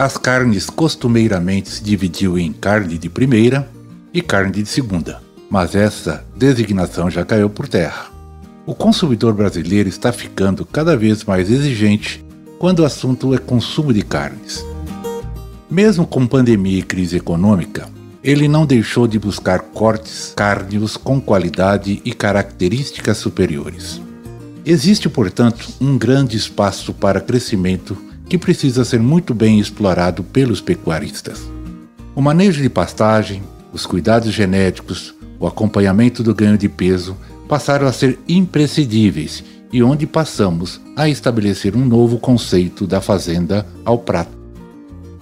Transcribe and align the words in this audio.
as 0.00 0.16
carnes 0.16 0.70
costumeiramente 0.70 1.68
se 1.68 1.84
dividiam 1.84 2.38
em 2.38 2.54
carne 2.54 2.96
de 2.96 3.10
primeira 3.10 3.68
e 4.14 4.22
carne 4.22 4.62
de 4.62 4.64
segunda, 4.64 5.20
mas 5.50 5.74
essa 5.74 6.24
designação 6.34 7.10
já 7.10 7.22
caiu 7.22 7.50
por 7.50 7.68
terra. 7.68 8.06
O 8.64 8.74
consumidor 8.74 9.34
brasileiro 9.34 9.90
está 9.90 10.10
ficando 10.10 10.64
cada 10.64 10.96
vez 10.96 11.22
mais 11.24 11.50
exigente 11.50 12.24
quando 12.58 12.78
o 12.78 12.86
assunto 12.86 13.34
é 13.34 13.36
consumo 13.36 13.92
de 13.92 14.00
carnes. 14.00 14.64
Mesmo 15.70 16.06
com 16.06 16.26
pandemia 16.26 16.78
e 16.78 16.82
crise 16.82 17.18
econômica, 17.18 17.86
ele 18.24 18.48
não 18.48 18.64
deixou 18.64 19.06
de 19.06 19.18
buscar 19.18 19.58
cortes 19.58 20.32
cárneos 20.34 20.96
com 20.96 21.20
qualidade 21.20 22.00
e 22.06 22.14
características 22.14 23.18
superiores. 23.18 24.00
Existe, 24.64 25.10
portanto, 25.10 25.68
um 25.78 25.98
grande 25.98 26.38
espaço 26.38 26.94
para 26.94 27.20
crescimento 27.20 28.08
que 28.30 28.38
precisa 28.38 28.84
ser 28.84 29.00
muito 29.00 29.34
bem 29.34 29.58
explorado 29.58 30.22
pelos 30.22 30.60
pecuaristas. 30.60 31.50
O 32.14 32.22
manejo 32.22 32.62
de 32.62 32.70
pastagem, 32.70 33.42
os 33.72 33.84
cuidados 33.84 34.32
genéticos, 34.32 35.12
o 35.40 35.48
acompanhamento 35.48 36.22
do 36.22 36.32
ganho 36.32 36.56
de 36.56 36.68
peso 36.68 37.16
passaram 37.48 37.88
a 37.88 37.92
ser 37.92 38.20
imprescindíveis 38.28 39.42
e 39.72 39.82
onde 39.82 40.06
passamos 40.06 40.80
a 40.94 41.08
estabelecer 41.08 41.74
um 41.74 41.84
novo 41.84 42.20
conceito 42.20 42.86
da 42.86 43.00
fazenda 43.00 43.66
ao 43.84 43.98
prato, 43.98 44.30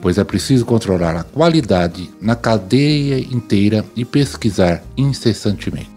pois 0.03 0.19
é 0.19 0.25
preciso 0.25 0.67
controlar 0.67 1.17
a 1.17 1.23
qualidade 1.23 2.11
na 2.21 2.37
cadeia 2.37 3.19
inteira 3.19 3.87
e 3.97 4.05
pesquisar 4.05 4.83
incessantemente. 4.99 5.91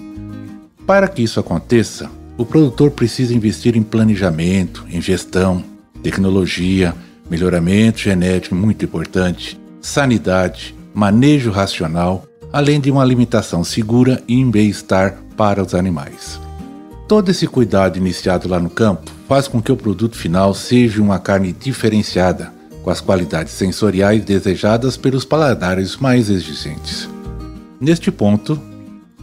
Para 0.88 1.10
que 1.10 1.22
isso 1.22 1.42
aconteça, 1.42 2.10
o 2.38 2.46
produtor 2.46 2.92
precisa 2.92 3.34
investir 3.34 3.76
em 3.76 3.84
planejamento, 3.84 4.86
em 4.90 5.02
gestão, 5.02 5.64
tecnologia, 6.02 6.96
melhoramento 7.32 7.98
genético 8.00 8.54
muito 8.54 8.84
importante, 8.84 9.58
sanidade, 9.80 10.76
manejo 10.94 11.50
racional, 11.50 12.26
além 12.52 12.82
de 12.82 12.92
uma 12.92 13.02
alimentação 13.02 13.64
segura 13.64 14.22
e 14.28 14.36
em 14.36 14.52
bem-estar 14.52 15.16
para 15.38 15.64
os 15.64 15.74
animais. 15.74 16.38
Todo 17.08 17.30
esse 17.30 17.48
cuidado 17.48 17.98
iniciado 17.98 18.50
lá 18.50 18.60
no 18.60 18.70
campo 18.70 19.10
faz 19.30 19.48
com 19.48 19.62
que 19.62 19.72
o 19.72 19.78
produto 19.78 20.18
final 20.18 20.54
seja 20.54 21.02
uma 21.02 21.20
carne 21.20 21.54
diferenciada, 21.54 22.52
com 22.84 22.90
as 22.90 23.00
qualidades 23.00 23.54
sensoriais 23.54 24.26
desejadas 24.26 24.98
pelos 24.98 25.24
paladares 25.24 25.96
mais 25.96 26.30
exigentes. 26.30 27.08
Neste 27.80 28.12
ponto, 28.12 28.60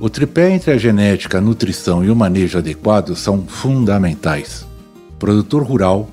o 0.00 0.08
tripé 0.08 0.50
entre 0.50 0.70
a 0.70 0.78
genética, 0.78 1.38
a 1.38 1.42
nutrição 1.42 2.02
e 2.02 2.10
o 2.10 2.16
manejo 2.16 2.56
adequado 2.56 3.14
são 3.14 3.42
fundamentais. 3.46 4.66
produtor 5.18 5.62
rural 5.62 6.08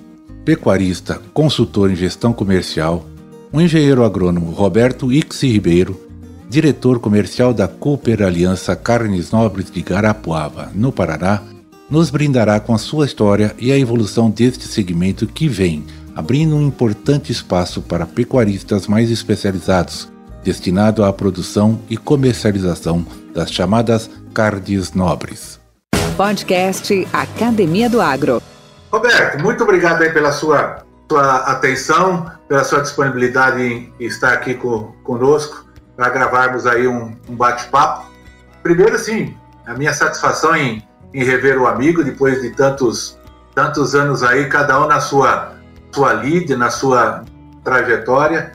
pecuarista, 0.45 1.19
consultor 1.33 1.89
em 1.89 1.95
gestão 1.95 2.31
comercial, 2.31 3.03
o 3.51 3.59
engenheiro 3.59 4.03
agrônomo 4.03 4.51
Roberto 4.51 5.11
Ixi 5.11 5.47
Ribeiro, 5.47 5.99
diretor 6.47 6.99
comercial 6.99 7.51
da 7.51 7.67
Cooper 7.67 8.21
Aliança 8.21 8.75
Carnes 8.75 9.31
Nobres 9.31 9.71
de 9.71 9.81
Garapuava, 9.81 10.71
no 10.75 10.91
Paraná, 10.91 11.41
nos 11.89 12.11
brindará 12.11 12.59
com 12.59 12.75
a 12.75 12.77
sua 12.77 13.05
história 13.05 13.55
e 13.57 13.71
a 13.71 13.77
evolução 13.77 14.29
deste 14.29 14.67
segmento 14.67 15.25
que 15.25 15.47
vem 15.47 15.83
abrindo 16.15 16.55
um 16.55 16.61
importante 16.61 17.31
espaço 17.31 17.81
para 17.81 18.05
pecuaristas 18.05 18.87
mais 18.87 19.11
especializados, 19.11 20.07
destinado 20.43 21.03
à 21.03 21.11
produção 21.11 21.79
e 21.89 21.97
comercialização 21.97 23.05
das 23.33 23.51
chamadas 23.51 24.09
carnes 24.33 24.93
nobres. 24.93 25.59
Podcast 26.15 27.05
Academia 27.11 27.89
do 27.89 27.99
Agro. 27.99 28.41
Roberto, 28.95 29.43
muito 29.43 29.61
obrigado 29.61 30.01
aí 30.01 30.09
pela 30.09 30.31
sua, 30.31 30.85
sua 31.11 31.35
atenção, 31.51 32.31
pela 32.47 32.63
sua 32.63 32.81
disponibilidade 32.81 33.61
em 33.61 33.93
estar 33.99 34.31
aqui 34.31 34.53
com, 34.53 34.93
conosco 35.03 35.65
para 35.97 36.07
gravarmos 36.07 36.65
aí 36.65 36.87
um, 36.87 37.13
um 37.27 37.35
bate-papo. 37.35 38.09
Primeiro, 38.63 38.97
sim, 38.97 39.35
a 39.65 39.73
minha 39.73 39.93
satisfação 39.93 40.55
em, 40.55 40.81
em 41.13 41.25
rever 41.25 41.61
o 41.61 41.67
amigo 41.67 42.05
depois 42.05 42.41
de 42.41 42.51
tantos, 42.51 43.19
tantos 43.53 43.95
anos 43.95 44.23
aí, 44.23 44.47
cada 44.47 44.81
um 44.81 44.87
na 44.87 45.01
sua, 45.01 45.55
sua 45.91 46.13
lead, 46.13 46.55
na 46.55 46.69
sua 46.69 47.25
trajetória. 47.65 48.53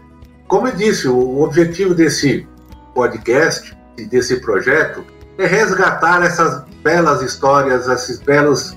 Como 0.49 0.69
eu 0.69 0.73
disse, 0.73 1.07
o 1.07 1.43
objetivo 1.43 1.95
desse 1.95 2.49
podcast, 2.95 3.77
desse 4.09 4.41
projeto, 4.41 5.05
é 5.37 5.45
resgatar 5.45 6.23
essas 6.23 6.65
belas 6.83 7.21
histórias, 7.21 7.87
esses 7.87 8.21
belos 8.21 8.75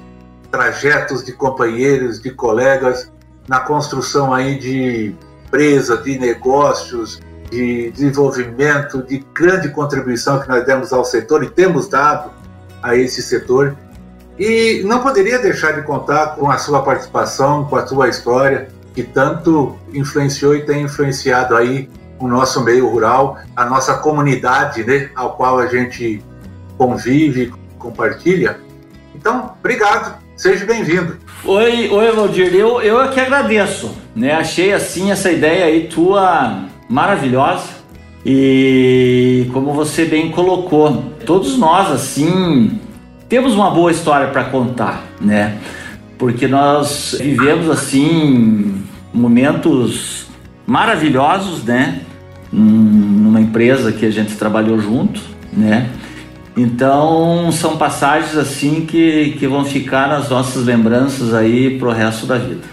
trajetos 0.54 1.24
de 1.24 1.34
companheiros, 1.34 2.22
de 2.22 2.30
colegas 2.30 3.12
na 3.48 3.62
construção 3.62 4.32
aí 4.32 4.60
de 4.60 5.16
empresa, 5.48 5.98
de 5.98 6.20
negócios, 6.20 7.20
de 7.50 7.90
desenvolvimento, 7.90 9.02
de 9.02 9.26
grande 9.34 9.70
contribuição 9.70 10.40
que 10.40 10.48
nós 10.48 10.64
demos 10.64 10.94
ao 10.94 11.04
setor 11.04 11.44
e 11.44 11.50
temos 11.50 11.88
dado 11.88 12.30
a 12.84 12.96
esse 12.96 13.24
setor. 13.24 13.76
E 14.38 14.84
não 14.86 15.00
poderia 15.00 15.40
deixar 15.40 15.72
de 15.72 15.82
contar 15.82 16.36
com 16.36 16.52
a 16.52 16.60
sua 16.60 16.84
participação, 16.84 17.66
com 17.66 17.76
a 17.76 17.88
sua 17.88 18.08
história, 18.08 18.68
que 18.94 19.02
tanto 19.02 19.76
influenciou 19.92 20.56
e 20.56 20.64
tem 20.64 20.84
influenciado 20.84 21.58
aí 21.58 21.90
o 22.20 22.28
nosso 22.28 22.64
meio 22.64 22.88
rural, 22.88 23.40
a 23.56 23.66
nossa 23.66 23.96
comunidade, 23.96 24.84
né, 24.84 25.10
ao 25.16 25.36
qual 25.36 25.58
a 25.58 25.66
gente 25.66 26.24
convive, 26.78 27.52
compartilha. 27.80 28.60
Então, 29.16 29.56
obrigado 29.60 30.23
Seja 30.36 30.66
bem-vindo. 30.66 31.16
Oi, 31.46 31.90
oi, 31.90 32.12
Valdir. 32.12 32.56
Eu, 32.56 32.82
eu 32.82 33.02
é 33.02 33.08
que 33.10 33.20
agradeço. 33.20 33.96
Né? 34.16 34.34
Achei 34.34 34.74
assim 34.74 35.12
essa 35.12 35.32
ideia 35.32 35.66
aí 35.66 35.88
tua 35.88 36.66
maravilhosa. 36.90 37.70
E 38.26 39.48
como 39.54 39.74
você 39.74 40.06
bem 40.06 40.32
colocou, 40.32 41.04
todos 41.26 41.58
nós 41.58 41.92
assim 41.92 42.80
temos 43.30 43.54
uma 43.54 43.70
boa 43.70 43.92
história 43.92 44.28
para 44.28 44.46
contar, 44.46 45.04
né? 45.20 45.58
Porque 46.18 46.48
nós 46.48 47.16
vivemos 47.20 47.70
assim 47.70 48.82
momentos 49.14 50.28
maravilhosos, 50.66 51.64
né? 51.64 52.02
Numa 52.52 53.42
empresa 53.42 53.92
que 53.92 54.06
a 54.06 54.12
gente 54.12 54.36
trabalhou 54.36 54.80
junto, 54.80 55.22
né? 55.52 55.90
Então 56.56 57.52
são 57.52 57.78
passagens 57.78 58.38
assim 58.38 58.86
que, 58.86 59.36
que 59.40 59.48
vão 59.48 59.66
ficar 59.66 60.08
nas 60.08 60.30
nossas 60.30 60.66
lembranças 60.66 61.34
aí 61.34 61.80
pro 61.80 61.92
resto 61.92 62.26
da 62.26 62.38
vida. 62.38 62.68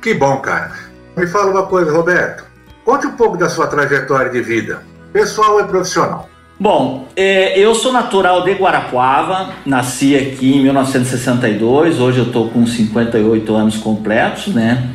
Que 0.00 0.14
bom, 0.14 0.38
cara. 0.38 0.72
Me 1.16 1.26
fala 1.26 1.50
uma 1.50 1.66
coisa, 1.66 1.92
Roberto. 1.92 2.44
Conte 2.84 3.06
um 3.06 3.12
pouco 3.12 3.36
da 3.36 3.50
sua 3.50 3.66
trajetória 3.66 4.30
de 4.30 4.40
vida, 4.40 4.82
pessoal 5.12 5.60
e 5.60 5.64
profissional. 5.64 6.28
Bom, 6.58 7.06
é, 7.14 7.58
eu 7.58 7.74
sou 7.74 7.92
natural 7.92 8.42
de 8.42 8.52
Guarapuava, 8.52 9.50
nasci 9.64 10.16
aqui 10.16 10.56
em 10.56 10.62
1962, 10.62 12.00
hoje 12.00 12.18
eu 12.18 12.24
estou 12.24 12.48
com 12.48 12.66
58 12.66 13.54
anos 13.54 13.76
completos, 13.76 14.48
né? 14.48 14.88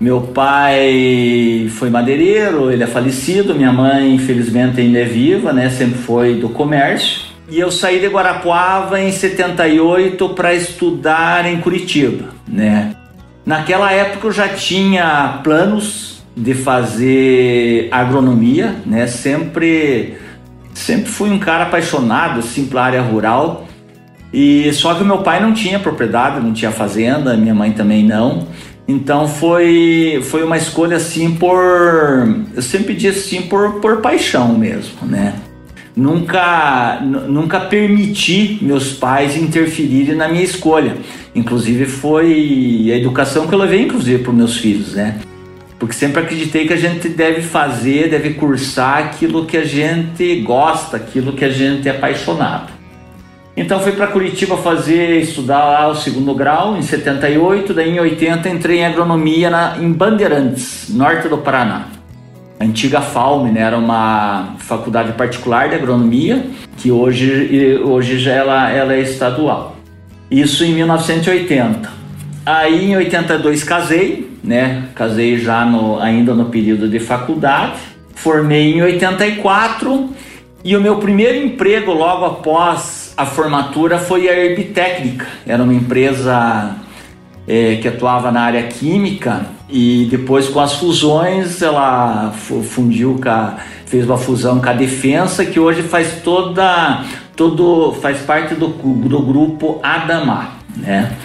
Meu 0.00 0.20
pai 0.20 1.70
foi 1.70 1.90
madeireiro, 1.90 2.70
ele 2.70 2.82
é 2.82 2.86
falecido, 2.86 3.54
minha 3.54 3.72
mãe 3.72 4.14
infelizmente 4.14 4.80
ainda 4.80 4.98
é 4.98 5.04
viva, 5.04 5.52
né? 5.52 5.70
Sempre 5.70 5.98
foi 5.98 6.34
do 6.34 6.48
comércio. 6.50 7.27
E 7.50 7.58
eu 7.58 7.70
saí 7.70 7.98
de 7.98 8.08
Guarapuava 8.08 9.00
em 9.00 9.10
78 9.10 10.28
para 10.30 10.52
estudar 10.54 11.46
em 11.46 11.58
Curitiba, 11.60 12.28
né? 12.46 12.94
Naquela 13.44 13.90
época 13.90 14.26
eu 14.26 14.32
já 14.32 14.48
tinha 14.48 15.40
planos 15.42 16.22
de 16.36 16.52
fazer 16.52 17.88
agronomia, 17.90 18.76
né? 18.84 19.06
Sempre 19.06 20.18
sempre 20.74 21.10
fui 21.10 21.30
um 21.30 21.38
cara 21.38 21.64
apaixonado 21.64 22.40
assim 22.40 22.66
pela 22.66 22.84
área 22.84 23.00
rural. 23.00 23.66
E 24.30 24.70
só 24.74 24.94
que 24.94 25.02
meu 25.02 25.18
pai 25.18 25.40
não 25.40 25.54
tinha 25.54 25.78
propriedade, 25.78 26.44
não 26.44 26.52
tinha 26.52 26.70
fazenda, 26.70 27.34
minha 27.34 27.54
mãe 27.54 27.72
também 27.72 28.04
não. 28.04 28.46
Então 28.86 29.26
foi 29.26 30.20
foi 30.22 30.44
uma 30.44 30.58
escolha 30.58 30.98
assim 30.98 31.34
por 31.34 32.44
eu 32.54 32.60
sempre 32.60 32.94
disse 32.94 33.36
assim 33.36 33.48
por 33.48 33.80
por 33.80 34.02
paixão 34.02 34.52
mesmo, 34.52 35.06
né? 35.06 35.34
Nunca, 35.98 37.00
nunca 37.02 37.60
permiti 37.60 38.58
meus 38.62 38.92
pais 38.92 39.36
interferirem 39.36 40.14
na 40.14 40.28
minha 40.28 40.44
escolha. 40.44 40.96
Inclusive 41.34 41.86
foi 41.86 42.90
a 42.92 42.96
educação 42.96 43.46
que 43.48 43.54
eu 43.54 43.58
levei 43.58 43.82
inclusive 43.82 44.22
para 44.22 44.32
meus 44.32 44.56
filhos, 44.56 44.94
né? 44.94 45.18
porque 45.78 45.94
sempre 45.94 46.22
acreditei 46.22 46.66
que 46.66 46.72
a 46.72 46.76
gente 46.76 47.08
deve 47.08 47.40
fazer, 47.40 48.10
deve 48.10 48.34
cursar 48.34 48.98
aquilo 48.98 49.46
que 49.46 49.56
a 49.56 49.64
gente 49.64 50.40
gosta, 50.40 50.96
aquilo 50.96 51.32
que 51.32 51.44
a 51.44 51.50
gente 51.50 51.88
é 51.88 51.92
apaixonado. 51.92 52.72
Então 53.56 53.78
fui 53.80 53.92
para 53.92 54.08
Curitiba 54.08 54.56
fazer, 54.56 55.20
estudar 55.20 55.64
lá 55.64 55.88
o 55.88 55.94
segundo 55.94 56.34
grau 56.34 56.76
em 56.76 56.82
78, 56.82 57.74
daí 57.74 57.90
em 57.90 58.00
80 58.00 58.48
entrei 58.48 58.78
em 58.78 58.86
agronomia 58.86 59.50
na, 59.50 59.78
em 59.78 59.92
Bandeirantes, 59.92 60.88
norte 60.90 61.28
do 61.28 61.38
Paraná. 61.38 61.97
A 62.60 62.64
antiga 62.64 63.00
FAUM, 63.00 63.52
né, 63.52 63.60
era 63.60 63.78
uma 63.78 64.56
faculdade 64.58 65.12
particular 65.12 65.68
de 65.68 65.76
agronomia, 65.76 66.44
que 66.76 66.90
hoje, 66.90 67.78
hoje 67.84 68.18
já 68.18 68.32
ela, 68.32 68.70
ela 68.70 68.94
é 68.94 69.00
estadual. 69.00 69.76
Isso 70.30 70.64
em 70.64 70.74
1980. 70.74 71.90
Aí 72.44 72.90
em 72.90 72.96
82 72.96 73.62
casei, 73.62 74.28
né? 74.42 74.88
Casei 74.94 75.38
já 75.38 75.64
no, 75.64 75.98
ainda 76.00 76.34
no 76.34 76.46
período 76.46 76.88
de 76.88 76.98
faculdade. 76.98 77.78
Formei 78.14 78.74
em 78.74 78.82
84 78.82 80.10
e 80.64 80.76
o 80.76 80.80
meu 80.80 80.96
primeiro 80.96 81.38
emprego 81.38 81.92
logo 81.92 82.24
após 82.24 83.14
a 83.16 83.24
formatura 83.24 83.98
foi 83.98 84.28
a 84.28 84.36
Herbtécnica. 84.36 85.26
Era 85.46 85.62
uma 85.62 85.74
empresa 85.74 86.76
é, 87.48 87.76
que 87.76 87.88
atuava 87.88 88.30
na 88.30 88.42
área 88.42 88.62
química 88.64 89.46
e 89.70 90.06
depois 90.10 90.48
com 90.48 90.60
as 90.60 90.74
fusões 90.74 91.62
ela 91.62 92.32
fundiu 92.32 93.18
com 93.22 93.28
a, 93.28 93.56
fez 93.86 94.04
uma 94.04 94.18
fusão 94.18 94.60
com 94.60 94.68
a 94.68 94.72
Defensa 94.74 95.44
que 95.46 95.58
hoje 95.58 95.82
faz 95.82 96.20
toda 96.22 97.04
todo 97.34 97.94
faz 98.02 98.18
parte 98.18 98.54
do, 98.54 98.68
do 98.68 99.22
grupo 99.22 99.80
Adama, 99.82 100.50
né? 100.76 101.16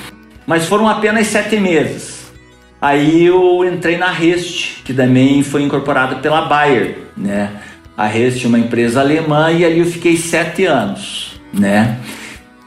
Mas 0.45 0.65
foram 0.65 0.87
apenas 0.87 1.27
sete 1.27 1.57
meses. 1.57 2.31
Aí 2.79 3.25
eu 3.25 3.65
entrei 3.65 3.97
na 3.97 4.11
Rest, 4.11 4.83
que 4.83 4.93
também 4.93 5.41
foi 5.41 5.63
incorporada 5.63 6.17
pela 6.17 6.41
Bayer, 6.41 6.97
né? 7.15 7.49
A 7.95 8.05
Rest 8.07 8.43
é 8.43 8.47
uma 8.47 8.59
empresa 8.59 8.99
alemã 8.99 9.51
e 9.51 9.63
ali 9.65 9.79
eu 9.79 9.85
fiquei 9.85 10.17
sete 10.17 10.65
anos, 10.65 11.39
né? 11.53 11.97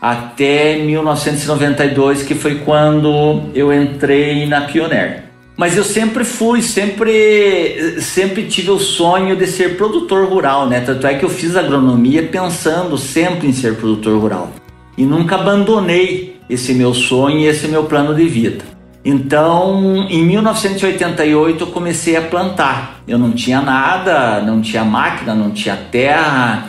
Até 0.01 0.77
1992, 0.79 2.23
que 2.23 2.35
foi 2.35 2.57
quando 2.57 3.43
eu 3.55 3.73
entrei 3.73 4.47
na 4.47 4.63
Pioneer. 4.63 5.25
Mas 5.57 5.75
eu 5.77 5.85
sempre 5.85 6.23
fui, 6.23 6.61
sempre, 6.61 7.99
sempre 8.01 8.45
tive 8.45 8.71
o 8.71 8.79
sonho 8.79 9.35
de 9.35 9.47
ser 9.47 9.77
produtor 9.77 10.29
rural, 10.29 10.69
né? 10.69 10.81
Tanto 10.81 11.07
é 11.07 11.15
que 11.15 11.25
eu 11.25 11.31
fiz 11.31 11.57
agronomia 11.57 12.23
pensando 12.25 12.99
sempre 12.99 13.49
em 13.49 13.53
ser 13.53 13.77
produtor 13.77 14.21
rural. 14.21 14.53
E 14.99 15.05
nunca 15.05 15.37
abandonei 15.37 16.37
esse 16.49 16.75
meu 16.75 16.93
sonho 16.93 17.39
e 17.39 17.47
esse 17.47 17.69
meu 17.69 17.85
plano 17.85 18.15
de 18.15 18.27
vida. 18.27 18.65
Então, 19.09 20.07
em 20.11 20.25
1988 20.27 21.63
eu 21.63 21.67
comecei 21.69 22.17
a 22.17 22.23
plantar. 22.23 23.01
Eu 23.07 23.17
não 23.17 23.31
tinha 23.31 23.61
nada, 23.61 24.43
não 24.43 24.61
tinha 24.61 24.85
máquina, 24.85 25.35
não 25.35 25.53
tinha 25.53 25.77
terra. 25.77 26.69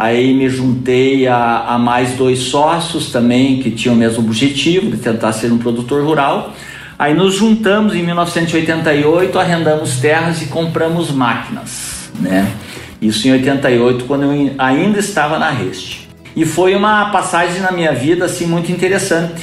Aí 0.00 0.32
me 0.32 0.48
juntei 0.48 1.26
a, 1.26 1.74
a, 1.74 1.78
mais 1.78 2.12
dois 2.12 2.38
sócios 2.38 3.12
também 3.12 3.62
que 3.62 3.70
tinham 3.70 3.94
o 3.94 3.98
mesmo 3.98 4.24
objetivo 4.24 4.90
de 4.90 4.96
tentar 4.96 5.30
ser 5.34 5.52
um 5.52 5.58
produtor 5.58 6.02
rural. 6.02 6.54
Aí 6.98 7.12
nos 7.12 7.34
juntamos 7.34 7.94
em 7.94 8.02
1988, 8.02 9.38
arrendamos 9.38 9.98
terras 9.98 10.40
e 10.40 10.46
compramos 10.46 11.10
máquinas, 11.10 12.10
né? 12.18 12.50
Isso 12.98 13.28
em 13.28 13.32
88, 13.32 14.06
quando 14.06 14.22
eu 14.22 14.54
ainda 14.56 14.98
estava 14.98 15.38
na 15.38 15.50
Reste. 15.50 16.08
E 16.34 16.46
foi 16.46 16.74
uma 16.74 17.10
passagem 17.10 17.60
na 17.60 17.70
minha 17.70 17.92
vida 17.92 18.24
assim 18.24 18.46
muito 18.46 18.72
interessante. 18.72 19.42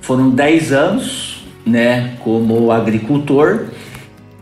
Foram 0.00 0.30
10 0.30 0.72
anos 0.72 1.44
né, 1.64 2.14
como 2.24 2.72
agricultor. 2.72 3.66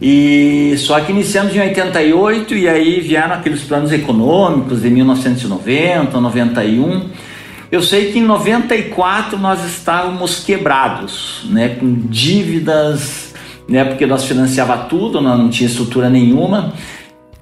E 0.01 0.75
só 0.79 0.99
que 1.01 1.13
iniciamos 1.13 1.55
em 1.55 1.61
88 1.61 2.55
e 2.55 2.69
aí 2.69 3.01
vieram 3.01 3.35
aqueles 3.35 3.63
planos 3.63 3.93
econômicos 3.93 4.81
de 4.81 4.89
1990, 4.89 6.19
91. 6.19 7.11
Eu 7.71 7.83
sei 7.83 8.11
que 8.11 8.19
em 8.19 8.25
94 8.25 9.39
nós 9.39 9.63
estávamos 9.65 10.43
quebrados, 10.43 11.43
né, 11.51 11.77
com 11.79 11.95
dívidas, 12.09 13.35
né, 13.69 13.85
porque 13.85 14.07
nós 14.07 14.25
financiava 14.25 14.77
tudo, 14.89 15.21
nós 15.21 15.39
não 15.39 15.51
tinha 15.51 15.69
estrutura 15.69 16.09
nenhuma. 16.09 16.73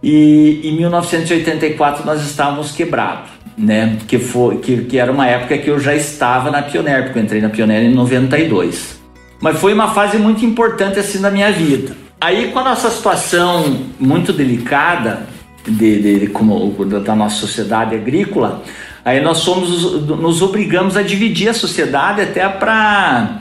E 0.02 0.60
em 0.64 0.76
1984 0.76 2.04
nós 2.04 2.22
estávamos 2.22 2.72
quebrados, 2.72 3.30
né, 3.56 3.98
que 4.06 4.18
foi 4.18 4.58
que, 4.58 4.78
que 4.78 4.98
era 4.98 5.12
uma 5.12 5.26
época 5.26 5.56
que 5.56 5.70
eu 5.70 5.78
já 5.78 5.94
estava 5.94 6.50
na 6.50 6.60
Pioneer, 6.60 7.04
porque 7.04 7.20
eu 7.20 7.22
entrei 7.22 7.40
na 7.40 7.48
Pioneer 7.48 7.84
em 7.84 7.94
92. 7.94 8.98
Mas 9.40 9.58
foi 9.58 9.72
uma 9.72 9.94
fase 9.94 10.18
muito 10.18 10.44
importante 10.44 10.98
assim 10.98 11.20
na 11.20 11.30
minha 11.30 11.52
vida. 11.52 12.07
Aí 12.20 12.50
com 12.50 12.58
a 12.58 12.64
nossa 12.64 12.90
situação 12.90 13.86
muito 13.98 14.32
delicada 14.32 15.26
de, 15.64 16.02
de, 16.02 16.20
de 16.20 16.26
como 16.26 16.84
da 16.84 17.14
nossa 17.14 17.36
sociedade 17.36 17.94
agrícola, 17.94 18.62
aí 19.04 19.20
nós 19.20 19.38
somos 19.38 20.02
nos 20.02 20.42
obrigamos 20.42 20.96
a 20.96 21.02
dividir 21.02 21.48
a 21.48 21.54
sociedade 21.54 22.20
até 22.20 22.48
para 22.48 23.40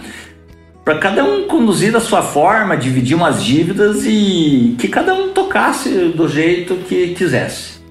para 0.86 1.00
cada 1.00 1.22
um 1.26 1.48
conduzir 1.48 1.92
da 1.92 2.00
sua 2.00 2.22
forma, 2.22 2.78
dividir 2.78 3.14
umas 3.14 3.44
dívidas 3.44 4.06
e 4.06 4.74
que 4.80 4.88
cada 4.88 5.14
um 5.14 5.34
tocasse 5.34 5.90
do 5.90 6.30
jeito 6.30 6.76
que 6.88 7.10
quisesse. 7.10 7.82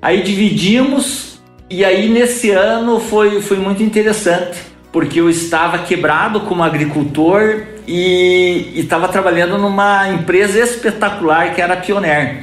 Aí 0.00 0.22
dividimos 0.22 1.40
e 1.68 1.84
aí 1.84 2.08
nesse 2.08 2.50
ano 2.52 3.00
foi, 3.00 3.40
foi 3.40 3.56
muito 3.56 3.82
interessante 3.82 4.75
porque 4.96 5.20
eu 5.20 5.28
estava 5.28 5.80
quebrado 5.80 6.40
como 6.40 6.62
agricultor 6.62 7.64
e 7.86 8.72
estava 8.76 9.06
trabalhando 9.08 9.58
numa 9.58 10.08
empresa 10.08 10.58
espetacular 10.58 11.54
que 11.54 11.60
era 11.60 11.74
a 11.74 11.76
Pioneer. 11.76 12.38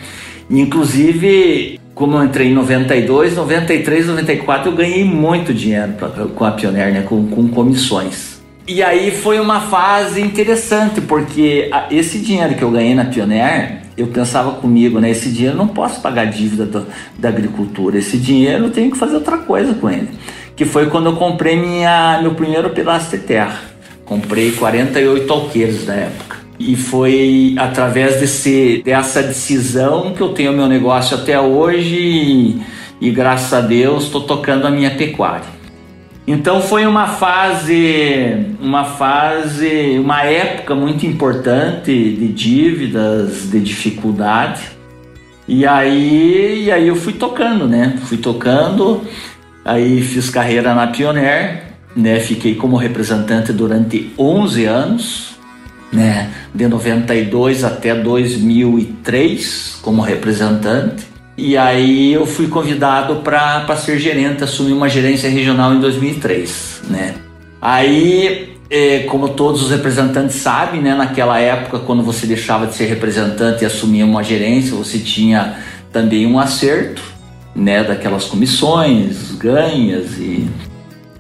Inclusive, 0.48 1.80
como 1.96 2.16
eu 2.16 2.24
entrei 2.24 2.50
em 2.50 2.54
92, 2.54 3.36
93, 3.36 4.06
94, 4.06 4.70
eu 4.70 4.76
ganhei 4.76 5.04
muito 5.04 5.52
dinheiro 5.52 5.94
pra, 5.94 6.10
com 6.10 6.46
a 6.46 6.52
Pioneer, 6.52 6.94
né, 6.94 7.02
com, 7.02 7.26
com 7.26 7.48
comissões. 7.48 8.40
E 8.68 8.84
aí 8.84 9.10
foi 9.10 9.40
uma 9.40 9.62
fase 9.62 10.22
interessante, 10.22 11.02
porque 11.02 11.72
esse 11.90 12.20
dinheiro 12.20 12.54
que 12.54 12.62
eu 12.62 12.70
ganhei 12.70 12.94
na 12.94 13.06
Pioneer, 13.06 13.82
eu 13.98 14.06
pensava 14.06 14.52
comigo, 14.52 15.00
né? 15.00 15.10
Esse 15.10 15.32
dinheiro 15.32 15.56
eu 15.56 15.58
não 15.58 15.68
posso 15.68 16.02
pagar 16.02 16.26
dívida 16.26 16.68
do, 16.68 16.86
da 17.18 17.30
agricultura, 17.30 17.98
esse 17.98 18.16
dinheiro 18.16 18.66
eu 18.66 18.70
tenho 18.70 18.92
que 18.92 18.98
fazer 19.00 19.16
outra 19.16 19.40
coisa 19.40 19.74
com 19.74 19.90
ele 19.90 20.10
que 20.56 20.66
foi 20.66 20.88
quando 20.90 21.08
eu 21.08 21.16
comprei 21.16 21.56
minha, 21.56 22.20
meu 22.22 22.36
primeiro 22.36 22.70
pedaço 22.70 23.12
de 23.12 23.24
terra. 23.24 23.60
Comprei 24.06 24.52
48 24.52 25.34
alqueires 25.34 25.88
na 25.88 25.96
época. 25.96 26.38
E 26.60 26.76
foi 26.76 27.56
através 27.58 28.20
desse, 28.20 28.82
dessa 28.84 29.24
decisão 29.24 30.14
que 30.14 30.22
eu 30.22 30.30
tenho 30.30 30.54
meu 30.54 30.68
negócio 30.68 31.18
até 31.18 31.40
hoje 31.40 31.96
e, 31.96 32.62
e 33.02 33.12
graças 33.12 33.52
a 33.54 33.62
Deus 33.62 34.04
estou 34.04 34.22
tocando 34.22 34.68
a 34.68 34.72
minha 34.72 34.92
pecuária. 34.92 35.64
Então 36.26 36.62
foi 36.62 36.86
uma 36.86 37.08
fase, 37.08 38.46
uma 38.62 38.86
fase, 38.86 40.00
uma 40.00 40.24
época 40.24 40.74
muito 40.74 41.06
importante 41.06 41.92
de 41.92 42.28
dívidas, 42.30 43.50
de 43.50 43.60
dificuldade. 43.60 44.62
E 45.46 45.66
aí, 45.66 46.66
e 46.66 46.72
aí 46.72 46.88
eu 46.88 46.96
fui 46.96 47.12
tocando, 47.12 47.68
né? 47.68 47.98
Fui 48.06 48.18
tocando 48.18 49.02
Aí 49.66 50.02
fiz 50.02 50.30
carreira 50.30 50.74
na 50.74 50.88
Pioneer, 50.88 51.64
né? 51.96 52.20
Fiquei 52.20 52.56
como 52.56 52.76
representante 52.76 53.54
durante 53.54 54.12
11 54.18 54.66
anos, 54.66 55.36
né? 55.92 56.30
De 56.54 56.68
92 56.68 57.64
até 57.64 57.96
2003 57.96 59.80
como 59.82 60.02
representante. 60.02 61.08
E 61.38 61.58
aí 61.58 62.14
eu 62.14 62.26
fui 62.26 62.48
convidado 62.48 63.18
para 63.18 63.76
ser 63.78 63.98
gerente, 63.98 64.44
assumir 64.44 64.74
uma 64.74 64.90
gerência 64.90 65.30
regional 65.30 65.74
em 65.74 65.80
2003, 65.80 66.82
né? 66.90 67.16
Aí, 67.62 68.58
é, 68.70 69.00
como 69.00 69.30
todos 69.30 69.64
os 69.64 69.72
representantes 69.72 70.36
sabem, 70.36 70.82
né? 70.82 70.94
Naquela 70.94 71.40
época, 71.40 71.80
quando 71.80 72.04
você 72.04 72.28
deixava 72.28 72.68
de 72.68 72.76
ser 72.76 72.86
representante 72.86 73.64
e 73.64 73.66
assumia 73.66 74.06
uma 74.06 74.24
gerência, 74.24 74.76
você 74.76 75.00
tinha 75.00 75.56
também 75.92 76.28
um 76.28 76.38
acerto 76.38 77.13
né, 77.56 77.84
daquelas 77.84 78.26
comissões 78.26 79.32
ganhas 79.34 80.18
e 80.18 80.48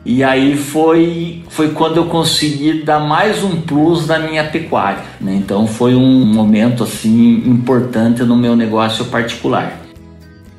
e 0.06 0.22
aí 0.22 0.58
foi 0.58 1.44
foi 1.48 1.70
quando 1.70 1.96
eu 1.98 2.06
consegui 2.06 2.84
dar 2.84 3.00
mais 3.00 3.42
um 3.42 3.62
plus 3.62 4.06
na 4.06 4.20
minha 4.20 4.44
pecuária, 4.44 5.04
né? 5.22 5.34
Então 5.36 5.66
foi 5.66 5.96
um 5.96 6.25
momento 6.25 6.84
assim 6.84 7.44
importante 7.46 8.22
no 8.24 8.36
meu 8.36 8.54
negócio 8.54 9.06
particular. 9.06 9.80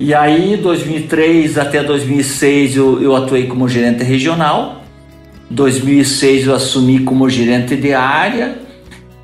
E 0.01 0.15
aí 0.15 0.57
2003 0.57 1.59
até 1.59 1.83
2006 1.83 2.77
eu, 2.77 3.03
eu 3.03 3.15
atuei 3.15 3.47
como 3.47 3.69
gerente 3.69 4.03
regional. 4.03 4.83
2006 5.51 6.47
eu 6.47 6.55
assumi 6.55 7.01
como 7.01 7.29
gerente 7.29 7.77
de 7.77 7.93
área 7.93 8.57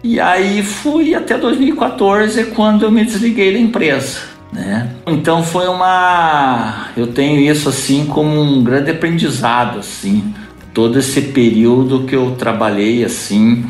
e 0.04 0.20
aí 0.20 0.62
fui 0.62 1.14
até 1.14 1.38
2014 1.38 2.44
quando 2.44 2.84
eu 2.84 2.90
me 2.90 3.04
desliguei 3.06 3.54
da 3.54 3.58
empresa 3.58 4.18
né? 4.52 4.90
Então 5.06 5.42
foi 5.42 5.68
uma, 5.68 6.88
eu 6.96 7.08
tenho 7.08 7.40
isso 7.40 7.68
assim 7.68 8.06
como 8.06 8.40
um 8.40 8.62
grande 8.62 8.90
aprendizado 8.90 9.78
assim, 9.78 10.34
todo 10.74 10.98
esse 10.98 11.20
período 11.22 12.04
que 12.04 12.14
eu 12.14 12.32
trabalhei 12.36 13.04
assim 13.04 13.64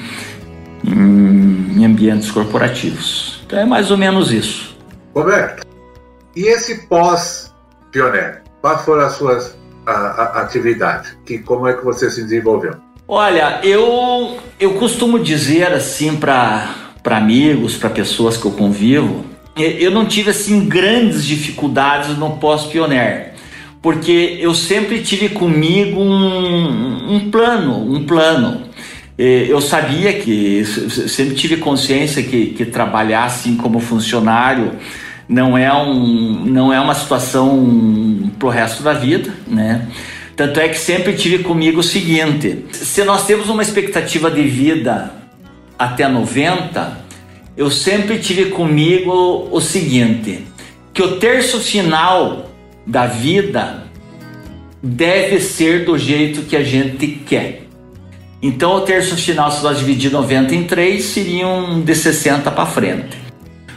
em, 0.84 1.84
ambientes 1.84 2.30
corporativos. 2.30 3.42
Então 3.46 3.58
é 3.58 3.64
mais 3.64 3.90
ou 3.90 3.96
menos 3.96 4.32
isso. 4.32 4.76
Roberto, 5.14 5.66
e 6.36 6.42
esse 6.46 6.86
pós-pioneiro? 6.86 8.38
Quais 8.60 8.82
foram 8.82 9.06
as 9.06 9.14
suas 9.14 9.58
a, 9.86 9.92
a, 9.92 10.40
atividades? 10.42 11.16
Que, 11.24 11.38
como 11.38 11.66
é 11.66 11.72
que 11.72 11.84
você 11.84 12.10
se 12.10 12.22
desenvolveu? 12.22 12.74
Olha, 13.08 13.58
eu, 13.64 14.38
eu 14.60 14.74
costumo 14.74 15.18
dizer 15.18 15.72
assim 15.72 16.16
para 16.16 16.74
amigos, 17.04 17.76
para 17.76 17.90
pessoas 17.90 18.36
que 18.36 18.46
eu 18.46 18.52
convivo, 18.52 19.24
eu 19.62 19.90
não 19.90 20.04
tive 20.04 20.30
assim 20.30 20.68
grandes 20.68 21.24
dificuldades 21.24 22.16
no 22.16 22.36
pós-pioneiro, 22.36 23.30
porque 23.82 24.38
eu 24.40 24.54
sempre 24.54 25.00
tive 25.00 25.30
comigo 25.30 26.00
um, 26.00 27.14
um 27.14 27.30
plano, 27.30 27.94
um 27.94 28.04
plano. 28.04 28.62
Eu 29.18 29.60
sabia 29.60 30.14
que, 30.14 30.64
sempre 30.64 31.34
tive 31.34 31.58
consciência 31.58 32.22
que, 32.22 32.46
que 32.46 32.64
trabalhar 32.64 33.24
assim 33.24 33.54
como 33.54 33.78
funcionário 33.78 34.72
não 35.28 35.56
é, 35.56 35.72
um, 35.72 36.44
não 36.46 36.72
é 36.72 36.80
uma 36.80 36.94
situação 36.94 38.32
pro 38.38 38.48
resto 38.48 38.82
da 38.82 38.92
vida, 38.92 39.32
né? 39.46 39.86
Tanto 40.34 40.58
é 40.58 40.68
que 40.68 40.78
sempre 40.78 41.12
tive 41.12 41.44
comigo 41.44 41.80
o 41.80 41.82
seguinte: 41.82 42.64
se 42.72 43.04
nós 43.04 43.26
temos 43.26 43.48
uma 43.48 43.62
expectativa 43.62 44.30
de 44.30 44.42
vida 44.42 45.12
até 45.78 46.08
90, 46.08 46.98
eu 47.60 47.70
sempre 47.70 48.18
tive 48.18 48.46
comigo 48.46 49.46
o 49.52 49.60
seguinte: 49.60 50.46
que 50.94 51.02
o 51.02 51.18
terço 51.18 51.60
final 51.60 52.50
da 52.86 53.04
vida 53.04 53.84
deve 54.82 55.38
ser 55.40 55.84
do 55.84 55.98
jeito 55.98 56.40
que 56.46 56.56
a 56.56 56.64
gente 56.64 57.06
quer. 57.06 57.64
Então, 58.42 58.76
o 58.76 58.80
terço 58.80 59.14
final, 59.14 59.50
se 59.50 59.62
nós 59.62 59.78
dividir 59.78 60.10
90 60.10 60.54
em 60.54 60.64
3, 60.64 61.04
seriam 61.04 61.82
de 61.82 61.94
60 61.94 62.50
para 62.50 62.64
frente. 62.64 63.18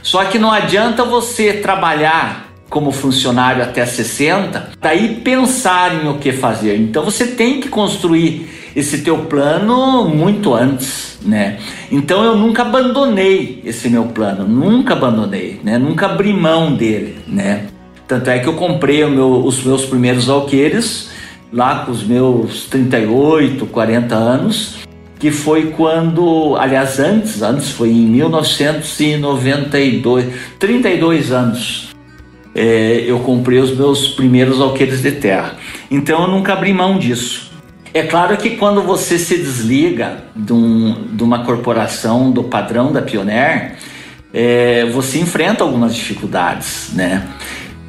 Só 0.02 0.24
que 0.24 0.40
não 0.40 0.50
adianta 0.50 1.04
você 1.04 1.52
trabalhar 1.52 2.54
como 2.70 2.90
funcionário 2.90 3.62
até 3.62 3.86
60, 3.86 4.72
daí 4.80 5.16
pensar 5.16 6.02
em 6.02 6.08
o 6.08 6.20
que 6.20 6.32
fazer. 6.32 6.78
Então 6.78 7.04
você 7.04 7.28
tem 7.28 7.60
que 7.60 7.68
construir 7.68 8.63
esse 8.76 9.00
teu 9.00 9.20
plano 9.26 10.08
muito 10.08 10.54
antes, 10.54 11.20
né? 11.22 11.60
Então 11.92 12.24
eu 12.24 12.36
nunca 12.36 12.64
abandonei 12.64 13.62
esse 13.66 13.90
meu 13.90 14.06
plano, 14.06 14.48
nunca 14.48 14.94
abandonei, 14.94 15.60
né? 15.64 15.78
Nunca 15.78 16.08
abri 16.08 16.34
mão 16.34 16.74
dele, 16.74 17.18
né? 17.28 17.68
Tanto 18.08 18.30
é 18.30 18.40
que 18.40 18.48
eu 18.48 18.54
comprei 18.54 19.06
meu, 19.06 19.46
os 19.46 19.64
meus 19.64 19.86
primeiros 19.86 20.30
alqueires 20.30 21.12
lá 21.54 21.86
com 21.86 21.92
os 21.92 22.04
meus 22.04 22.66
38, 22.66 23.66
40 23.68 24.16
anos, 24.16 24.80
que 25.20 25.30
foi 25.30 25.68
quando, 25.68 26.56
aliás, 26.58 27.00
antes, 27.00 27.44
antes 27.44 27.70
foi 27.70 27.92
em 27.92 28.08
1992, 28.08 30.34
32 30.58 31.32
anos, 31.32 31.90
é, 32.56 33.04
eu 33.08 33.20
comprei 33.20 33.60
os 33.60 33.78
meus 33.78 34.08
primeiros 34.10 34.60
alqueires 34.60 35.02
de 35.02 35.12
terra. 35.12 35.56
Então 35.90 36.24
eu 36.24 36.28
nunca 36.28 36.52
abri 36.54 36.74
mão 36.74 36.98
disso. 36.98 37.53
É 37.94 38.04
claro 38.04 38.36
que 38.38 38.52
quando 38.52 38.82
você 38.82 39.20
se 39.20 39.38
desliga 39.38 40.24
de, 40.36 40.52
um, 40.52 41.08
de 41.12 41.24
uma 41.24 41.46
corporação 41.46 42.32
do 42.32 42.44
padrão 42.44 42.92
da 42.92 43.04
Pioneer, 43.04 43.76
é, 44.34 44.86
você 44.86 45.20
enfrenta 45.20 45.64
algumas 45.64 45.94
dificuldades, 45.94 46.90
né? 46.94 47.28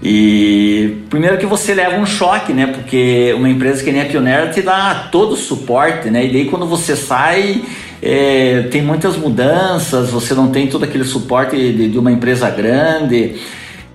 E 0.02 0.98
primeiro 1.08 1.38
que 1.38 1.46
você 1.46 1.72
leva 1.72 1.96
um 1.96 2.04
choque, 2.04 2.52
né? 2.52 2.66
Porque 2.66 3.32
uma 3.34 3.48
empresa 3.48 3.82
que 3.82 3.90
nem 3.90 4.02
a 4.02 4.04
Pioneer 4.04 4.52
te 4.52 4.60
dá 4.60 5.08
todo 5.10 5.32
o 5.32 5.36
suporte, 5.36 6.10
né? 6.10 6.26
E 6.26 6.32
daí 6.32 6.44
quando 6.50 6.66
você 6.66 6.94
sai, 6.94 7.62
é, 8.02 8.68
tem 8.70 8.82
muitas 8.82 9.16
mudanças, 9.16 10.10
você 10.10 10.34
não 10.34 10.50
tem 10.50 10.66
todo 10.66 10.84
aquele 10.84 11.04
suporte 11.04 11.56
de, 11.56 11.88
de 11.88 11.98
uma 11.98 12.12
empresa 12.12 12.50
grande. 12.50 13.36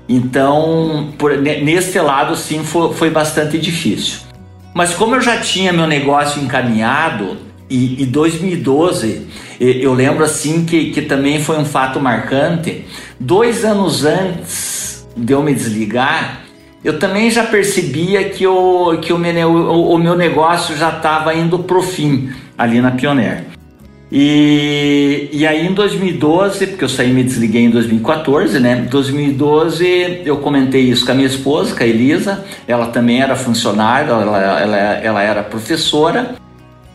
Então, 0.08 1.13
por, 1.20 1.38
nesse 1.38 2.00
lado, 2.00 2.36
sim, 2.36 2.63
foi, 2.63 2.92
foi, 2.94 3.10
bastante 3.12 3.60
difícil. 3.60 4.22
Mas 4.74 4.94
como 4.94 5.16
eu 5.16 5.22
já 5.22 5.38
tinha 5.40 5.74
meu 5.74 5.88
negócio 5.88 6.42
encaminhado, 6.42 7.38
e, 7.70 8.06
2012, 8.06 9.28
eu 9.60 9.94
lembro 9.94 10.24
assim 10.24 10.66
que, 10.66 10.92
que 10.92 11.04
também 11.04 11.44
foi 11.44 11.58
um 11.58 11.66
fato 11.66 12.00
marcante, 12.00 12.86
dois 13.20 13.64
anos 13.64 14.06
antes 14.06 15.08
de 15.16 15.34
eu 15.34 15.44
me 15.44 15.54
desligar, 15.54 16.42
eu 16.84 16.98
também 16.98 17.30
já 17.30 17.44
percebia 17.44 18.30
que 18.30 18.48
o, 18.48 18.98
que 19.00 19.12
o, 19.12 19.18
meu, 19.18 19.52
o, 19.52 19.94
o 19.94 19.98
meu 19.98 20.16
negócio 20.16 20.76
já 20.78 20.90
estava 20.90 21.36
indo 21.36 21.60
para 21.60 21.78
o 21.78 21.82
fim 21.82 22.32
ali 22.58 22.82
na 22.82 22.92
Pioneer. 22.92 23.44
E, 24.12 25.30
e 25.32 25.46
aí 25.46 25.68
em 25.68 25.74
2012, 25.74 26.68
porque 26.68 26.84
eu 26.84 26.89
saí 26.89 27.12
e 27.12 27.13
me 27.13 27.24
desliguei 27.24 27.63
em 27.63 27.70
2014, 27.70 28.60
né? 28.60 28.84
Em 28.86 28.89
2012 28.89 30.24
eu 30.25 30.38
comentei 30.38 30.82
isso 30.82 31.06
com 31.06 31.12
a 31.12 31.16
minha 31.16 31.28
esposa, 31.28 31.75
com 31.75 31.84
a 31.84 31.86
Elisa, 31.86 32.44
ela 32.68 32.88
também 32.88 33.22
era 33.22 33.36
funcionária, 33.36 34.12
ela, 34.12 34.60
ela, 34.60 34.78
ela 34.78 35.22
era 35.22 35.44
professora, 35.44 36.36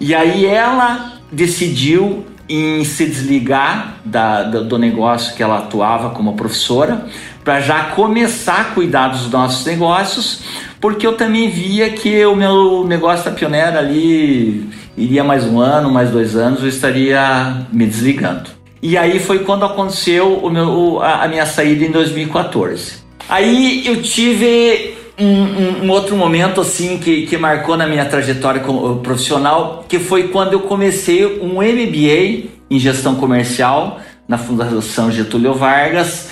e 0.01 0.13
aí 0.13 0.45
ela 0.45 1.13
decidiu 1.31 2.25
em 2.49 2.85
se 2.85 3.07
desligar 3.07 3.97
da, 4.05 4.43
do, 4.43 4.79
negócio 4.79 5.35
que 5.35 5.43
ela 5.43 5.59
atuava 5.59 6.11
como 6.11 6.35
professora, 6.35 7.07
para 7.43 7.61
já 7.61 7.85
começar 7.85 8.61
a 8.61 8.65
cuidar 8.65 9.09
dos 9.09 9.31
nossos 9.31 9.65
negócios, 9.65 10.43
porque 10.81 11.07
eu 11.07 11.17
também 11.17 11.49
via 11.49 11.91
que 11.91 12.25
o 12.27 12.37
meu 12.37 12.85
negócio 12.87 13.25
da 13.25 13.31
pioneira 13.31 13.79
ali 13.79 14.69
iria 14.97 15.25
mais 15.25 15.45
um 15.45 15.59
ano, 15.59 15.91
mais 15.91 16.11
dois 16.11 16.37
anos, 16.37 16.63
eu 16.63 16.69
estaria 16.69 17.67
me 17.73 17.87
desligando. 17.87 18.51
E 18.83 18.99
aí 18.99 19.19
foi 19.19 19.41
quando 19.41 19.65
aconteceu 19.65 20.39
o 20.39 20.51
meu, 20.51 21.03
a, 21.03 21.27
minha 21.27 21.47
saída 21.47 21.85
em 21.85 21.91
2014. 21.91 23.05
Aí 23.29 23.87
eu 23.87 24.03
tive 24.03 24.95
um, 25.19 25.85
um, 25.85 25.91
outro 25.91 26.17
momento 26.17 26.61
assim 26.61 26.99
que, 26.99 27.27
que 27.27 27.37
marcou 27.37 27.77
na 27.77 27.87
minha 27.87 28.05
trajetória 28.05 28.63
profissional, 29.03 29.85
que 29.89 29.99
foi 29.99 30.29
quando 30.29 30.55
eu 30.55 30.61
comecei 30.61 31.25
um 31.41 31.63
MBA 31.63 32.51
em 32.71 32.79
gestão 32.79 33.15
comercial 33.15 34.01
na 34.27 34.39
Fundação 34.39 35.11
Getúlio 35.13 35.55
Vargas 35.55 36.29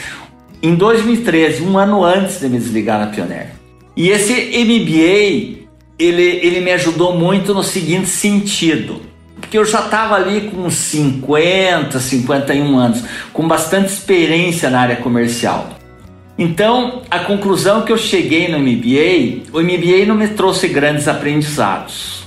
em 0.63 0.75
2013, 0.75 1.63
um 1.63 1.77
ano 1.77 2.05
antes 2.05 2.41
de 2.41 2.49
me 2.49 2.59
desligar 2.59 2.99
na 2.99 3.07
Pioneer. 3.09 3.51
E 3.97 4.09
esse 4.09 4.33
MBA 4.65 5.63
ele, 5.99 6.23
ele 6.23 6.61
me 6.61 6.73
ajudou 6.73 7.17
muito 7.17 7.53
no 7.55 7.63
seguinte 7.63 8.09
sentido. 8.09 9.03
Porque 9.41 9.59
eu 9.59 9.65
já 9.65 9.81
estava 9.81 10.15
ali 10.15 10.51
com 10.51 10.71
50, 10.71 11.99
51 11.99 12.77
anos, 12.77 13.05
com 13.33 13.47
bastante 13.47 13.89
experiência 13.89 14.71
na 14.71 14.81
área 14.81 14.97
comercial. 14.97 15.82
Então, 16.39 17.03
a 17.11 17.21
conclusão 17.21 17.83
que 17.83 17.93
eu 17.93 17.99
cheguei 17.99 18.49
no 18.49 18.59
MBA, 18.59 19.51
o 19.53 19.61
MBA 19.61 20.07
não 20.07 20.15
me 20.15 20.29
trouxe 20.29 20.67
grandes 20.69 21.07
aprendizados, 21.07 22.25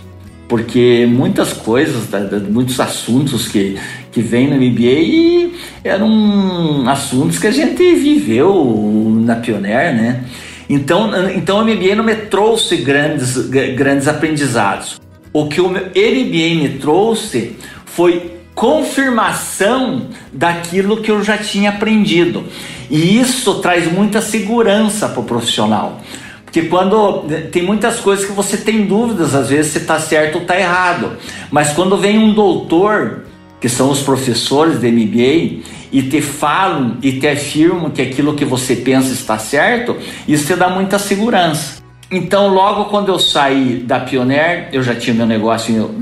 porque 0.47 1.07
muitas 1.09 1.53
coisas, 1.53 2.07
muitos 2.49 2.79
assuntos 2.79 3.47
que, 3.47 3.77
que 4.11 4.21
vêm 4.21 4.47
no 4.47 4.55
MBA 4.57 5.57
eram 5.83 6.87
assuntos 6.87 7.39
que 7.39 7.47
a 7.47 7.51
gente 7.51 7.95
viveu 7.95 9.11
na 9.25 9.37
Pioneer, 9.37 9.95
né? 9.95 10.23
Então, 10.69 11.11
então 11.31 11.59
o 11.59 11.63
MBA 11.63 11.95
não 11.95 12.03
me 12.03 12.15
trouxe 12.15 12.77
grandes, 12.77 13.37
grandes 13.75 14.07
aprendizados. 14.07 14.99
O 15.33 15.47
que 15.47 15.59
o 15.59 15.69
MBA 15.69 16.55
me 16.55 16.77
trouxe 16.79 17.55
foi 17.85 18.35
confirmação 18.55 20.07
daquilo 20.31 21.01
que 21.01 21.11
eu 21.11 21.23
já 21.23 21.37
tinha 21.37 21.71
aprendido. 21.71 22.45
E 22.89 23.19
isso 23.19 23.55
traz 23.55 23.91
muita 23.91 24.21
segurança 24.21 25.09
para 25.09 25.19
o 25.19 25.23
profissional. 25.23 26.01
Porque 26.45 26.63
quando 26.63 27.23
tem 27.51 27.63
muitas 27.63 27.99
coisas 27.99 28.25
que 28.25 28.31
você 28.31 28.55
tem 28.55 28.85
dúvidas, 28.85 29.35
às 29.35 29.49
vezes 29.49 29.73
se 29.73 29.79
está 29.79 29.99
certo 29.99 30.35
ou 30.35 30.41
está 30.41 30.57
errado. 30.57 31.17
Mas 31.51 31.73
quando 31.73 31.97
vem 31.97 32.17
um 32.17 32.33
doutor, 32.33 33.25
que 33.59 33.67
são 33.67 33.89
os 33.89 34.01
professores 34.01 34.79
de 34.79 34.89
MBA, 34.89 35.63
e 35.91 36.01
te 36.03 36.21
falam 36.21 36.97
e 37.01 37.13
te 37.19 37.27
afirmam 37.27 37.89
que 37.89 38.01
aquilo 38.01 38.35
que 38.35 38.45
você 38.45 38.75
pensa 38.75 39.11
está 39.13 39.37
certo, 39.37 39.97
isso 40.27 40.45
te 40.45 40.55
dá 40.55 40.69
muita 40.69 40.97
segurança. 40.97 41.84
Então, 42.11 42.53
logo 42.53 42.85
quando 42.85 43.09
eu 43.09 43.19
saí 43.19 43.77
da 43.77 43.99
Pioneer, 43.99 44.69
eu 44.71 44.83
já 44.83 44.95
tinha 44.95 45.13
meu 45.13 45.25
negócio 45.25 45.93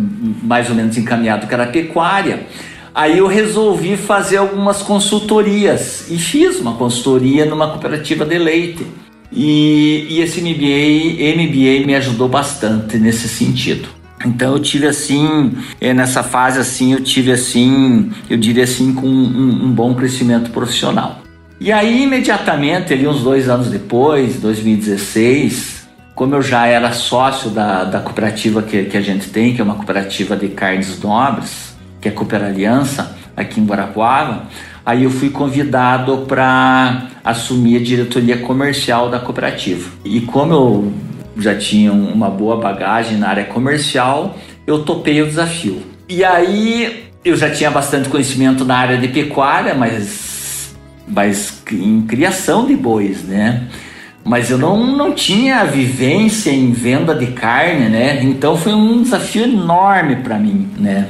mais 0.43 0.69
ou 0.69 0.75
menos 0.75 0.97
encaminhado, 0.97 1.47
que 1.47 1.53
era 1.53 1.67
pecuária. 1.67 2.45
Aí 2.93 3.17
eu 3.17 3.27
resolvi 3.27 3.97
fazer 3.97 4.37
algumas 4.37 4.83
consultorias 4.83 6.11
e 6.11 6.17
fiz 6.17 6.59
uma 6.59 6.73
consultoria 6.73 7.45
numa 7.45 7.69
cooperativa 7.69 8.25
de 8.25 8.37
leite. 8.37 8.85
E, 9.31 10.05
e 10.09 10.21
esse 10.21 10.41
MBA, 10.41 11.41
MBA 11.41 11.87
me 11.87 11.95
ajudou 11.95 12.27
bastante 12.27 12.97
nesse 12.97 13.27
sentido. 13.27 13.89
Então 14.23 14.53
eu 14.53 14.59
tive 14.59 14.87
assim, 14.87 15.53
é, 15.81 15.93
nessa 15.93 16.21
fase 16.21 16.59
assim, 16.59 16.93
eu 16.93 17.01
tive 17.01 17.31
assim, 17.31 18.11
eu 18.29 18.37
diria 18.37 18.63
assim, 18.63 18.93
com 18.93 19.07
um, 19.07 19.65
um 19.65 19.71
bom 19.71 19.95
crescimento 19.95 20.51
profissional. 20.51 21.23
E 21.59 21.71
aí 21.71 22.03
imediatamente, 22.03 22.93
ali 22.93 23.07
uns 23.07 23.21
dois 23.21 23.49
anos 23.49 23.69
depois, 23.69 24.39
2016, 24.39 25.82
como 26.15 26.35
eu 26.35 26.41
já 26.41 26.67
era 26.67 26.91
sócio 26.91 27.49
da, 27.49 27.83
da 27.83 27.99
cooperativa 27.99 28.61
que, 28.61 28.85
que 28.85 28.97
a 28.97 29.01
gente 29.01 29.29
tem, 29.29 29.53
que 29.53 29.61
é 29.61 29.63
uma 29.63 29.75
cooperativa 29.75 30.35
de 30.35 30.49
carnes 30.49 31.01
nobres, 31.01 31.75
que 31.99 32.07
é 32.07 32.11
a 32.11 32.13
Cooper 32.13 32.43
Aliança, 32.43 33.15
aqui 33.35 33.59
em 33.59 33.65
Guarapuava, 33.65 34.43
aí 34.85 35.05
eu 35.05 35.09
fui 35.09 35.29
convidado 35.29 36.19
para 36.27 37.07
assumir 37.23 37.77
a 37.77 37.83
diretoria 37.83 38.37
comercial 38.37 39.09
da 39.09 39.19
cooperativa. 39.19 39.89
E 40.05 40.21
como 40.21 40.53
eu 40.53 40.93
já 41.37 41.55
tinha 41.55 41.91
uma 41.91 42.29
boa 42.29 42.57
bagagem 42.57 43.17
na 43.17 43.29
área 43.29 43.45
comercial, 43.45 44.37
eu 44.67 44.83
topei 44.83 45.21
o 45.21 45.25
desafio. 45.25 45.81
E 46.07 46.23
aí 46.23 47.05
eu 47.25 47.35
já 47.35 47.49
tinha 47.49 47.71
bastante 47.71 48.09
conhecimento 48.09 48.63
na 48.63 48.77
área 48.77 48.97
de 48.97 49.07
pecuária, 49.07 49.73
mas, 49.73 50.75
mas 51.07 51.63
em 51.71 52.01
criação 52.01 52.67
de 52.67 52.75
bois, 52.75 53.23
né? 53.23 53.67
Mas 54.23 54.49
eu 54.49 54.57
não, 54.57 54.95
não 54.95 55.13
tinha 55.13 55.65
vivência 55.65 56.49
em 56.49 56.71
venda 56.71 57.13
de 57.13 57.27
carne, 57.27 57.89
né? 57.89 58.23
Então 58.23 58.55
foi 58.55 58.73
um 58.73 59.03
desafio 59.03 59.43
enorme 59.43 60.17
para 60.17 60.39
mim, 60.39 60.69
né? 60.77 61.09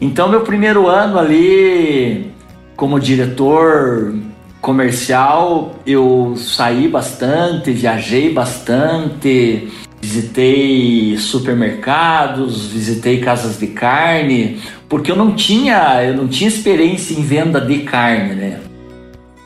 Então 0.00 0.28
meu 0.28 0.40
primeiro 0.40 0.86
ano 0.86 1.18
ali 1.18 2.32
como 2.78 3.00
diretor 3.00 4.14
comercial, 4.60 5.74
eu 5.84 6.34
saí 6.36 6.86
bastante, 6.86 7.72
viajei 7.72 8.32
bastante, 8.32 9.68
visitei 10.00 11.16
supermercados, 11.18 12.66
visitei 12.66 13.18
casas 13.18 13.58
de 13.58 13.66
carne, 13.66 14.60
porque 14.88 15.10
eu 15.10 15.16
não 15.16 15.34
tinha, 15.34 16.04
eu 16.04 16.14
não 16.14 16.28
tinha 16.28 16.46
experiência 16.46 17.14
em 17.14 17.22
venda 17.22 17.60
de 17.60 17.80
carne, 17.80 18.34
né? 18.34 18.60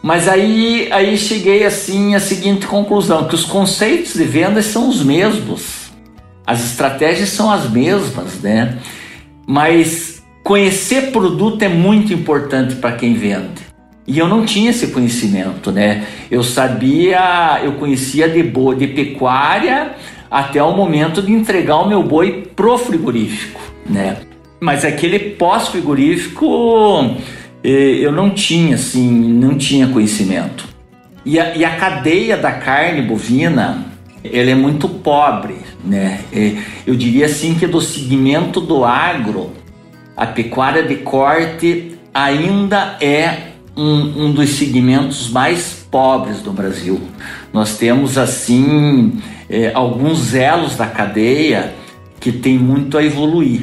Mas 0.02 0.26
aí, 0.26 0.88
aí 0.90 1.16
cheguei 1.16 1.64
assim 1.64 2.14
à 2.16 2.21
seguinte 2.21 2.66
conclusão, 2.66 3.28
que 3.28 3.35
os 3.37 3.44
conceitos 3.44 4.14
de 4.14 4.25
vendas 4.25 4.66
são 4.66 4.88
os 4.88 5.02
mesmos. 5.02 5.92
As 6.44 6.64
estratégias 6.64 7.28
são 7.28 7.50
as 7.50 7.71
mesmas, 7.71 8.40
né? 8.40 8.78
Mas 9.47 10.21
conhecer 10.42 11.12
produto 11.12 11.62
é 11.62 11.68
muito 11.68 12.12
importante 12.12 12.75
para 12.75 12.92
quem 12.92 13.14
vende. 13.14 13.62
E 14.04 14.18
eu 14.18 14.26
não 14.26 14.44
tinha 14.44 14.71
esse 14.71 14.88
conhecimento, 14.88 15.71
né? 15.71 16.04
Eu 16.28 16.42
sabia, 16.42 17.61
eu 17.62 17.75
conhecia 17.75 18.28
de, 18.28 18.42
boa, 18.42 18.75
de 18.75 18.88
pecuária 18.88 19.92
até 20.28 20.61
o 20.61 20.73
momento 20.73 21.23
de 21.23 21.30
entregar 21.30 21.76
o 21.76 21.88
meu 21.88 22.02
boi 22.02 22.50
pro 22.56 22.76
frigorífico, 22.76 23.61
né? 23.88 24.16
Mas 24.61 24.85
aquele 24.85 25.18
pós-frigorífico 25.18 27.16
eu 27.69 28.12
não 28.12 28.31
tinha, 28.31 28.75
assim, 28.75 29.09
não 29.11 29.57
tinha 29.57 29.88
conhecimento. 29.88 30.69
E 31.25 31.38
a, 31.38 31.57
e 31.57 31.64
a 31.64 31.76
cadeia 31.76 32.37
da 32.37 32.52
carne 32.52 33.02
bovina, 33.02 33.87
ela 34.25 34.50
é 34.50 34.54
muito 34.54 34.88
pobre, 34.88 35.57
né? 35.85 36.21
Eh, 36.33 36.57
eu 36.87 36.97
diria 36.97 37.26
assim 37.26 37.54
que 37.54 37.66
do 37.66 37.81
segmento 37.81 38.61
do 38.61 38.85
agro, 38.85 39.52
a 40.16 40.26
pecuária 40.26 40.83
de 40.83 40.97
corte 40.97 41.97
ainda 42.12 42.97
é 43.00 43.52
um, 43.76 44.26
um 44.26 44.33
dos 44.33 44.50
segmentos 44.50 45.31
mais 45.31 45.87
pobres 45.90 46.40
do 46.40 46.52
Brasil. 46.52 47.00
Nós 47.52 47.76
temos, 47.78 48.19
assim, 48.19 49.21
é, 49.49 49.71
alguns 49.75 50.35
elos 50.35 50.76
da 50.76 50.87
cadeia 50.87 51.75
que 52.21 52.33
tem 52.33 52.59
muito 52.59 52.97
a 52.97 53.04
evoluir. 53.04 53.62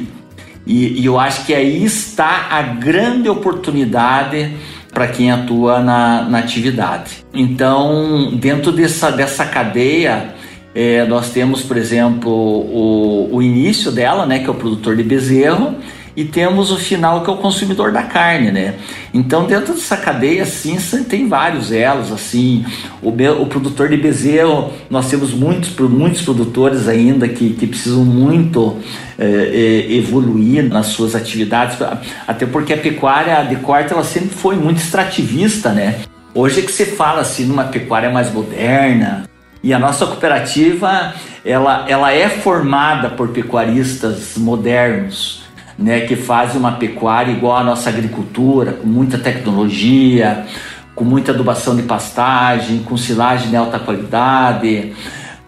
E, 0.70 1.00
e 1.00 1.04
eu 1.04 1.18
acho 1.18 1.44
que 1.44 1.52
aí 1.52 1.84
está 1.84 2.46
a 2.48 2.62
grande 2.62 3.28
oportunidade 3.28 4.54
para 4.94 5.08
quem 5.08 5.32
atua 5.32 5.80
na, 5.80 6.22
na, 6.22 6.38
atividade. 6.38 7.24
Então, 7.34 8.30
dentro 8.34 8.70
dessa, 8.70 9.10
dessa 9.10 9.44
cadeia, 9.44 10.32
é, 10.72 11.04
nós 11.06 11.32
temos, 11.32 11.62
por 11.62 11.76
exemplo, 11.76 12.30
o, 12.30 13.28
o 13.32 13.42
início 13.42 13.90
dela, 13.90 14.24
né, 14.26 14.38
que 14.38 14.46
é 14.46 14.50
o 14.50 14.54
produtor 14.54 14.94
de 14.94 15.02
bezerro, 15.02 15.74
e 16.16 16.24
temos 16.24 16.70
o 16.70 16.76
final 16.76 17.22
que 17.22 17.30
é 17.30 17.32
o 17.32 17.36
consumidor 17.36 17.92
da 17.92 18.02
carne, 18.02 18.50
né? 18.50 18.74
Então 19.12 19.46
dentro 19.46 19.74
dessa 19.74 19.96
cadeia 19.96 20.44
sim 20.44 20.76
tem 21.04 21.28
vários 21.28 21.70
elos 21.72 22.12
assim. 22.12 22.64
O, 23.02 23.10
o 23.10 23.46
produtor 23.46 23.88
de 23.88 23.96
bezerro 23.96 24.72
nós 24.88 25.08
temos 25.08 25.32
muitos 25.32 25.70
muitos 25.88 26.22
produtores 26.22 26.88
ainda 26.88 27.28
que, 27.28 27.50
que 27.50 27.66
precisam 27.66 28.04
muito 28.04 28.76
é, 29.18 29.24
é, 29.24 29.92
evoluir 29.94 30.68
nas 30.68 30.86
suas 30.86 31.14
atividades, 31.14 31.76
até 32.26 32.46
porque 32.46 32.72
a 32.72 32.78
pecuária 32.78 33.42
de 33.44 33.56
corte 33.56 33.92
ela 33.92 34.04
sempre 34.04 34.30
foi 34.30 34.56
muito 34.56 34.78
extrativista, 34.78 35.70
né? 35.70 36.00
Hoje 36.34 36.60
é 36.60 36.62
que 36.62 36.72
se 36.72 36.86
fala 36.86 37.20
assim 37.20 37.44
numa 37.44 37.64
pecuária 37.64 38.08
mais 38.08 38.32
moderna, 38.32 39.28
e 39.62 39.74
a 39.74 39.78
nossa 39.78 40.06
cooperativa 40.06 41.12
ela, 41.44 41.84
ela 41.88 42.12
é 42.12 42.28
formada 42.28 43.10
por 43.10 43.28
pecuaristas 43.28 44.36
modernos 44.36 45.42
né, 45.80 46.00
que 46.00 46.14
fazem 46.14 46.58
uma 46.58 46.72
pecuária 46.72 47.32
igual 47.32 47.56
à 47.56 47.64
nossa 47.64 47.88
agricultura, 47.88 48.74
com 48.74 48.86
muita 48.86 49.18
tecnologia, 49.18 50.44
com 50.94 51.04
muita 51.04 51.32
adubação 51.32 51.74
de 51.74 51.82
pastagem, 51.82 52.80
com 52.80 52.96
silagem 52.96 53.48
de 53.48 53.56
alta 53.56 53.78
qualidade, 53.78 54.92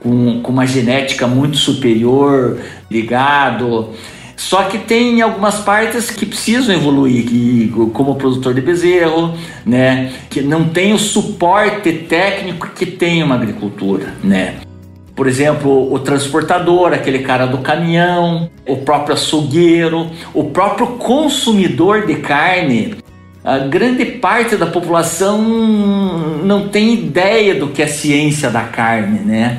com, 0.00 0.40
com 0.40 0.50
uma 0.50 0.66
genética 0.66 1.26
muito 1.26 1.58
superior 1.58 2.58
ligado. 2.90 3.90
Só 4.34 4.64
que 4.64 4.78
tem 4.78 5.20
algumas 5.20 5.60
partes 5.60 6.10
que 6.10 6.24
precisam 6.24 6.74
evoluir, 6.74 7.26
que, 7.26 7.72
como 7.92 8.16
produtor 8.16 8.54
de 8.54 8.62
bezerro, 8.62 9.36
né, 9.64 10.12
que 10.30 10.40
não 10.40 10.70
tem 10.70 10.94
o 10.94 10.98
suporte 10.98 11.92
técnico 11.92 12.68
que 12.74 12.86
tem 12.86 13.22
uma 13.22 13.34
agricultura, 13.34 14.14
né. 14.24 14.56
Por 15.14 15.26
exemplo, 15.26 15.92
o 15.92 15.98
transportador, 15.98 16.92
aquele 16.92 17.20
cara 17.20 17.46
do 17.46 17.58
caminhão, 17.58 18.50
o 18.66 18.78
próprio 18.78 19.14
açougueiro, 19.14 20.10
o 20.32 20.44
próprio 20.44 20.86
consumidor 20.98 22.06
de 22.06 22.16
carne. 22.16 22.96
A 23.44 23.58
grande 23.58 24.04
parte 24.04 24.56
da 24.56 24.66
população 24.66 25.42
não 26.44 26.68
tem 26.68 26.94
ideia 26.94 27.54
do 27.54 27.68
que 27.68 27.82
é 27.82 27.86
ciência 27.86 28.50
da 28.50 28.62
carne, 28.62 29.18
né? 29.18 29.58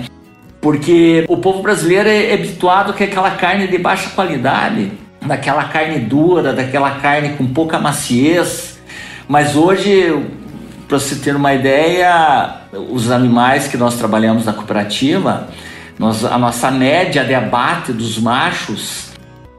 Porque 0.60 1.26
o 1.28 1.38
povo 1.38 1.62
brasileiro 1.62 2.08
é 2.08 2.34
habituado 2.34 2.94
que 2.94 3.04
aquela 3.04 3.32
carne 3.32 3.68
de 3.68 3.78
baixa 3.78 4.10
qualidade, 4.12 4.92
daquela 5.22 5.66
carne 5.66 6.00
dura, 6.00 6.54
daquela 6.54 6.92
carne 6.92 7.34
com 7.38 7.46
pouca 7.46 7.78
maciez. 7.78 8.80
Mas 9.28 9.56
hoje 9.56 10.16
para 10.94 11.00
você 11.00 11.16
ter 11.16 11.36
uma 11.36 11.56
ideia, 11.56 12.58
os 12.72 13.10
animais 13.10 13.68
que 13.68 13.76
nós 13.76 13.96
trabalhamos 13.96 14.46
na 14.46 14.54
cooperativa, 14.54 15.48
nós, 15.98 16.24
a 16.24 16.38
nossa 16.38 16.70
média 16.70 17.26
de 17.26 17.34
abate 17.34 17.92
dos 17.92 18.20
machos 18.20 19.12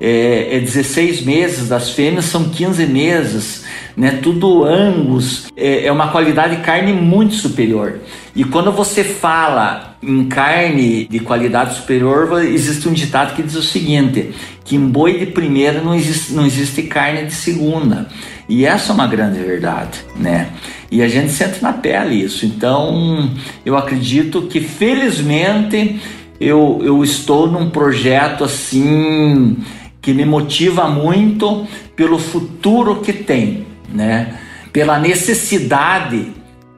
é, 0.04 0.56
é 0.56 0.60
16 0.60 1.22
meses, 1.22 1.70
das 1.70 1.88
fêmeas 1.88 2.26
são 2.26 2.50
15 2.50 2.84
meses, 2.86 3.64
né? 3.96 4.18
Tudo 4.22 4.62
angus, 4.64 5.46
é, 5.56 5.86
é 5.86 5.92
uma 5.92 6.08
qualidade 6.08 6.56
de 6.56 6.62
carne 6.62 6.92
muito 6.92 7.34
superior. 7.34 8.00
E 8.36 8.44
quando 8.44 8.70
você 8.70 9.02
fala 9.02 9.96
em 10.02 10.26
carne 10.26 11.06
de 11.06 11.20
qualidade 11.20 11.76
superior, 11.76 12.44
existe 12.44 12.86
um 12.86 12.92
ditado 12.92 13.34
que 13.34 13.42
diz 13.42 13.54
o 13.54 13.62
seguinte: 13.62 14.34
que 14.62 14.76
em 14.76 14.86
boi 14.86 15.18
de 15.18 15.26
primeira 15.26 15.80
não 15.80 15.94
existe, 15.94 16.34
não 16.34 16.44
existe 16.44 16.82
carne 16.82 17.24
de 17.24 17.32
segunda. 17.32 18.06
E 18.46 18.66
essa 18.66 18.92
é 18.92 18.94
uma 18.94 19.06
grande 19.06 19.38
verdade, 19.38 20.00
né? 20.16 20.50
E 20.90 21.00
a 21.00 21.08
gente 21.08 21.32
sente 21.32 21.62
na 21.62 21.72
pele 21.72 22.22
isso. 22.22 22.44
Então, 22.44 23.30
eu 23.64 23.74
acredito 23.74 24.42
que 24.42 24.60
felizmente 24.60 25.98
eu, 26.38 26.82
eu 26.84 27.02
estou 27.02 27.50
num 27.50 27.70
projeto 27.70 28.44
assim 28.44 29.56
que 30.04 30.12
me 30.12 30.26
motiva 30.26 30.86
muito 30.86 31.66
pelo 31.96 32.18
futuro 32.18 32.96
que 32.96 33.10
tem, 33.10 33.66
né? 33.88 34.34
Pela 34.70 34.98
necessidade 34.98 36.26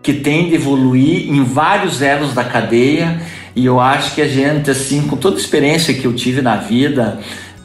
que 0.00 0.12
tem 0.12 0.48
de 0.48 0.54
evoluir 0.54 1.28
em 1.28 1.42
vários 1.42 2.00
elos 2.00 2.32
da 2.32 2.44
cadeia. 2.44 3.20
E 3.56 3.66
eu 3.66 3.80
acho 3.80 4.14
que 4.14 4.22
a 4.22 4.28
gente, 4.28 4.70
assim, 4.70 5.08
com 5.08 5.16
toda 5.16 5.36
a 5.36 5.40
experiência 5.40 5.92
que 5.92 6.04
eu 6.04 6.12
tive 6.12 6.40
na 6.40 6.54
vida, 6.54 7.18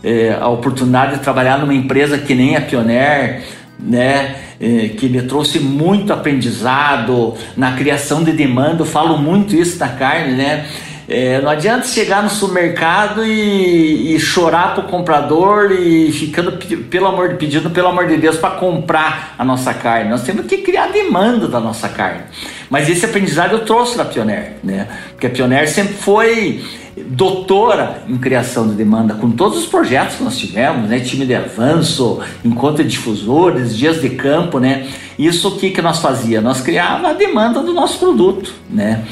é, 0.04 0.36
a 0.40 0.48
oportunidade 0.48 1.18
de 1.18 1.20
trabalhar 1.20 1.60
numa 1.60 1.76
empresa 1.76 2.18
que 2.18 2.34
nem 2.34 2.56
a 2.56 2.62
Pioneer, 2.62 3.44
né? 3.80 4.38
É, 4.60 4.90
que 4.90 5.08
me 5.10 5.22
trouxe 5.24 5.60
muito 5.60 6.12
aprendizado 6.12 7.36
na 7.56 7.74
criação 7.74 8.24
de 8.24 8.32
demanda. 8.32 8.82
Eu 8.82 8.86
falo 8.88 9.16
muito 9.16 9.56
isso 9.56 9.78
da 9.78 9.90
carne, 9.90 10.34
né? 10.34 10.66
É, 11.08 11.42
não 11.42 11.50
adianta 11.50 11.88
chegar 11.88 12.24
no 12.24 12.30
supermercado 12.30 13.26
e, 13.26 14.16
e 14.16 14.20
chorar 14.20 14.74
pro 14.74 14.84
comprador 14.84 15.72
e 15.72 16.12
ficando 16.12 16.54
pelo 16.90 17.08
amor 17.08 17.30
de 17.30 17.36
pedindo 17.36 17.70
pelo 17.70 17.88
amor 17.88 18.08
de 18.08 18.18
Deus 18.18 18.38
para 18.38 18.52
comprar 18.52 19.36
a 19.38 19.44
nossa 19.44 19.74
carne. 19.74 20.10
Nós 20.10 20.24
temos 20.24 20.46
que 20.46 20.60
criar 20.60 20.88
demanda 20.88 21.48
da 21.48 21.60
nossa 21.60 21.90
carne. 21.90 22.24
Mas 22.70 22.90
esse 22.90 23.06
aprendizado 23.06 23.54
eu 23.54 23.66
trouxe 23.66 23.98
da 23.98 24.06
Pioneer, 24.06 24.54
né? 24.64 24.88
Porque 25.12 25.28
a 25.28 25.30
Pioneer 25.30 25.68
sempre 25.68 25.96
foi 25.96 26.64
doutora 26.96 28.04
em 28.08 28.18
criação 28.18 28.68
de 28.68 28.76
demanda, 28.76 29.14
com 29.14 29.32
todos 29.32 29.60
os 29.60 29.66
projetos 29.66 30.18
que 30.18 30.24
nós 30.24 30.38
tivemos, 30.38 30.90
né? 30.90 31.00
time 31.00 31.26
de 31.26 31.34
avanço, 31.34 32.20
encontro 32.44 32.84
de 32.84 32.90
difusores, 32.90 33.76
dias 33.76 34.02
de 34.02 34.10
campo, 34.10 34.60
né? 34.60 34.88
Isso 35.18 35.50
o 35.50 35.58
que, 35.58 35.72
que 35.72 35.82
nós 35.82 36.00
fazia? 36.00 36.42
Nós 36.42 36.62
criava 36.62 37.10
a 37.10 37.14
demanda 37.14 37.62
do 37.62 37.74
nosso 37.74 38.00
produto, 38.00 38.54
né? 38.70 39.04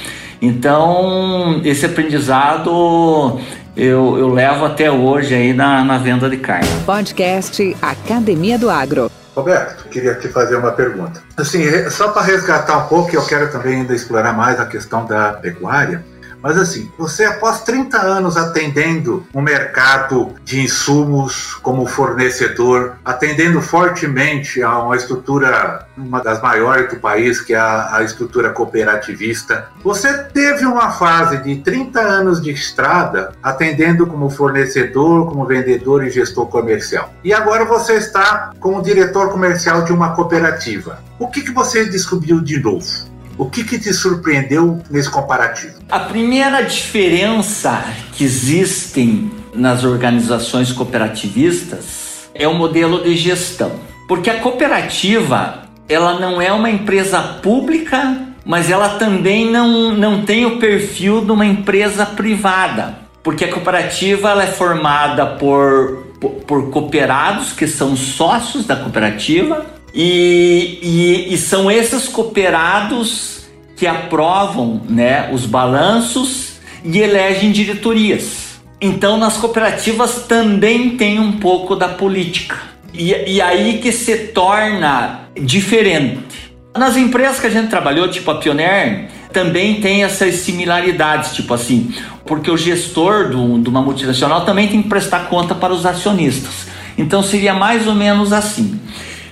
Então, 0.41 1.61
esse 1.63 1.85
aprendizado 1.85 3.39
eu, 3.75 4.17
eu 4.17 4.27
levo 4.27 4.65
até 4.65 4.91
hoje 4.91 5.33
aí 5.33 5.53
na, 5.53 5.83
na 5.83 5.97
venda 5.97 6.29
de 6.29 6.37
carne. 6.37 6.67
Podcast 6.85 7.77
Academia 7.81 8.57
do 8.57 8.69
Agro. 8.69 9.09
Roberto, 9.35 9.87
queria 9.87 10.15
te 10.15 10.27
fazer 10.27 10.57
uma 10.57 10.71
pergunta. 10.71 11.23
Assim, 11.37 11.63
só 11.89 12.09
para 12.09 12.23
resgatar 12.23 12.85
um 12.85 12.87
pouco, 12.89 13.15
eu 13.15 13.25
quero 13.25 13.49
também 13.51 13.77
ainda 13.77 13.93
explorar 13.93 14.33
mais 14.33 14.59
a 14.59 14.65
questão 14.65 15.05
da 15.05 15.33
pecuária. 15.33 16.03
Mas 16.41 16.57
assim, 16.57 16.89
você 16.97 17.25
após 17.25 17.61
30 17.61 17.97
anos 17.97 18.37
atendendo 18.37 19.25
um 19.33 19.41
mercado 19.41 20.33
de 20.43 20.61
insumos 20.61 21.55
como 21.55 21.85
fornecedor, 21.85 22.95
atendendo 23.03 23.61
fortemente 23.61 24.61
a 24.63 24.79
uma 24.79 24.95
estrutura, 24.95 25.87
uma 25.97 26.21
das 26.21 26.41
maiores 26.41 26.89
do 26.89 26.99
país, 26.99 27.41
que 27.41 27.53
é 27.53 27.57
a, 27.57 27.97
a 27.97 28.03
estrutura 28.03 28.51
cooperativista, 28.51 29.69
você 29.83 30.23
teve 30.25 30.65
uma 30.65 30.91
fase 30.91 31.37
de 31.37 31.57
30 31.57 31.99
anos 31.99 32.41
de 32.41 32.51
estrada 32.51 33.33
atendendo 33.43 34.07
como 34.07 34.29
fornecedor, 34.29 35.27
como 35.27 35.45
vendedor 35.45 36.05
e 36.05 36.09
gestor 36.09 36.47
comercial. 36.47 37.13
E 37.23 37.33
agora 37.33 37.65
você 37.65 37.95
está 37.95 38.51
como 38.59 38.81
diretor 38.81 39.29
comercial 39.31 39.83
de 39.83 39.91
uma 39.91 40.15
cooperativa. 40.15 40.99
O 41.19 41.27
que, 41.27 41.41
que 41.41 41.51
você 41.51 41.85
descobriu 41.85 42.39
de 42.39 42.59
novo? 42.59 43.08
O 43.39 43.45
que, 43.45 43.63
que 43.63 43.79
te 43.79 43.93
surpreendeu 43.93 44.81
nesse 44.91 45.09
comparativo? 45.09 45.75
A 45.89 45.97
primeira 46.01 46.61
diferença 46.61 47.85
que 48.11 48.25
existem 48.25 49.31
nas 49.55 49.85
organizações 49.85 50.73
cooperativistas 50.73 52.29
é 52.35 52.45
o 52.49 52.53
modelo 52.53 53.01
de 53.01 53.15
gestão. 53.15 53.71
Porque 54.09 54.29
a 54.29 54.41
cooperativa, 54.41 55.63
ela 55.87 56.19
não 56.19 56.41
é 56.41 56.51
uma 56.51 56.69
empresa 56.69 57.21
pública, 57.41 58.27
mas 58.43 58.69
ela 58.69 58.97
também 58.97 59.49
não, 59.49 59.93
não 59.93 60.25
tem 60.25 60.45
o 60.45 60.59
perfil 60.59 61.23
de 61.23 61.31
uma 61.31 61.45
empresa 61.45 62.05
privada. 62.05 62.97
Porque 63.23 63.45
a 63.45 63.53
cooperativa 63.53 64.31
ela 64.31 64.43
é 64.43 64.47
formada 64.47 65.25
por, 65.25 66.09
por, 66.19 66.31
por 66.45 66.69
cooperados 66.71 67.53
que 67.53 67.67
são 67.67 67.95
sócios 67.95 68.65
da 68.65 68.75
cooperativa 68.75 69.65
e, 69.93 70.79
e, 70.81 71.33
e 71.33 71.37
são 71.37 71.69
esses 71.69 72.07
cooperados 72.07 73.39
que 73.75 73.87
aprovam 73.87 74.81
né, 74.89 75.29
os 75.31 75.45
balanços 75.45 76.59
e 76.83 76.99
elegem 76.99 77.51
diretorias. 77.51 78.59
Então, 78.81 79.17
nas 79.17 79.37
cooperativas 79.37 80.23
também 80.27 80.91
tem 80.91 81.19
um 81.19 81.33
pouco 81.33 81.75
da 81.75 81.89
política. 81.89 82.57
E, 82.93 83.35
e 83.35 83.41
aí 83.41 83.79
que 83.79 83.91
se 83.91 84.15
torna 84.27 85.21
diferente. 85.39 86.53
Nas 86.75 86.95
empresas 86.95 87.39
que 87.39 87.47
a 87.47 87.49
gente 87.49 87.69
trabalhou, 87.69 88.09
tipo 88.09 88.29
a 88.31 88.35
Pioneer, 88.35 89.09
também 89.33 89.81
tem 89.81 90.03
essas 90.03 90.35
similaridades, 90.35 91.33
tipo 91.33 91.53
assim, 91.53 91.93
porque 92.25 92.49
o 92.49 92.57
gestor 92.57 93.29
do, 93.29 93.59
de 93.59 93.69
uma 93.69 93.81
multinacional 93.81 94.45
também 94.45 94.67
tem 94.67 94.81
que 94.81 94.89
prestar 94.89 95.27
conta 95.27 95.53
para 95.53 95.73
os 95.73 95.85
acionistas. 95.85 96.67
Então 96.97 97.23
seria 97.23 97.53
mais 97.53 97.87
ou 97.87 97.95
menos 97.95 98.33
assim. 98.33 98.79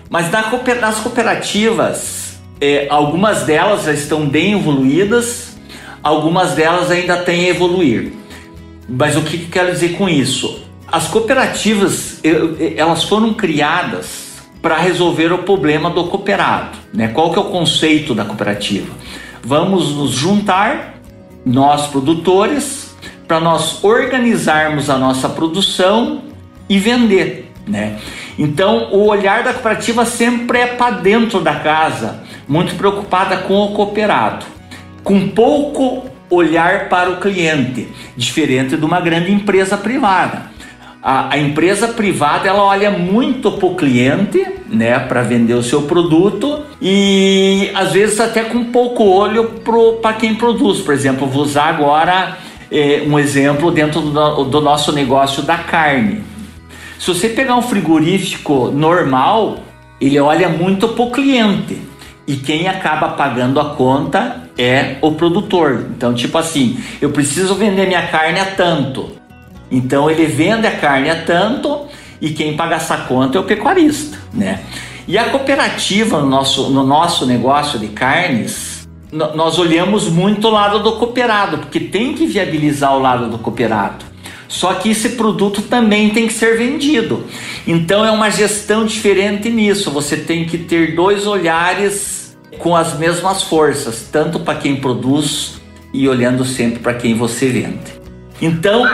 Mas 0.10 0.32
nas 0.32 1.00
cooperativas, 1.00 2.40
é, 2.62 2.88
algumas 2.90 3.44
delas 3.44 3.84
já 3.84 3.94
estão 3.94 4.28
bem 4.28 4.54
evoluídas, 4.54 5.58
algumas 6.02 6.54
delas 6.54 6.90
ainda 6.90 7.18
têm 7.18 7.46
a 7.46 7.50
evoluir. 7.50 8.14
Mas 8.88 9.16
o 9.18 9.22
que, 9.22 9.38
que 9.38 9.46
quero 9.48 9.72
dizer 9.72 9.98
com 9.98 10.08
isso? 10.08 10.64
As 10.90 11.08
cooperativas, 11.08 12.22
elas 12.78 13.04
foram 13.04 13.34
criadas 13.34 14.28
para 14.62 14.78
resolver 14.78 15.34
o 15.34 15.40
problema 15.40 15.90
do 15.90 16.06
cooperado. 16.06 16.78
Né? 16.94 17.10
Qual 17.10 17.32
que 17.32 17.38
é 17.38 17.42
o 17.42 17.46
conceito 17.46 18.16
da 18.16 18.24
cooperativa? 18.24 18.88
Vamos 19.44 19.94
nos 19.96 20.12
juntar, 20.12 21.02
nós 21.46 21.88
produtores, 21.88 22.96
para 23.28 23.40
nós 23.40 23.84
organizarmos 23.84 24.90
a 24.90 24.98
nossa 24.98 25.28
produção 25.28 26.24
e 26.70 26.80
vender. 26.80 27.47
Né? 27.68 27.98
Então, 28.40 28.90
o 28.94 29.08
olhar 29.08 29.44
da 29.44 29.54
cooperativa 29.54 30.06
sempre 30.06 30.60
é 30.60 30.68
para 30.68 30.92
dentro 30.92 31.42
da 31.42 31.56
casa, 31.56 32.24
muito 32.48 32.76
preocupada 32.76 33.38
com 33.38 33.62
o 33.62 33.74
cooperado, 33.74 34.46
com 35.04 35.28
pouco 35.30 36.06
olhar 36.30 36.88
para 36.88 37.10
o 37.10 37.18
cliente, 37.18 37.88
diferente 38.16 38.78
de 38.78 38.86
uma 38.86 39.02
grande 39.02 39.32
empresa 39.32 39.78
privada. 39.78 40.58
A, 41.02 41.34
a 41.34 41.38
empresa 41.38 41.90
privada 41.90 42.48
ela 42.48 42.64
olha 42.64 42.92
muito 42.92 43.52
para 43.52 43.68
o 43.68 43.76
cliente, 43.76 44.46
né, 44.68 45.00
para 45.00 45.22
vender 45.22 45.54
o 45.54 45.64
seu 45.64 45.84
produto 45.84 46.64
e 46.82 47.72
às 47.74 47.94
vezes 47.94 48.20
até 48.20 48.44
com 48.44 48.66
pouco 48.66 49.04
olho 49.04 49.62
para 50.02 50.14
quem 50.14 50.36
produz. 50.36 50.80
Por 50.82 50.94
exemplo, 50.94 51.28
vou 51.28 51.44
usar 51.44 51.66
agora 51.66 52.38
eh, 52.72 53.04
um 53.08 53.18
exemplo 53.18 53.72
dentro 53.72 54.02
do, 54.02 54.44
do 54.46 54.60
nosso 54.60 54.92
negócio 54.92 55.44
da 55.44 55.58
carne. 55.58 56.24
Se 57.00 57.08
você 57.14 57.30
pegar 57.30 57.56
um 57.56 57.62
frigorífico 57.62 58.72
normal, 58.72 59.60
ele 60.02 60.20
olha 60.20 60.50
muito 60.50 60.90
para 60.90 61.04
o 61.04 61.12
cliente 61.12 61.80
e 62.28 62.36
quem 62.36 62.68
acaba 62.68 63.10
pagando 63.10 63.60
a 63.60 63.76
conta 63.76 64.50
é 64.58 64.98
o 65.02 65.12
produtor. 65.12 65.88
Então, 65.96 66.14
tipo 66.14 66.38
assim, 66.38 66.78
eu 67.00 67.12
preciso 67.12 67.56
vender 67.56 67.88
minha 67.88 68.08
carne 68.08 68.40
a 68.40 68.46
tanto. 68.46 69.12
Então, 69.72 70.10
ele 70.10 70.26
vende 70.26 70.66
a 70.66 70.72
carne 70.72 71.10
a 71.10 71.24
tanto 71.24 71.86
e 72.20 72.32
quem 72.32 72.58
paga 72.58 72.76
essa 72.76 72.98
conta 72.98 73.38
é 73.38 73.42
o 73.42 73.44
pecuarista, 73.44 74.18
né? 74.34 74.62
E 75.08 75.18
a 75.18 75.30
cooperativa 75.30 76.20
no 76.20 76.28
nosso, 76.28 76.70
no 76.70 76.86
nosso 76.86 77.26
negócio 77.26 77.80
de 77.80 77.88
carnes, 77.88 78.88
nós 79.12 79.58
olhamos 79.58 80.10
muito 80.10 80.48
o 80.48 80.52
lado 80.52 80.80
do 80.80 80.94
cooperado, 80.94 81.60
porque 81.60 81.80
tem 81.80 82.14
que 82.14 82.26
viabilizar 82.26 82.94
o 82.94 83.00
lado 83.00 83.30
do 83.30 83.38
cooperado. 83.38 84.04
Só 84.48 84.74
que 84.76 84.90
esse 84.90 85.10
produto 85.10 85.62
também 85.62 86.10
tem 86.10 86.28
que 86.28 86.34
ser 86.34 86.58
vendido. 86.58 87.26
Então 87.66 88.06
é 88.06 88.12
uma 88.12 88.30
gestão 88.30 88.86
diferente 88.86 89.50
nisso. 89.50 89.92
Você 89.92 90.18
tem 90.18 90.46
que 90.46 90.58
ter 90.58 90.96
dois 90.96 91.28
olhares 91.28 92.38
com 92.58 92.76
as 92.76 92.98
mesmas 92.98 93.44
forças, 93.44 94.08
tanto 94.12 94.40
para 94.40 94.58
quem 94.58 94.78
produz 94.78 95.62
e 95.94 96.08
olhando 96.08 96.46
sempre 96.46 96.80
para 96.80 96.94
quem 96.94 97.14
você 97.14 97.48
vende. 97.48 97.98
Então, 98.42 98.86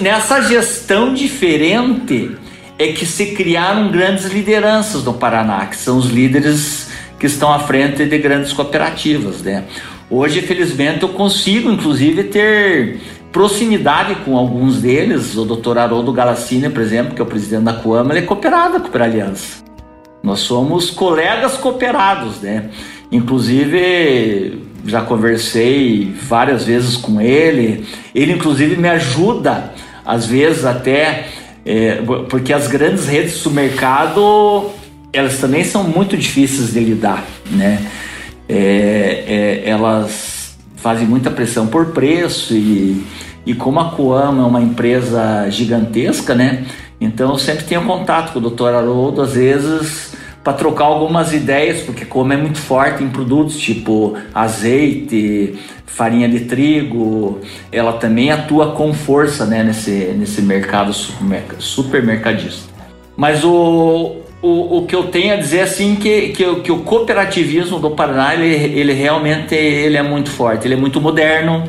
nessa 0.00 0.42
gestão 0.42 1.14
diferente 1.14 2.32
é 2.78 2.88
que 2.88 3.06
se 3.06 3.26
criaram 3.34 3.90
grandes 3.90 4.26
lideranças 4.26 5.02
no 5.02 5.14
Paraná, 5.14 5.64
que 5.66 5.76
são 5.76 5.96
os 5.96 6.10
líderes 6.10 6.88
que 7.18 7.26
estão 7.26 7.50
à 7.52 7.58
frente 7.58 8.04
de 8.04 8.18
grandes 8.18 8.52
cooperativas, 8.52 9.40
né? 9.40 9.64
Hoje, 10.10 10.42
felizmente, 10.42 11.02
eu 11.02 11.08
consigo, 11.08 11.70
inclusive, 11.70 12.24
ter 12.24 13.00
proximidade 13.36 14.14
com 14.24 14.34
alguns 14.34 14.80
deles. 14.80 15.36
O 15.36 15.44
Dr. 15.44 15.76
Haroldo 15.76 16.10
Galassini, 16.10 16.70
por 16.70 16.80
exemplo, 16.80 17.14
que 17.14 17.20
é 17.20 17.22
o 17.22 17.26
presidente 17.26 17.64
da 17.64 17.74
Coama, 17.74 18.14
ele 18.14 18.20
é 18.20 18.22
cooperado 18.22 18.72
da 18.72 18.80
Cooper 18.80 19.02
Aliança. 19.02 19.62
Nós 20.22 20.40
somos 20.40 20.88
colegas 20.88 21.58
cooperados, 21.58 22.40
né? 22.40 22.70
Inclusive, 23.12 24.62
já 24.86 25.02
conversei 25.02 26.14
várias 26.22 26.64
vezes 26.64 26.96
com 26.96 27.20
ele. 27.20 27.84
Ele, 28.14 28.32
inclusive, 28.32 28.74
me 28.74 28.88
ajuda, 28.88 29.70
às 30.02 30.24
vezes 30.24 30.64
até, 30.64 31.26
é, 31.62 31.96
porque 32.30 32.54
as 32.54 32.66
grandes 32.68 33.06
redes 33.06 33.42
do 33.42 33.50
mercado, 33.50 34.70
elas 35.12 35.38
também 35.38 35.62
são 35.62 35.84
muito 35.84 36.16
difíceis 36.16 36.72
de 36.72 36.80
lidar, 36.80 37.22
né? 37.50 37.86
É, 38.48 39.24
é, 39.66 39.68
elas 39.68 40.56
fazem 40.76 41.06
muita 41.06 41.30
pressão 41.30 41.66
por 41.66 41.86
preço 41.86 42.54
e 42.54 43.04
e 43.46 43.54
como 43.54 43.80
a 43.80 43.90
Coama 43.90 44.42
é 44.42 44.44
uma 44.44 44.60
empresa 44.60 45.48
gigantesca, 45.48 46.34
né? 46.34 46.66
Então 47.00 47.30
eu 47.30 47.38
sempre 47.38 47.64
tenho 47.64 47.84
contato 47.84 48.32
com 48.32 48.40
o 48.40 48.50
Dr. 48.50 48.74
Haroldo, 48.74 49.22
às 49.22 49.34
vezes 49.34 50.16
para 50.46 50.52
trocar 50.52 50.84
algumas 50.84 51.32
ideias, 51.32 51.80
porque 51.80 52.04
a 52.04 52.06
Coama 52.06 52.34
é 52.34 52.36
muito 52.36 52.58
forte 52.58 53.02
em 53.02 53.08
produtos 53.08 53.58
tipo 53.58 54.16
azeite, 54.32 55.58
farinha 55.84 56.28
de 56.28 56.40
trigo, 56.40 57.40
ela 57.72 57.94
também 57.94 58.30
atua 58.30 58.70
com 58.70 58.94
força 58.94 59.44
né, 59.44 59.64
nesse, 59.64 60.14
nesse 60.16 60.40
mercado 60.42 60.92
supermercadista. 60.92 62.72
Mas 63.16 63.42
o, 63.42 64.18
o, 64.40 64.78
o 64.78 64.86
que 64.86 64.94
eu 64.94 65.08
tenho 65.08 65.34
a 65.34 65.36
dizer 65.36 65.62
assim 65.62 65.96
que, 65.96 66.28
que, 66.28 66.60
que 66.60 66.70
o 66.70 66.78
cooperativismo 66.80 67.80
do 67.80 67.90
Paraná 67.90 68.34
ele, 68.34 68.46
ele 68.78 68.92
realmente 68.92 69.52
ele 69.52 69.96
é 69.96 70.02
muito 70.02 70.30
forte, 70.30 70.68
ele 70.68 70.74
é 70.74 70.76
muito 70.76 71.00
moderno, 71.00 71.64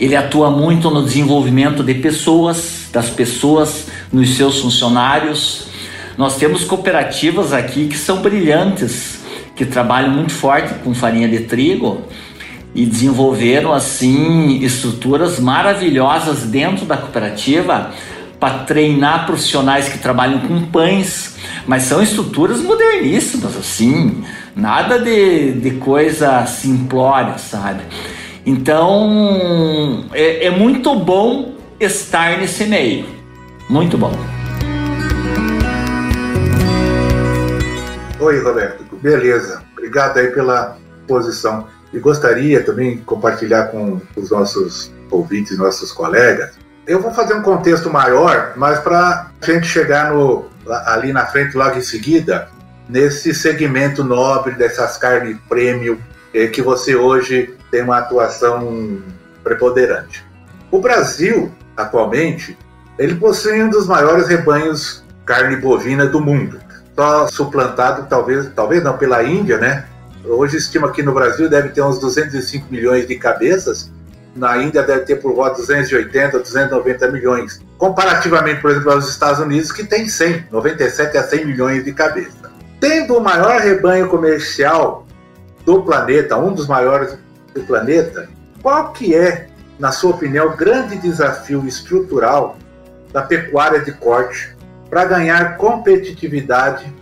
ele 0.00 0.14
atua 0.14 0.50
muito 0.50 0.90
no 0.90 1.04
desenvolvimento 1.04 1.82
de 1.82 1.94
pessoas, 1.94 2.88
das 2.92 3.10
pessoas, 3.10 3.86
nos 4.12 4.36
seus 4.36 4.60
funcionários. 4.60 5.66
Nós 6.16 6.36
temos 6.36 6.64
cooperativas 6.64 7.52
aqui 7.52 7.88
que 7.88 7.98
são 7.98 8.22
brilhantes, 8.22 9.20
que 9.54 9.64
trabalham 9.64 10.10
muito 10.10 10.32
forte 10.32 10.74
com 10.84 10.94
farinha 10.94 11.28
de 11.28 11.40
trigo 11.40 12.04
e 12.74 12.86
desenvolveram 12.86 13.72
assim 13.72 14.58
estruturas 14.62 15.40
maravilhosas 15.40 16.42
dentro 16.44 16.86
da 16.86 16.96
cooperativa 16.96 17.90
para 18.38 18.60
treinar 18.60 19.26
profissionais 19.26 19.88
que 19.88 19.98
trabalham 19.98 20.40
com 20.40 20.62
pães, 20.66 21.36
mas 21.66 21.84
são 21.84 22.00
estruturas 22.00 22.60
moderníssimas 22.60 23.56
assim, 23.56 24.22
nada 24.54 24.98
de, 24.98 25.52
de 25.54 25.72
coisa 25.72 26.46
simplória, 26.46 27.36
sabe? 27.36 27.82
Então 28.48 30.08
é, 30.14 30.46
é 30.46 30.50
muito 30.50 30.98
bom 30.98 31.58
estar 31.78 32.38
nesse 32.38 32.64
meio. 32.64 33.06
Muito 33.68 33.98
bom. 33.98 34.10
Oi, 38.18 38.40
Roberto. 38.40 38.84
Beleza. 39.02 39.62
Obrigado 39.72 40.16
aí 40.16 40.28
pela 40.28 40.78
posição. 41.06 41.66
E 41.92 41.98
gostaria 41.98 42.64
também 42.64 42.96
de 42.96 43.02
compartilhar 43.02 43.64
com 43.64 44.00
os 44.16 44.30
nossos 44.30 44.90
ouvintes, 45.10 45.58
nossos 45.58 45.92
colegas. 45.92 46.52
Eu 46.86 47.02
vou 47.02 47.10
fazer 47.10 47.34
um 47.34 47.42
contexto 47.42 47.90
maior, 47.90 48.54
mas 48.56 48.80
para 48.80 49.30
a 49.42 49.44
gente 49.44 49.66
chegar 49.66 50.10
no, 50.10 50.46
ali 50.86 51.12
na 51.12 51.26
frente, 51.26 51.54
logo 51.54 51.76
em 51.76 51.82
seguida, 51.82 52.48
nesse 52.88 53.34
segmento 53.34 54.02
nobre 54.02 54.54
dessas 54.54 54.96
carnes 54.96 55.36
premium 55.46 55.98
eh, 56.32 56.46
que 56.46 56.62
você 56.62 56.96
hoje 56.96 57.57
tem 57.70 57.82
uma 57.82 57.98
atuação 57.98 59.02
preponderante. 59.42 60.24
O 60.70 60.80
Brasil, 60.80 61.52
atualmente, 61.76 62.56
ele 62.98 63.14
possui 63.14 63.62
um 63.62 63.70
dos 63.70 63.86
maiores 63.86 64.28
rebanhos 64.28 65.04
carne 65.24 65.56
bovina 65.56 66.06
do 66.06 66.20
mundo. 66.20 66.60
Só 66.94 67.28
suplantado, 67.28 68.06
talvez, 68.08 68.50
talvez 68.54 68.82
não, 68.82 68.96
pela 68.96 69.22
Índia, 69.22 69.58
né? 69.58 69.86
Hoje 70.24 70.56
estima 70.56 70.90
que 70.90 71.02
no 71.02 71.12
Brasil 71.14 71.48
deve 71.48 71.68
ter 71.68 71.80
uns 71.80 71.98
205 71.98 72.66
milhões 72.70 73.06
de 73.06 73.16
cabeças, 73.16 73.90
na 74.34 74.56
Índia 74.58 74.82
deve 74.82 75.00
ter 75.00 75.16
por 75.16 75.34
volta 75.34 75.56
280, 75.56 76.38
290 76.38 77.10
milhões. 77.10 77.60
Comparativamente, 77.76 78.60
por 78.60 78.70
exemplo, 78.70 78.92
aos 78.92 79.08
Estados 79.08 79.40
Unidos, 79.40 79.72
que 79.72 79.84
tem 79.84 80.08
100, 80.08 80.46
97 80.50 81.16
a 81.16 81.22
100 81.22 81.46
milhões 81.46 81.84
de 81.84 81.92
cabeças. 81.92 82.34
Tendo 82.80 83.16
o 83.16 83.20
maior 83.20 83.60
rebanho 83.60 84.08
comercial 84.08 85.06
do 85.64 85.82
planeta, 85.82 86.36
um 86.36 86.52
dos 86.52 86.66
maiores 86.66 87.16
do 87.58 87.66
planeta, 87.66 88.28
qual 88.62 88.92
que 88.92 89.14
é, 89.14 89.48
na 89.78 89.92
sua 89.92 90.10
opinião, 90.10 90.48
o 90.48 90.56
grande 90.56 90.96
desafio 90.96 91.66
estrutural 91.66 92.56
da 93.12 93.22
pecuária 93.22 93.80
de 93.80 93.92
corte 93.92 94.56
para 94.88 95.04
ganhar 95.04 95.56
competitividade 95.56 96.92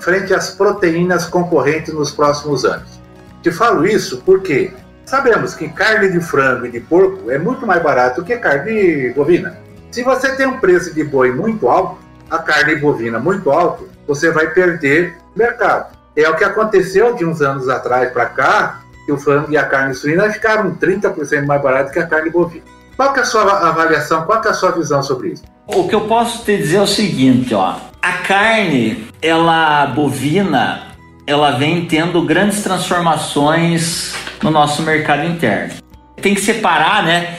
frente 0.00 0.34
às 0.34 0.50
proteínas 0.50 1.26
concorrentes 1.26 1.92
nos 1.92 2.10
próximos 2.10 2.64
anos? 2.64 3.00
Te 3.42 3.50
falo 3.50 3.86
isso 3.86 4.22
porque 4.24 4.72
sabemos 5.04 5.54
que 5.54 5.68
carne 5.68 6.10
de 6.10 6.20
frango 6.20 6.66
e 6.66 6.70
de 6.70 6.80
porco 6.80 7.30
é 7.30 7.38
muito 7.38 7.66
mais 7.66 7.82
barato 7.82 8.24
que 8.24 8.36
carne 8.36 9.10
bovina. 9.10 9.56
Se 9.90 10.02
você 10.02 10.34
tem 10.36 10.46
um 10.46 10.58
preço 10.58 10.92
de 10.92 11.04
boi 11.04 11.32
muito 11.32 11.68
alto, 11.68 11.98
a 12.28 12.38
carne 12.38 12.76
bovina 12.76 13.18
muito 13.18 13.50
alto, 13.50 13.88
você 14.06 14.30
vai 14.30 14.50
perder 14.50 15.16
mercado. 15.34 15.96
É 16.16 16.28
o 16.28 16.36
que 16.36 16.44
aconteceu 16.44 17.14
de 17.14 17.24
uns 17.24 17.40
anos 17.40 17.68
atrás 17.68 18.10
para 18.10 18.26
cá, 18.26 18.80
que 19.06 19.12
o 19.12 19.16
frango 19.16 19.50
e 19.50 19.56
a 19.56 19.64
carne 19.64 19.94
suína 19.94 20.28
ficaram 20.30 20.74
30% 20.74 21.46
mais 21.46 21.62
baratos 21.62 21.92
que 21.92 21.98
a 22.00 22.06
carne 22.06 22.28
bovina. 22.28 22.64
Qual 22.96 23.14
é 23.16 23.20
a 23.20 23.24
sua 23.24 23.68
avaliação, 23.68 24.24
qual 24.24 24.42
é 24.44 24.48
a 24.48 24.54
sua 24.54 24.72
visão 24.72 25.02
sobre 25.02 25.28
isso? 25.28 25.44
O 25.66 25.86
que 25.86 25.94
eu 25.94 26.02
posso 26.02 26.44
te 26.44 26.56
dizer 26.56 26.76
é 26.76 26.82
o 26.82 26.86
seguinte, 26.86 27.54
ó. 27.54 27.76
A 28.02 28.12
carne, 28.18 29.06
ela 29.22 29.86
bovina, 29.86 30.88
ela 31.26 31.52
vem 31.52 31.86
tendo 31.86 32.22
grandes 32.22 32.62
transformações 32.62 34.14
no 34.42 34.50
nosso 34.50 34.82
mercado 34.82 35.24
interno. 35.24 35.74
Tem 36.20 36.34
que 36.34 36.40
separar, 36.40 37.04
né? 37.04 37.36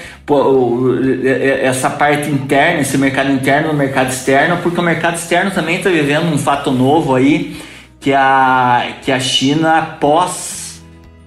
essa 1.62 1.90
parte 1.90 2.30
interna, 2.30 2.82
esse 2.82 2.98
mercado 2.98 3.32
interno 3.32 3.70
do 3.70 3.74
mercado 3.74 4.10
externo, 4.10 4.58
porque 4.62 4.80
o 4.80 4.84
mercado 4.84 5.16
externo 5.16 5.52
também 5.52 5.78
está 5.78 5.90
vivendo 5.90 6.26
um 6.26 6.38
fato 6.38 6.70
novo 6.70 7.16
aí, 7.16 7.56
que 8.00 8.12
é 8.12 8.18
a, 8.18 8.88
que 9.02 9.12
a 9.12 9.20
China 9.20 9.98
pós, 10.02 10.57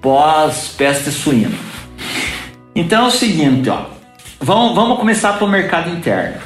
pós 0.01 0.75
peste 0.77 1.11
suína. 1.11 1.57
Então 2.75 3.05
é 3.05 3.09
o 3.09 3.11
seguinte, 3.11 3.69
ó, 3.69 3.87
vamos, 4.41 4.75
vamos 4.75 4.99
começar 4.99 5.35
pelo 5.35 5.51
mercado 5.51 5.91
interno. 5.91 6.41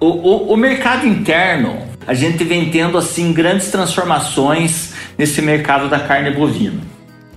O, 0.00 0.06
o, 0.06 0.52
o 0.52 0.56
mercado 0.56 1.06
interno, 1.06 1.78
a 2.06 2.14
gente 2.14 2.44
vem 2.44 2.70
tendo 2.70 2.98
assim 2.98 3.32
grandes 3.32 3.70
transformações 3.70 4.94
nesse 5.16 5.40
mercado 5.40 5.88
da 5.88 6.00
carne 6.00 6.30
bovina. 6.30 6.80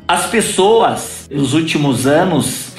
As 0.08 0.26
pessoas, 0.26 1.28
nos 1.32 1.54
últimos 1.54 2.08
anos, 2.08 2.74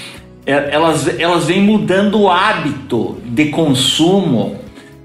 é, 0.44 0.74
elas, 0.74 1.07
elas 1.18 1.46
vêm 1.46 1.62
mudando 1.62 2.20
o 2.20 2.31
hábito 2.31 3.18
de 3.24 3.46
consumo, 3.46 4.59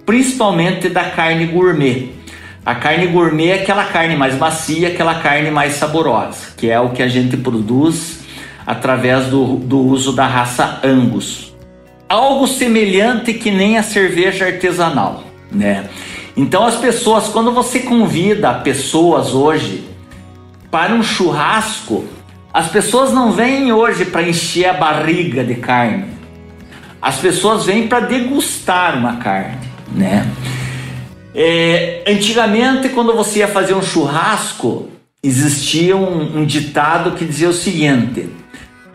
principalmente 0.06 0.90
da 0.90 1.06
carne 1.06 1.46
gourmet. 1.46 2.10
A 2.66 2.74
carne 2.74 3.06
gourmet 3.06 3.50
é 3.50 3.62
aquela 3.62 3.86
carne 3.86 4.16
mais 4.16 4.36
macia, 4.40 4.88
aquela 4.88 5.20
carne 5.20 5.52
mais 5.52 5.74
saborosa, 5.74 6.48
que 6.58 6.68
é 6.68 6.80
o 6.80 6.90
que 6.90 7.04
a 7.04 7.08
gente 7.08 7.38
produz 7.38 8.22
através 8.66 9.28
do, 9.28 9.58
do 9.58 9.78
uso 9.78 10.14
da 10.14 10.26
raça 10.26 10.80
Angus. 10.84 11.54
Algo 12.10 12.48
semelhante 12.48 13.36
que 13.36 13.52
nem 13.52 13.78
a 13.78 13.84
cerveja 13.84 14.48
artesanal, 14.48 15.26
né? 15.52 15.86
Então 16.36 16.66
as 16.66 16.76
pessoas, 16.76 17.28
quando 17.28 17.52
você 17.52 17.82
convida 17.82 18.52
pessoas 18.56 19.36
hoje 19.36 19.88
para 20.72 20.92
um 20.92 21.04
churrasco, 21.04 22.06
as 22.52 22.68
pessoas 22.70 23.14
não 23.14 23.32
vêm 23.32 23.72
hoje 23.72 24.06
para 24.06 24.28
encher 24.28 24.70
a 24.70 24.74
barriga 24.74 25.44
de 25.44 25.56
carne. 25.56 26.06
As 27.00 27.18
pessoas 27.18 27.66
vêm 27.68 27.88
para 27.88 28.00
degustar 28.00 28.98
uma 28.98 29.18
carne, 29.18 29.70
né? 29.94 30.26
É, 31.36 32.02
antigamente, 32.08 32.88
quando 32.90 33.14
você 33.14 33.40
ia 33.40 33.48
fazer 33.48 33.74
um 33.74 33.82
churrasco, 33.82 34.90
existia 35.22 35.98
um, 35.98 36.40
um 36.40 36.46
ditado 36.46 37.12
que 37.12 37.26
dizia 37.26 37.50
o 37.50 37.54
seguinte: 37.54 38.30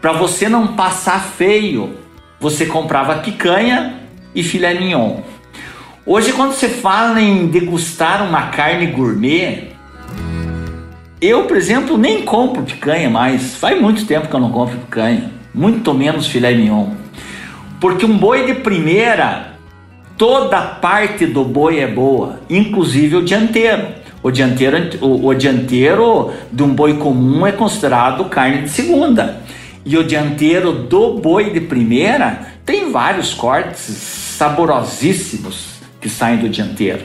para 0.01 0.13
você 0.13 0.49
não 0.49 0.69
passar 0.69 1.21
feio, 1.21 1.95
você 2.41 2.65
comprava 2.65 3.17
picanha 3.17 4.01
e 4.35 4.43
filé 4.43 4.73
mignon. 4.73 5.21
Hoje, 6.07 6.33
quando 6.33 6.53
você 6.53 6.69
fala 6.69 7.21
em 7.21 7.47
degustar 7.49 8.27
uma 8.27 8.47
carne 8.47 8.87
gourmet, 8.87 9.73
eu, 11.21 11.45
por 11.45 11.59
exemplo, 11.59 11.99
nem 11.99 12.23
compro 12.23 12.63
picanha 12.63 13.11
mais. 13.11 13.55
Faz 13.57 13.79
muito 13.79 14.07
tempo 14.07 14.29
que 14.29 14.35
eu 14.35 14.41
não 14.41 14.51
compro 14.51 14.79
picanha. 14.79 15.31
Muito 15.53 15.93
menos 15.93 16.27
filé 16.27 16.55
mignon. 16.55 16.89
Porque 17.79 18.07
um 18.07 18.17
boi 18.17 18.47
de 18.47 18.55
primeira, 18.55 19.50
toda 20.21 20.61
parte 20.61 21.25
do 21.25 21.43
boi 21.43 21.81
é 21.81 21.87
boa, 21.87 22.41
inclusive 22.51 23.17
o 23.17 23.23
dianteiro. 23.23 23.89
O 24.23 24.31
dianteiro, 24.31 24.77
o, 25.01 25.29
o 25.29 25.33
dianteiro 25.33 26.31
de 26.53 26.63
um 26.63 26.75
boi 26.75 26.99
comum 26.99 27.47
é 27.47 27.53
considerado 27.53 28.27
carne 28.27 28.65
de 28.65 28.69
segunda. 28.69 29.41
E 29.83 29.97
o 29.97 30.05
dianteiro 30.05 30.73
do 30.73 31.15
boi 31.15 31.49
de 31.49 31.63
primeira 31.63 32.53
tem 32.67 32.93
vários 32.93 33.33
cortes 33.33 33.81
saborosíssimos 33.81 35.81
que 35.99 36.11
saem 36.11 36.37
do 36.37 36.51
dianteiro. 36.51 37.01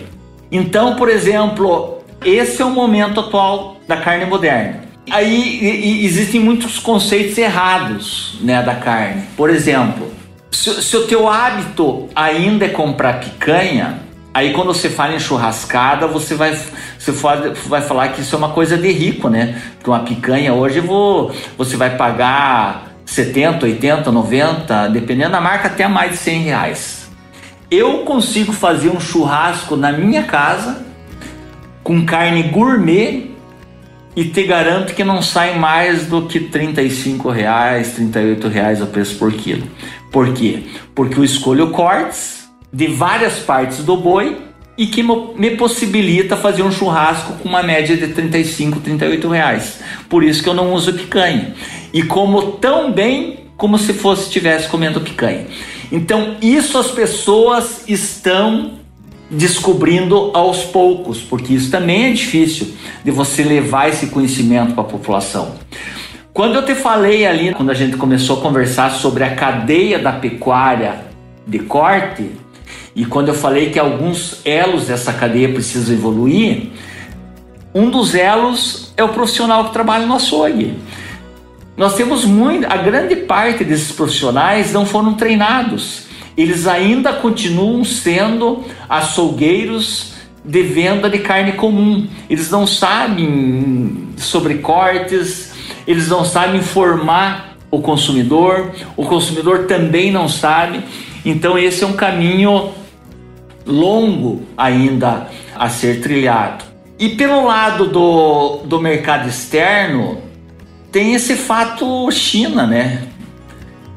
Então, 0.51 0.97
por 0.97 1.07
exemplo, 1.07 2.03
esse 2.21 2.61
é 2.61 2.65
o 2.65 2.69
momento 2.69 3.21
atual 3.21 3.77
da 3.87 3.95
carne 3.95 4.25
moderna. 4.25 4.81
Aí 5.09 5.59
e, 5.61 6.01
e 6.01 6.05
existem 6.05 6.41
muitos 6.41 6.79
conceitos 6.79 7.37
errados 7.37 8.39
né, 8.41 8.61
da 8.61 8.75
carne. 8.75 9.23
Por 9.37 9.49
exemplo, 9.49 10.11
se, 10.55 10.81
se, 10.81 10.95
o 10.95 11.05
teu 11.05 11.27
hábito 11.27 12.07
ainda 12.15 12.65
é 12.65 12.69
comprar 12.69 13.19
picanha, 13.19 13.99
aí 14.33 14.53
quando 14.53 14.73
você 14.73 14.89
fala 14.89 15.13
em 15.13 15.19
churrascada, 15.19 16.07
você 16.07 16.33
vai, 16.33 16.57
você 16.97 17.11
vai 17.67 17.81
falar 17.81 18.09
que 18.09 18.21
isso 18.21 18.33
é 18.35 18.37
uma 18.37 18.49
coisa 18.49 18.77
de 18.77 18.89
rico, 18.91 19.27
né? 19.27 19.61
Porque 19.75 19.89
uma 19.89 19.99
picanha 19.99 20.53
hoje 20.53 20.79
vou, 20.79 21.35
você 21.57 21.75
vai 21.75 21.97
pagar 21.97 22.93
70, 23.05 23.65
80, 23.65 24.11
90, 24.11 24.87
dependendo 24.87 25.31
da 25.31 25.41
marca, 25.41 25.67
até 25.67 25.87
mais 25.87 26.11
de 26.11 26.17
100 26.17 26.41
reais. 26.43 27.09
Eu 27.69 27.99
consigo 27.99 28.53
fazer 28.53 28.89
um 28.89 28.99
churrasco 28.99 29.75
na 29.75 29.91
minha 29.91 30.23
casa 30.23 30.85
com 31.83 32.05
carne 32.05 32.43
gourmet 32.43 33.31
e 34.15 34.23
te 34.23 34.43
garanto 34.43 34.93
que 34.93 35.03
não 35.03 35.21
sai 35.21 35.59
mais 35.59 36.05
do 36.05 36.25
que 36.25 36.39
35 36.39 37.29
reais, 37.29 37.93
38 37.95 38.47
reais 38.47 38.81
o 38.81 38.87
preço 38.87 39.17
por 39.17 39.33
quilo. 39.33 39.67
Por 40.15 40.33
quê? 40.33 40.63
Porque 40.95 41.19
eu 41.19 41.25
escolho 41.25 41.71
cortes 41.71 42.47
de 42.71 42.87
várias 42.87 43.39
partes 43.39 43.79
do 43.79 43.97
boi 43.97 44.37
e 44.77 44.87
que 44.87 45.03
me 45.03 45.57
possibilita 45.57 46.37
fazer 46.37 46.63
um 46.63 46.71
churrasco 46.71 47.33
com 47.33 47.49
uma 47.49 47.61
média 47.61 47.97
de 47.97 48.07
35, 48.07 48.79
38 48.79 49.27
reais. 49.27 49.79
Por 50.07 50.23
isso 50.23 50.41
que 50.41 50.47
eu 50.47 50.53
não 50.53 50.71
uso 50.71 50.93
picanha. 50.93 51.53
E 51.93 52.01
como 52.01 52.53
tão 52.53 52.93
bem 52.93 53.39
como 53.57 53.77
se 53.77 53.91
fosse 53.91 54.27
estivesse 54.27 54.69
comendo 54.69 55.01
picanha. 55.01 55.47
Então, 55.91 56.37
isso 56.41 56.77
as 56.77 56.91
pessoas 56.91 57.83
estão 57.85 58.71
descobrindo 59.29 60.31
aos 60.33 60.63
poucos, 60.63 61.19
porque 61.19 61.53
isso 61.53 61.69
também 61.69 62.05
é 62.05 62.13
difícil 62.13 62.73
de 63.03 63.11
você 63.11 63.43
levar 63.43 63.89
esse 63.89 64.07
conhecimento 64.07 64.75
para 64.75 64.83
a 64.83 64.87
população. 64.87 65.55
Quando 66.35 66.55
eu 66.55 66.65
te 66.65 66.75
falei 66.75 67.25
ali, 67.25 67.53
quando 67.53 67.69
a 67.69 67.73
gente 67.73 67.95
começou 67.95 68.37
a 68.37 68.41
conversar 68.41 68.91
sobre 68.91 69.23
a 69.23 69.33
cadeia 69.33 69.97
da 69.97 70.11
pecuária 70.11 71.05
de 71.47 71.59
corte, 71.59 72.29
e 72.93 73.05
quando 73.05 73.29
eu 73.29 73.33
falei 73.33 73.69
que 73.69 73.79
alguns 73.79 74.41
elos 74.43 74.87
dessa 74.87 75.13
cadeia 75.13 75.53
precisam 75.53 75.95
evoluir, 75.95 76.71
um 77.73 77.89
dos 77.89 78.13
elos 78.13 78.93
é 78.97 79.03
o 79.05 79.09
profissional 79.09 79.63
que 79.63 79.71
trabalha 79.71 80.05
no 80.05 80.15
açougue. 80.15 80.77
Nós 81.77 81.95
temos 81.95 82.25
muito, 82.25 82.67
a 82.69 82.75
grande 82.75 83.15
parte 83.15 83.63
desses 83.63 83.93
profissionais 83.93 84.73
não 84.73 84.85
foram 84.85 85.13
treinados 85.13 86.05
eles 86.37 86.67
ainda 86.67 87.13
continuam 87.13 87.83
sendo 87.85 88.63
açougueiros 88.89 90.13
de 90.43 90.61
venda 90.63 91.09
de 91.09 91.19
carne 91.19 91.53
comum. 91.53 92.07
Eles 92.29 92.51
não 92.51 92.67
sabem 92.67 94.09
sobre 94.17 94.55
cortes, 94.55 95.54
eles 95.87 96.07
não 96.07 96.25
sabem 96.25 96.59
informar 96.59 97.55
o 97.69 97.79
consumidor, 97.79 98.71
o 98.95 99.05
consumidor 99.05 99.65
também 99.65 100.11
não 100.11 100.27
sabe. 100.29 100.81
Então, 101.25 101.57
esse 101.57 101.83
é 101.83 101.87
um 101.87 101.93
caminho 101.93 102.71
longo 103.65 104.43
ainda 104.57 105.27
a 105.55 105.69
ser 105.69 106.01
trilhado. 106.01 106.63
E 106.97 107.09
pelo 107.09 107.45
lado 107.45 107.87
do, 107.87 108.57
do 108.65 108.79
mercado 108.79 109.27
externo, 109.27 110.21
tem 110.91 111.13
esse 111.13 111.35
fato 111.35 112.09
China, 112.11 112.65
né? 112.65 113.03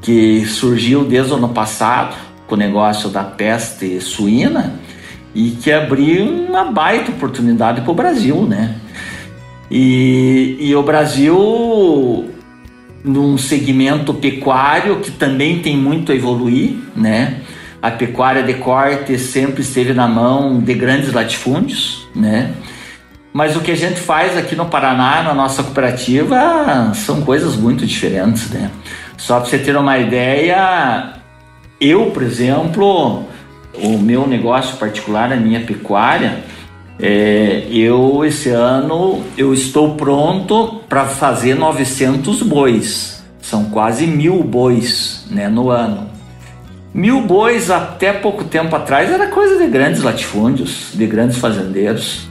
Que 0.02 0.44
surgiu 0.46 1.04
desde 1.04 1.32
o 1.32 1.36
ano 1.36 1.50
passado 1.50 2.16
com 2.48 2.54
o 2.54 2.58
negócio 2.58 3.08
da 3.08 3.22
peste 3.22 4.00
suína 4.00 4.74
e 5.34 5.50
que 5.50 5.70
abriu 5.70 6.24
uma 6.24 6.64
baita 6.64 7.12
oportunidade 7.12 7.82
para 7.82 7.90
o 7.90 7.94
Brasil, 7.94 8.42
né? 8.42 8.74
E, 9.70 10.56
e 10.60 10.74
o 10.74 10.82
Brasil, 10.82 12.30
num 13.04 13.36
segmento 13.36 14.14
pecuário 14.14 15.00
que 15.00 15.10
também 15.10 15.60
tem 15.60 15.76
muito 15.76 16.12
a 16.12 16.14
evoluir, 16.14 16.76
né? 16.96 17.40
A 17.80 17.90
pecuária 17.90 18.42
de 18.42 18.54
corte 18.54 19.18
sempre 19.18 19.62
esteve 19.62 19.92
na 19.92 20.08
mão 20.08 20.58
de 20.58 20.74
grandes 20.74 21.12
latifúndios, 21.12 22.08
né? 22.14 22.52
Mas 23.32 23.56
o 23.56 23.60
que 23.60 23.70
a 23.70 23.76
gente 23.76 24.00
faz 24.00 24.36
aqui 24.36 24.56
no 24.56 24.66
Paraná, 24.66 25.22
na 25.22 25.34
nossa 25.34 25.62
cooperativa, 25.62 26.92
são 26.94 27.22
coisas 27.22 27.54
muito 27.54 27.86
diferentes, 27.86 28.50
né? 28.50 28.70
Só 29.16 29.38
para 29.38 29.48
você 29.48 29.58
ter 29.58 29.76
uma 29.76 29.98
ideia, 29.98 31.12
eu, 31.80 32.06
por 32.06 32.22
exemplo, 32.22 33.24
o 33.74 33.98
meu 33.98 34.26
negócio 34.26 34.76
particular, 34.76 35.32
a 35.32 35.36
minha 35.36 35.60
pecuária, 35.60 36.42
é, 37.00 37.66
eu 37.70 38.24
esse 38.24 38.48
ano 38.48 39.22
eu 39.36 39.54
estou 39.54 39.94
pronto 39.94 40.80
para 40.88 41.04
fazer 41.06 41.54
900 41.54 42.42
bois. 42.42 43.22
São 43.40 43.66
quase 43.66 44.06
mil 44.06 44.42
bois 44.42 45.24
né, 45.30 45.48
no 45.48 45.70
ano. 45.70 46.08
Mil 46.92 47.20
bois 47.22 47.70
até 47.70 48.12
pouco 48.12 48.44
tempo 48.44 48.74
atrás 48.74 49.10
era 49.10 49.28
coisa 49.28 49.58
de 49.58 49.70
grandes 49.70 50.02
latifúndios, 50.02 50.90
de 50.94 51.06
grandes 51.06 51.38
fazendeiros. 51.38 52.28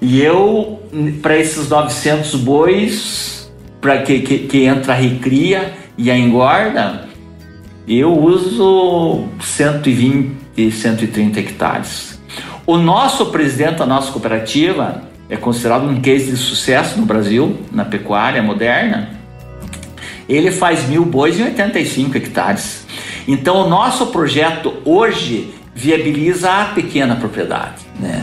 E 0.00 0.22
eu, 0.22 0.80
para 1.20 1.36
esses 1.36 1.68
900 1.68 2.36
bois, 2.36 3.50
para 3.80 4.02
que, 4.02 4.20
que, 4.20 4.38
que 4.40 4.64
entra 4.64 4.92
a 4.92 4.96
recria 4.96 5.74
e 5.96 6.10
a 6.10 6.16
engorda, 6.16 7.08
eu 7.88 8.16
uso 8.16 9.24
120 9.40 10.36
e 10.56 10.70
130 10.70 11.40
hectares. 11.40 12.17
O 12.68 12.76
nosso 12.76 13.24
presidente 13.30 13.78
da 13.78 13.86
nossa 13.86 14.12
cooperativa 14.12 15.00
é 15.26 15.38
considerado 15.38 15.88
um 15.88 16.02
case 16.02 16.30
de 16.30 16.36
sucesso 16.36 17.00
no 17.00 17.06
Brasil, 17.06 17.60
na 17.72 17.82
pecuária 17.86 18.42
moderna. 18.42 19.08
Ele 20.28 20.50
faz 20.50 20.86
mil 20.86 21.02
bois 21.02 21.40
em 21.40 21.44
85 21.44 22.18
hectares. 22.18 22.86
Então, 23.26 23.64
o 23.64 23.70
nosso 23.70 24.08
projeto 24.08 24.74
hoje 24.84 25.54
viabiliza 25.74 26.50
a 26.50 26.64
pequena 26.66 27.16
propriedade, 27.16 27.86
né? 27.98 28.22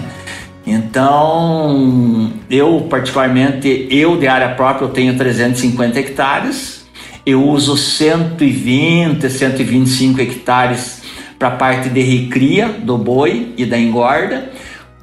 Então, 0.63 2.31
eu 2.47 2.85
particularmente, 2.87 3.87
eu 3.89 4.15
de 4.15 4.27
área 4.27 4.49
própria, 4.49 4.85
eu 4.85 4.89
tenho 4.89 5.17
350 5.17 5.99
hectares, 5.99 6.85
eu 7.25 7.43
uso 7.43 7.75
120, 7.75 9.27
125 9.27 10.21
hectares 10.21 11.04
para 11.45 11.47
a 11.49 11.57
parte 11.57 11.89
de 11.89 12.01
recria 12.01 12.67
do 12.67 12.97
boi 12.97 13.53
e 13.55 13.65
da 13.65 13.77
engorda, 13.77 14.49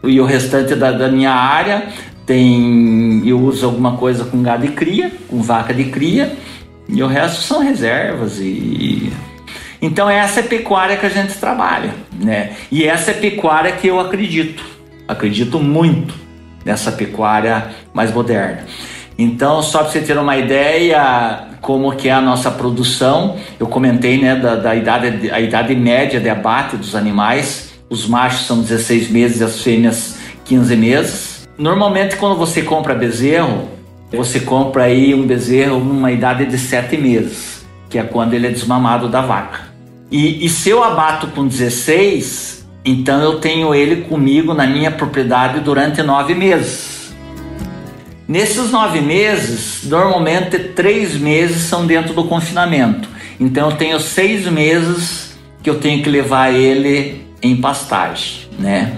e 0.02 0.20
o 0.20 0.24
restante 0.24 0.74
da, 0.74 0.90
da 0.90 1.08
minha 1.08 1.30
área 1.30 1.86
tem 2.26 3.22
eu 3.24 3.38
uso 3.38 3.66
alguma 3.66 3.96
coisa 3.96 4.24
com 4.24 4.42
gado 4.42 4.66
de 4.66 4.72
cria, 4.72 5.12
com 5.28 5.40
vaca 5.40 5.72
de 5.72 5.84
cria, 5.84 6.36
e 6.88 7.00
o 7.00 7.06
resto 7.06 7.42
são 7.42 7.60
reservas 7.60 8.40
e 8.40 9.12
então 9.80 10.10
essa 10.10 10.40
é 10.40 10.42
pecuária 10.42 10.96
que 10.96 11.06
a 11.06 11.08
gente 11.08 11.34
trabalha, 11.34 11.94
né? 12.12 12.52
E 12.70 12.84
essa 12.84 13.12
é 13.12 13.14
pecuária 13.14 13.72
que 13.72 13.86
eu 13.86 13.98
acredito. 13.98 14.64
Acredito 15.06 15.58
muito 15.58 16.14
nessa 16.64 16.92
pecuária 16.92 17.70
mais 17.92 18.12
moderna. 18.12 18.64
Então, 19.18 19.60
só 19.60 19.80
para 19.80 19.90
você 19.90 20.00
ter 20.00 20.16
uma 20.16 20.36
ideia 20.36 21.51
como 21.62 21.92
que 21.92 22.08
é 22.08 22.12
a 22.12 22.20
nossa 22.20 22.50
produção, 22.50 23.36
eu 23.58 23.68
comentei 23.68 24.20
né, 24.20 24.34
da, 24.34 24.56
da 24.56 24.74
idade, 24.74 25.30
a 25.30 25.40
idade 25.40 25.74
média 25.76 26.20
de 26.20 26.28
abate 26.28 26.76
dos 26.76 26.96
animais. 26.96 27.72
Os 27.88 28.06
machos 28.06 28.46
são 28.46 28.60
16 28.60 29.08
meses 29.10 29.40
e 29.40 29.44
as 29.44 29.62
fêmeas 29.62 30.18
15 30.44 30.76
meses. 30.76 31.48
Normalmente, 31.56 32.16
quando 32.16 32.36
você 32.36 32.62
compra 32.62 32.94
bezerro, 32.94 33.68
você 34.10 34.40
compra 34.40 34.84
aí 34.84 35.14
um 35.14 35.24
bezerro 35.24 35.78
numa 35.78 36.10
idade 36.10 36.46
de 36.46 36.58
7 36.58 36.96
meses, 36.96 37.64
que 37.88 37.96
é 37.96 38.02
quando 38.02 38.34
ele 38.34 38.48
é 38.48 38.50
desmamado 38.50 39.08
da 39.08 39.20
vaca. 39.20 39.72
E, 40.10 40.44
e 40.44 40.48
se 40.48 40.68
eu 40.68 40.82
abato 40.82 41.28
com 41.28 41.46
16, 41.46 42.66
então 42.84 43.22
eu 43.22 43.38
tenho 43.38 43.72
ele 43.72 44.02
comigo 44.02 44.52
na 44.52 44.66
minha 44.66 44.90
propriedade 44.90 45.60
durante 45.60 46.02
nove 46.02 46.34
meses. 46.34 46.91
Nesses 48.32 48.70
nove 48.70 49.02
meses, 49.02 49.80
normalmente 49.84 50.58
três 50.58 51.14
meses 51.14 51.64
são 51.64 51.86
dentro 51.86 52.14
do 52.14 52.24
confinamento. 52.24 53.06
Então 53.38 53.68
eu 53.68 53.76
tenho 53.76 54.00
seis 54.00 54.46
meses 54.46 55.36
que 55.62 55.68
eu 55.68 55.78
tenho 55.78 56.02
que 56.02 56.08
levar 56.08 56.50
ele 56.50 57.26
em 57.42 57.54
pastagem, 57.54 58.48
né? 58.58 58.94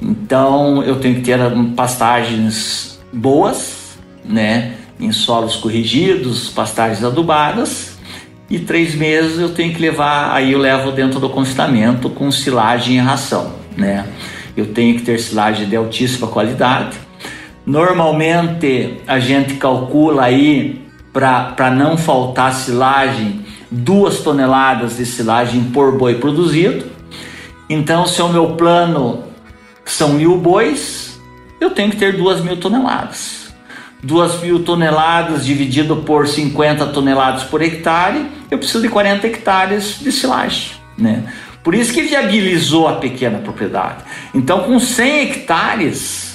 Então 0.00 0.84
eu 0.84 1.00
tenho 1.00 1.16
que 1.16 1.22
ter 1.22 1.40
pastagens 1.74 3.00
boas, 3.12 3.98
né? 4.24 4.74
Em 5.00 5.10
solos 5.10 5.56
corrigidos, 5.56 6.48
pastagens 6.48 7.02
adubadas 7.02 7.98
e 8.48 8.60
três 8.60 8.94
meses 8.94 9.40
eu 9.40 9.48
tenho 9.48 9.74
que 9.74 9.82
levar, 9.82 10.32
aí 10.32 10.52
eu 10.52 10.60
levo 10.60 10.92
dentro 10.92 11.18
do 11.18 11.28
confinamento 11.28 12.08
com 12.08 12.30
silagem 12.30 12.98
e 12.98 13.00
ração, 13.00 13.52
né? 13.76 14.06
Eu 14.56 14.66
tenho 14.66 14.94
que 14.94 15.02
ter 15.02 15.18
silagem 15.18 15.68
de 15.68 15.74
altíssima 15.74 16.28
qualidade. 16.28 17.09
Normalmente 17.66 19.00
a 19.06 19.18
gente 19.18 19.54
calcula 19.54 20.24
aí 20.24 20.86
para 21.12 21.70
não 21.70 21.96
faltar 21.96 22.54
silagem 22.54 23.44
duas 23.70 24.20
toneladas 24.20 24.96
de 24.96 25.06
silagem 25.06 25.64
por 25.64 25.96
boi 25.96 26.16
produzido. 26.16 26.86
Então, 27.68 28.06
se 28.06 28.20
o 28.20 28.28
meu 28.28 28.56
plano 28.56 29.24
são 29.84 30.14
mil 30.14 30.36
bois, 30.36 31.20
eu 31.60 31.70
tenho 31.70 31.90
que 31.90 31.96
ter 31.96 32.16
duas 32.16 32.40
mil 32.40 32.56
toneladas. 32.56 33.40
2 34.02 34.40
mil 34.40 34.64
toneladas 34.64 35.44
dividido 35.44 35.96
por 35.96 36.26
50 36.26 36.86
toneladas 36.86 37.44
por 37.44 37.60
hectare, 37.60 38.26
eu 38.50 38.56
preciso 38.56 38.80
de 38.80 38.88
40 38.88 39.26
hectares 39.26 39.98
de 40.00 40.10
silagem, 40.10 40.72
né? 40.96 41.24
Por 41.62 41.74
isso 41.74 41.92
que 41.92 42.00
viabilizou 42.02 42.88
a 42.88 42.94
pequena 42.94 43.38
propriedade. 43.38 44.02
Então, 44.34 44.60
com 44.62 44.80
100 44.80 45.20
hectares, 45.20 46.29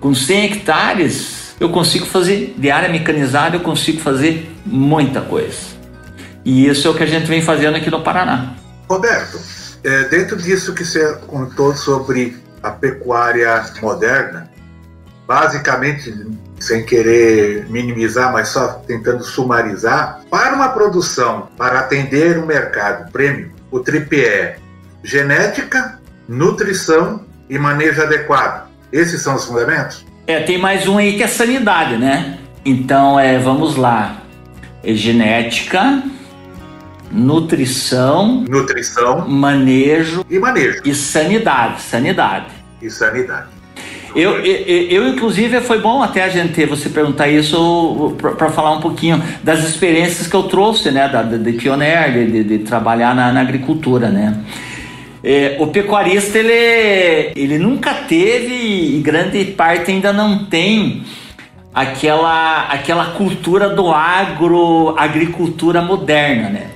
com 0.00 0.14
100 0.14 0.44
hectares, 0.44 1.54
eu 1.60 1.70
consigo 1.70 2.06
fazer 2.06 2.54
de 2.56 2.70
área 2.70 2.88
mecanizada, 2.88 3.56
eu 3.56 3.60
consigo 3.60 4.00
fazer 4.00 4.50
muita 4.64 5.20
coisa. 5.20 5.78
E 6.44 6.66
isso 6.66 6.86
é 6.86 6.90
o 6.90 6.94
que 6.94 7.02
a 7.02 7.06
gente 7.06 7.26
vem 7.26 7.42
fazendo 7.42 7.76
aqui 7.76 7.90
no 7.90 8.02
Paraná. 8.02 8.54
Roberto, 8.88 9.38
é, 9.84 10.04
dentro 10.04 10.36
disso 10.36 10.74
que 10.74 10.84
você 10.84 11.14
contou 11.26 11.74
sobre 11.76 12.36
a 12.62 12.70
pecuária 12.70 13.64
moderna, 13.82 14.50
basicamente 15.26 16.26
sem 16.58 16.84
querer 16.84 17.68
minimizar, 17.68 18.32
mas 18.32 18.48
só 18.48 18.82
tentando 18.86 19.22
sumarizar, 19.22 20.22
para 20.30 20.54
uma 20.54 20.70
produção, 20.70 21.48
para 21.56 21.80
atender 21.80 22.38
o 22.38 22.42
um 22.42 22.46
mercado 22.46 23.10
prêmio, 23.12 23.52
o 23.70 23.80
tripé 23.80 24.16
é 24.16 24.56
genética, 25.02 26.00
nutrição 26.28 27.24
e 27.48 27.58
manejo 27.58 28.02
adequado. 28.02 28.67
Esses 28.92 29.20
são 29.22 29.34
os 29.34 29.44
fundamentos? 29.44 30.04
É, 30.26 30.40
tem 30.40 30.58
mais 30.58 30.86
um 30.86 30.98
aí 30.98 31.16
que 31.16 31.22
é 31.22 31.26
sanidade, 31.26 31.96
né? 31.96 32.38
Então, 32.64 33.18
é, 33.18 33.38
vamos 33.38 33.76
lá. 33.76 34.22
É 34.82 34.94
genética, 34.94 36.02
nutrição, 37.10 38.44
nutrição, 38.48 39.28
manejo 39.28 40.24
e 40.28 40.38
manejo 40.38 40.82
e 40.84 40.94
sanidade, 40.94 41.82
sanidade. 41.82 42.46
E 42.80 42.90
sanidade. 42.90 43.48
Eu, 44.14 44.40
eu, 44.40 44.88
eu, 44.88 45.08
inclusive, 45.08 45.60
foi 45.60 45.80
bom 45.80 46.02
até 46.02 46.24
a 46.24 46.28
gente 46.28 46.64
você 46.64 46.88
perguntar 46.88 47.28
isso 47.28 48.16
para 48.18 48.50
falar 48.50 48.72
um 48.72 48.80
pouquinho 48.80 49.22
das 49.42 49.60
experiências 49.60 50.26
que 50.26 50.34
eu 50.34 50.44
trouxe, 50.44 50.90
né, 50.90 51.08
da, 51.08 51.22
de 51.22 51.52
pioneiro, 51.52 52.12
de, 52.12 52.26
de, 52.26 52.44
de 52.44 52.58
trabalhar 52.64 53.14
na, 53.14 53.32
na, 53.32 53.40
agricultura, 53.40 54.08
né. 54.08 54.42
É, 55.22 55.56
o 55.58 55.66
pecuarista, 55.66 56.38
ele, 56.38 57.32
ele 57.34 57.58
nunca 57.58 57.92
teve, 57.92 58.96
e 58.96 59.00
grande 59.00 59.44
parte 59.46 59.90
ainda 59.90 60.12
não 60.12 60.44
tem, 60.44 61.02
aquela, 61.74 62.68
aquela 62.68 63.06
cultura 63.12 63.68
do 63.68 63.90
agro, 63.90 64.94
agricultura 64.96 65.82
moderna, 65.82 66.48
né. 66.50 66.66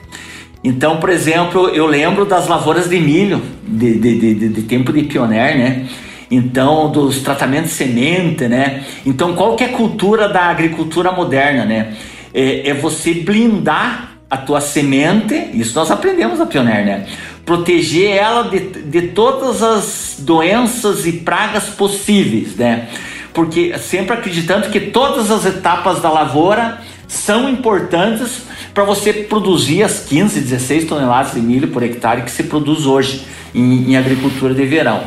Então, 0.64 0.98
por 0.98 1.10
exemplo, 1.10 1.68
eu 1.70 1.86
lembro 1.86 2.24
das 2.24 2.46
lavouras 2.46 2.88
de 2.88 3.00
milho, 3.00 3.42
de, 3.66 3.98
de, 3.98 4.34
de, 4.34 4.48
de 4.48 4.62
tempo 4.62 4.92
de 4.92 5.02
pioneiro, 5.04 5.58
né, 5.58 5.86
Então, 6.30 6.90
dos 6.90 7.20
tratamentos 7.20 7.70
de 7.70 7.76
semente, 7.76 8.48
né? 8.48 8.84
Então, 9.04 9.34
qual 9.34 9.54
que 9.54 9.64
é 9.64 9.66
a 9.66 9.72
cultura 9.72 10.28
da 10.28 10.44
agricultura 10.44 11.12
moderna, 11.12 11.64
né? 11.64 11.94
É, 12.32 12.70
é 12.70 12.74
você 12.74 13.12
blindar 13.12 14.12
a 14.30 14.36
tua 14.38 14.62
semente, 14.62 15.50
isso 15.52 15.74
nós 15.74 15.90
aprendemos 15.90 16.40
a 16.40 16.46
Pioneer, 16.46 16.86
né? 16.86 17.06
Proteger 17.44 18.16
ela 18.16 18.44
de, 18.44 18.60
de 18.60 19.08
todas 19.08 19.62
as 19.62 20.16
doenças 20.18 21.06
e 21.06 21.12
pragas 21.12 21.64
possíveis, 21.64 22.54
né? 22.56 22.88
Porque 23.34 23.76
sempre 23.78 24.14
acreditando 24.14 24.68
que 24.68 24.78
todas 24.78 25.30
as 25.30 25.44
etapas 25.44 26.00
da 26.00 26.10
lavoura 26.10 26.80
são 27.08 27.48
importantes 27.48 28.42
para 28.72 28.84
você 28.84 29.12
produzir 29.12 29.82
as 29.82 30.00
15, 30.00 30.40
16 30.40 30.84
toneladas 30.86 31.34
de 31.34 31.40
milho 31.40 31.68
por 31.68 31.82
hectare 31.82 32.22
que 32.22 32.30
se 32.30 32.44
produz 32.44 32.86
hoje 32.86 33.26
em, 33.54 33.90
em 33.90 33.96
agricultura 33.96 34.54
de 34.54 34.64
verão. 34.64 35.02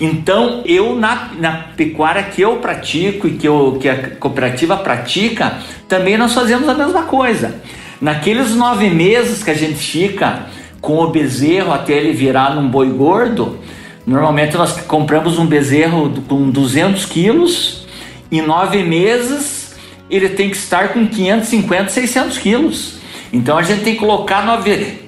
Então, 0.00 0.62
eu 0.64 0.96
na, 0.96 1.30
na, 1.38 1.52
pecuária 1.76 2.22
que 2.22 2.42
eu 2.42 2.56
pratico 2.56 3.28
e 3.28 3.32
que, 3.32 3.46
eu, 3.46 3.78
que 3.80 3.88
a 3.88 4.10
cooperativa 4.16 4.76
pratica, 4.76 5.58
também 5.88 6.16
nós 6.16 6.34
fazemos 6.34 6.68
a 6.68 6.74
mesma 6.74 7.02
coisa. 7.04 7.60
Naqueles 8.00 8.54
nove 8.54 8.90
meses 8.90 9.42
que 9.42 9.50
a 9.50 9.54
gente 9.54 9.76
fica 9.76 10.46
com 10.84 10.98
o 10.98 11.08
bezerro 11.08 11.72
até 11.72 11.94
ele 11.94 12.12
virar 12.12 12.54
num 12.54 12.68
boi 12.68 12.90
gordo, 12.90 13.58
normalmente 14.06 14.54
nós 14.54 14.78
compramos 14.82 15.38
um 15.38 15.46
bezerro 15.46 16.12
com 16.28 16.50
200 16.50 17.06
quilos, 17.06 17.86
em 18.30 18.42
nove 18.42 18.82
meses 18.82 19.74
ele 20.10 20.28
tem 20.28 20.50
que 20.50 20.56
estar 20.56 20.90
com 20.92 21.06
550, 21.06 21.88
600 21.88 22.38
quilos. 22.38 22.98
Então 23.32 23.56
a 23.56 23.62
gente 23.62 23.82
tem 23.82 23.94
que 23.94 24.00
colocar 24.00 24.44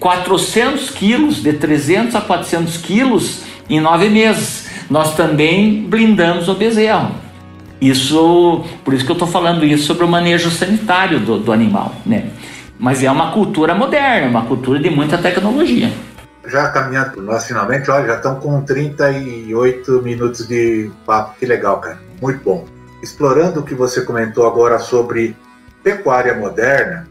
400 0.01 0.91
quilos, 0.91 1.43
de 1.43 1.53
300 1.53 2.15
a 2.15 2.23
400 2.23 2.79
quilos 2.79 3.43
em 3.69 3.79
nove 3.79 4.09
meses. 4.09 4.67
Nós 4.89 5.15
também 5.15 5.83
blindamos 5.83 6.49
o 6.49 6.55
bezerro. 6.55 7.11
Isso, 7.79 8.65
por 8.83 8.95
isso 8.95 9.05
que 9.05 9.11
eu 9.11 9.15
estou 9.15 9.29
falando 9.29 9.65
isso 9.65 9.85
sobre 9.85 10.05
o 10.05 10.09
manejo 10.09 10.51
sanitário 10.51 11.21
do, 11.21 11.39
do 11.39 11.53
animal, 11.53 11.95
né? 12.07 12.25
Mas 12.79 13.03
é 13.03 13.11
uma 13.11 13.33
cultura 13.33 13.75
moderna, 13.75 14.29
uma 14.29 14.47
cultura 14.47 14.79
de 14.79 14.91
muita 14.91 15.19
tecnologia. 15.19 15.91
Já 16.47 16.69
caminhando 16.69 17.23
para 17.23 17.41
finalmente, 17.41 17.91
olha, 17.91 18.07
já 18.07 18.15
estão 18.17 18.37
com 18.37 18.63
38 18.63 20.03
minutos 20.03 20.47
de 20.47 20.91
papo, 21.05 21.35
que 21.39 21.47
legal, 21.47 21.81
cara. 21.81 21.99
Muito 22.21 22.43
bom 22.45 22.77
explorando 23.03 23.61
o 23.61 23.63
que 23.63 23.75
você 23.75 24.03
comentou 24.03 24.47
agora 24.47 24.79
sobre 24.79 25.37
pecuária 25.83 26.35
moderna, 26.35 27.07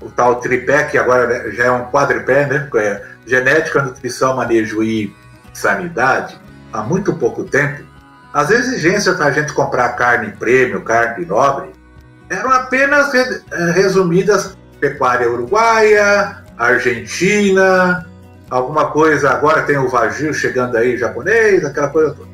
o 0.00 0.10
tal 0.10 0.36
tripé, 0.36 0.84
que 0.84 0.96
agora 0.96 1.52
já 1.52 1.64
é 1.64 1.70
um 1.70 1.86
quadripé, 1.86 2.46
né? 2.46 2.68
É 2.76 3.02
genética, 3.26 3.82
nutrição, 3.82 4.36
manejo 4.36 4.82
e 4.82 5.14
sanidade, 5.52 6.38
há 6.72 6.82
muito 6.82 7.14
pouco 7.14 7.44
tempo, 7.44 7.84
as 8.32 8.50
exigências 8.50 9.16
para 9.16 9.26
a 9.26 9.30
gente 9.30 9.52
comprar 9.52 9.90
carne 9.90 10.32
prêmio, 10.32 10.82
carne 10.82 11.24
nobre, 11.24 11.70
eram 12.28 12.50
apenas 12.50 13.12
resumidas 13.74 14.55
pecuária 14.80 15.30
uruguaia, 15.30 16.38
argentina, 16.56 18.06
alguma 18.50 18.90
coisa, 18.90 19.30
agora 19.30 19.62
tem 19.62 19.76
o 19.76 19.88
vagio 19.88 20.32
chegando 20.32 20.76
aí, 20.76 20.96
japonês, 20.96 21.64
aquela 21.64 21.88
coisa 21.88 22.14
toda. 22.14 22.28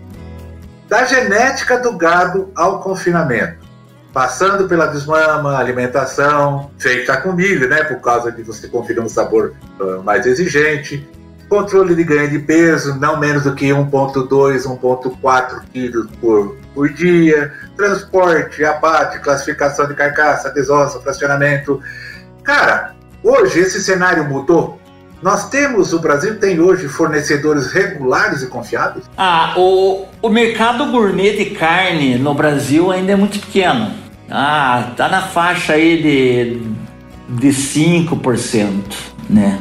Da 0.89 1.05
genética 1.05 1.79
do 1.79 1.97
gado 1.97 2.51
ao 2.55 2.81
confinamento, 2.81 3.67
passando 4.13 4.69
pela 4.69 4.87
desmama, 4.87 5.57
alimentação 5.57 6.71
feita 6.79 7.17
com 7.17 7.33
milho, 7.33 7.69
né, 7.69 7.83
por 7.85 8.01
causa 8.01 8.31
de 8.31 8.43
você 8.43 8.69
conferir 8.69 9.03
um 9.03 9.09
sabor 9.09 9.55
uh, 9.81 10.03
mais 10.03 10.27
exigente, 10.27 11.09
controle 11.49 11.95
de 11.95 12.05
ganho 12.05 12.31
de 12.31 12.39
peso, 12.39 12.99
não 12.99 13.19
menos 13.19 13.45
do 13.45 13.55
que 13.55 13.67
1,2, 13.67 14.29
1,4 14.29 15.63
quilos 15.73 16.11
por, 16.21 16.57
por 16.75 16.89
dia, 16.89 17.53
transporte, 17.77 18.65
abate, 18.65 19.19
classificação 19.21 19.87
de 19.87 19.95
carcaça, 19.95 20.49
desossa, 20.51 20.99
fracionamento. 21.01 21.79
Cara, 22.43 22.95
hoje 23.23 23.61
esse 23.61 23.83
cenário 23.83 24.29
mudou 24.29 24.83
nós 25.23 25.49
temos, 25.49 25.93
o 25.93 26.01
Brasil 26.01 26.41
tem 26.41 26.59
hoje 26.59 26.89
fornecedores 26.89 27.73
regulares 27.73 28.43
e 28.43 28.49
confiáveis? 28.49 29.09
Ah, 29.17 29.55
o, 29.57 30.05
o 30.21 30.29
mercado 30.29 30.87
gourmet 30.87 31.37
de 31.37 31.51
carne 31.51 32.19
no 32.19 32.35
Brasil 32.35 32.91
ainda 32.91 33.13
é 33.13 33.17
muito 33.17 33.39
pequeno. 33.39 33.93
Ah, 34.29 34.91
tá 34.97 35.09
na 35.09 35.23
faixa 35.23 35.75
aí 35.75 36.03
de, 36.03 37.41
de 37.41 37.49
5%, 37.51 38.73
né? 39.31 39.61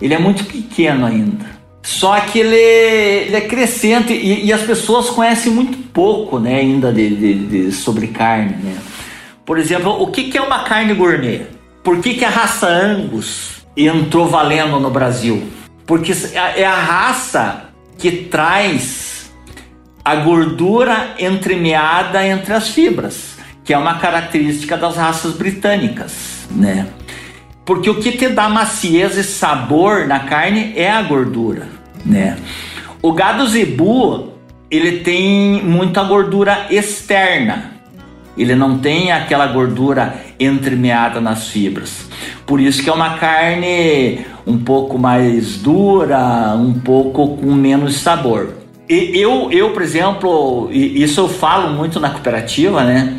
Ele 0.00 0.14
é 0.14 0.18
muito 0.18 0.44
pequeno 0.44 1.04
ainda. 1.04 1.56
Só 1.82 2.20
que 2.20 2.38
ele, 2.38 2.56
ele 2.56 3.36
é 3.36 3.40
crescente 3.40 4.12
e, 4.12 4.46
e, 4.46 4.52
as 4.52 4.62
pessoas 4.62 5.10
conhecem 5.10 5.52
muito 5.52 5.78
pouco, 5.92 6.38
né, 6.38 6.56
ainda 6.56 6.92
de, 6.92 7.14
de, 7.14 7.34
de 7.46 7.72
sobre 7.72 8.08
carne, 8.08 8.56
né? 8.62 8.76
Por 9.44 9.56
exemplo, 9.56 10.02
o 10.02 10.08
que, 10.08 10.24
que 10.24 10.36
é 10.36 10.42
uma 10.42 10.64
carne 10.64 10.94
gourmet? 10.94 11.55
Por 11.86 12.00
que, 12.02 12.14
que 12.14 12.24
a 12.24 12.30
raça 12.30 12.66
Angus 12.66 13.56
entrou 13.76 14.26
valendo 14.26 14.80
no 14.80 14.90
Brasil. 14.90 15.46
Porque 15.84 16.12
é 16.34 16.64
a 16.64 16.74
raça 16.74 17.66
que 17.98 18.10
traz 18.10 19.30
a 20.04 20.16
gordura 20.16 21.14
entremeada 21.18 22.26
entre 22.26 22.54
as 22.54 22.68
fibras, 22.68 23.36
que 23.64 23.74
é 23.74 23.78
uma 23.78 23.98
característica 23.98 24.76
das 24.76 24.96
raças 24.96 25.34
britânicas, 25.34 26.46
né? 26.50 26.86
Porque 27.64 27.90
o 27.90 28.00
que 28.00 28.12
te 28.12 28.28
dá 28.28 28.48
maciez 28.48 29.16
e 29.16 29.24
sabor 29.24 30.06
na 30.06 30.20
carne 30.20 30.72
é 30.76 30.90
a 30.90 31.02
gordura, 31.02 31.68
né? 32.04 32.36
O 33.02 33.12
gado 33.12 33.46
zebu, 33.46 34.32
ele 34.70 35.00
tem 35.00 35.62
muita 35.62 36.02
gordura 36.04 36.66
externa. 36.70 37.75
Ele 38.36 38.54
não 38.54 38.78
tem 38.78 39.12
aquela 39.12 39.46
gordura 39.46 40.14
entremeada 40.38 41.20
nas 41.20 41.48
fibras. 41.48 42.08
Por 42.44 42.60
isso 42.60 42.82
que 42.82 42.90
é 42.90 42.92
uma 42.92 43.18
carne 43.18 44.26
um 44.46 44.58
pouco 44.58 44.98
mais 44.98 45.56
dura, 45.56 46.54
um 46.56 46.74
pouco 46.74 47.36
com 47.36 47.54
menos 47.54 47.96
sabor. 47.96 48.54
E 48.88 49.18
eu, 49.18 49.50
eu, 49.50 49.70
por 49.70 49.82
exemplo, 49.82 50.68
isso 50.70 51.20
eu 51.20 51.28
falo 51.28 51.72
muito 51.72 51.98
na 51.98 52.10
cooperativa, 52.10 52.84
né? 52.84 53.18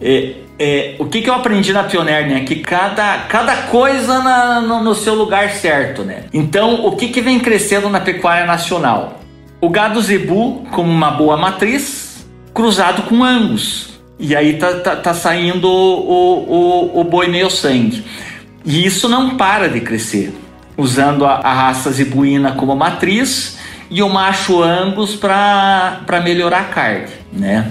É, 0.00 0.34
é, 0.58 0.96
o 0.98 1.06
que, 1.06 1.22
que 1.22 1.30
eu 1.30 1.34
aprendi 1.34 1.72
na 1.72 1.84
Pioneer, 1.84 2.28
né? 2.28 2.40
Que 2.40 2.56
cada, 2.56 3.18
cada 3.28 3.56
coisa 3.68 4.20
na, 4.20 4.60
no, 4.60 4.82
no, 4.82 4.94
seu 4.94 5.14
lugar 5.14 5.50
certo, 5.50 6.02
né? 6.02 6.24
Então, 6.32 6.84
o 6.84 6.96
que, 6.96 7.08
que 7.08 7.20
vem 7.20 7.38
crescendo 7.38 7.88
na 7.88 8.00
pecuária 8.00 8.44
nacional? 8.44 9.20
O 9.60 9.70
gado 9.70 10.00
zebu 10.02 10.66
como 10.72 10.90
uma 10.90 11.12
boa 11.12 11.36
matriz, 11.36 12.26
cruzado 12.52 13.02
com 13.04 13.24
angus. 13.24 13.87
E 14.18 14.34
aí 14.34 14.54
tá, 14.54 14.74
tá, 14.80 14.96
tá 14.96 15.14
saindo 15.14 15.68
o, 15.68 16.92
o, 16.94 17.00
o 17.00 17.04
boi 17.04 17.28
meio 17.28 17.50
sangue. 17.50 18.04
E 18.64 18.84
isso 18.84 19.08
não 19.08 19.36
para 19.36 19.68
de 19.68 19.80
crescer, 19.80 20.34
usando 20.76 21.24
a, 21.24 21.34
a 21.36 21.52
raça 21.52 21.90
zebuína 21.90 22.52
como 22.52 22.74
matriz 22.74 23.58
e 23.90 24.02
o 24.02 24.08
macho 24.08 24.62
angus 24.62 25.14
para 25.14 26.20
melhorar 26.22 26.60
a 26.60 26.64
carne, 26.64 27.08
né? 27.32 27.70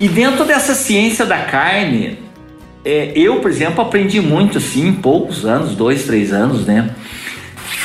E 0.00 0.08
dentro 0.08 0.44
dessa 0.44 0.74
ciência 0.74 1.26
da 1.26 1.38
carne, 1.38 2.18
é, 2.84 3.12
eu, 3.16 3.40
por 3.40 3.50
exemplo, 3.50 3.82
aprendi 3.82 4.20
muito 4.20 4.58
assim 4.58 4.88
em 4.88 4.92
poucos 4.92 5.44
anos, 5.44 5.74
dois, 5.74 6.04
três 6.04 6.32
anos, 6.32 6.64
né? 6.64 6.90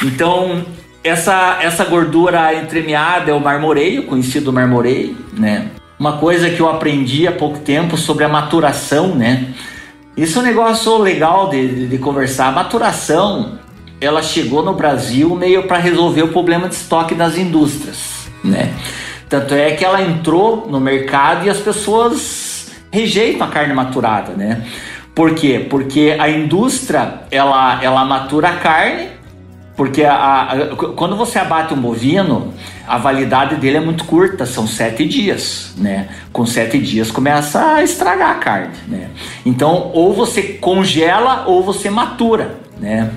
Então, 0.03 0.63
essa, 1.03 1.57
essa 1.61 1.83
gordura 1.83 2.53
entremeada 2.53 3.31
é 3.31 3.33
o 3.33 3.39
marmoreio, 3.39 4.03
conhecido 4.03 4.53
marmoreio, 4.53 5.17
né? 5.33 5.71
Uma 6.03 6.17
coisa 6.17 6.49
que 6.49 6.59
eu 6.59 6.67
aprendi 6.67 7.25
há 7.25 7.31
pouco 7.31 7.59
tempo 7.59 7.95
sobre 7.95 8.25
a 8.25 8.27
maturação, 8.27 9.15
né? 9.15 9.53
Isso 10.17 10.37
é 10.37 10.41
um 10.41 10.45
negócio 10.45 10.97
legal 10.97 11.49
de, 11.49 11.65
de, 11.65 11.87
de 11.87 11.97
conversar. 11.97 12.49
A 12.49 12.51
maturação, 12.51 13.57
ela 14.01 14.21
chegou 14.21 14.61
no 14.61 14.73
Brasil 14.73 15.33
meio 15.33 15.63
para 15.63 15.77
resolver 15.77 16.23
o 16.23 16.27
problema 16.27 16.67
de 16.67 16.75
estoque 16.75 17.15
das 17.15 17.37
indústrias, 17.37 18.27
né? 18.43 18.73
Tanto 19.29 19.53
é 19.53 19.71
que 19.71 19.85
ela 19.85 20.01
entrou 20.01 20.67
no 20.69 20.77
mercado 20.77 21.45
e 21.45 21.49
as 21.49 21.59
pessoas 21.59 22.69
rejeitam 22.91 23.47
a 23.47 23.49
carne 23.49 23.73
maturada, 23.73 24.33
né? 24.33 24.61
Por 25.15 25.33
quê? 25.33 25.65
Porque 25.69 26.17
a 26.19 26.29
indústria, 26.29 27.21
ela, 27.31 27.81
ela 27.81 28.03
matura 28.03 28.49
a 28.49 28.55
carne 28.57 29.07
porque 29.75 30.03
a, 30.03 30.15
a, 30.15 30.75
quando 30.75 31.15
você 31.15 31.39
abate 31.39 31.73
um 31.73 31.81
bovino, 31.81 32.53
a 32.87 32.97
validade 32.97 33.55
dele 33.55 33.77
é 33.77 33.79
muito 33.79 34.03
curta, 34.05 34.45
são 34.45 34.67
sete 34.67 35.05
dias, 35.05 35.73
né? 35.77 36.09
Com 36.31 36.45
sete 36.45 36.77
dias 36.77 37.09
começa 37.09 37.75
a 37.75 37.83
estragar 37.83 38.31
a 38.31 38.35
carne, 38.35 38.75
né? 38.87 39.09
Então, 39.45 39.91
ou 39.93 40.13
você 40.13 40.43
congela 40.43 41.45
ou 41.47 41.63
você 41.63 41.89
matura, 41.89 42.57
né? 42.79 43.09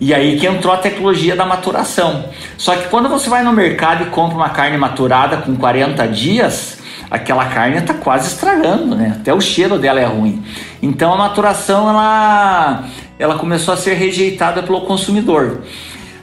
E 0.00 0.14
aí 0.14 0.38
que 0.38 0.46
entrou 0.46 0.72
a 0.72 0.76
tecnologia 0.76 1.34
da 1.34 1.44
maturação. 1.44 2.26
Só 2.56 2.76
que 2.76 2.88
quando 2.88 3.08
você 3.08 3.28
vai 3.28 3.42
no 3.42 3.52
mercado 3.52 4.04
e 4.04 4.06
compra 4.06 4.36
uma 4.36 4.50
carne 4.50 4.76
maturada 4.76 5.38
com 5.38 5.56
40 5.56 6.06
dias, 6.06 6.78
aquela 7.10 7.46
carne 7.46 7.78
está 7.78 7.94
quase 7.94 8.28
estragando, 8.28 8.94
né? 8.94 9.16
Até 9.20 9.32
o 9.32 9.40
cheiro 9.40 9.78
dela 9.78 9.98
é 9.98 10.04
ruim. 10.04 10.44
Então 10.80 11.12
a 11.12 11.16
maturação 11.16 11.88
ela, 11.88 12.84
ela 13.18 13.38
começou 13.38 13.74
a 13.74 13.76
ser 13.76 13.94
rejeitada 13.94 14.62
pelo 14.62 14.82
consumidor. 14.82 15.62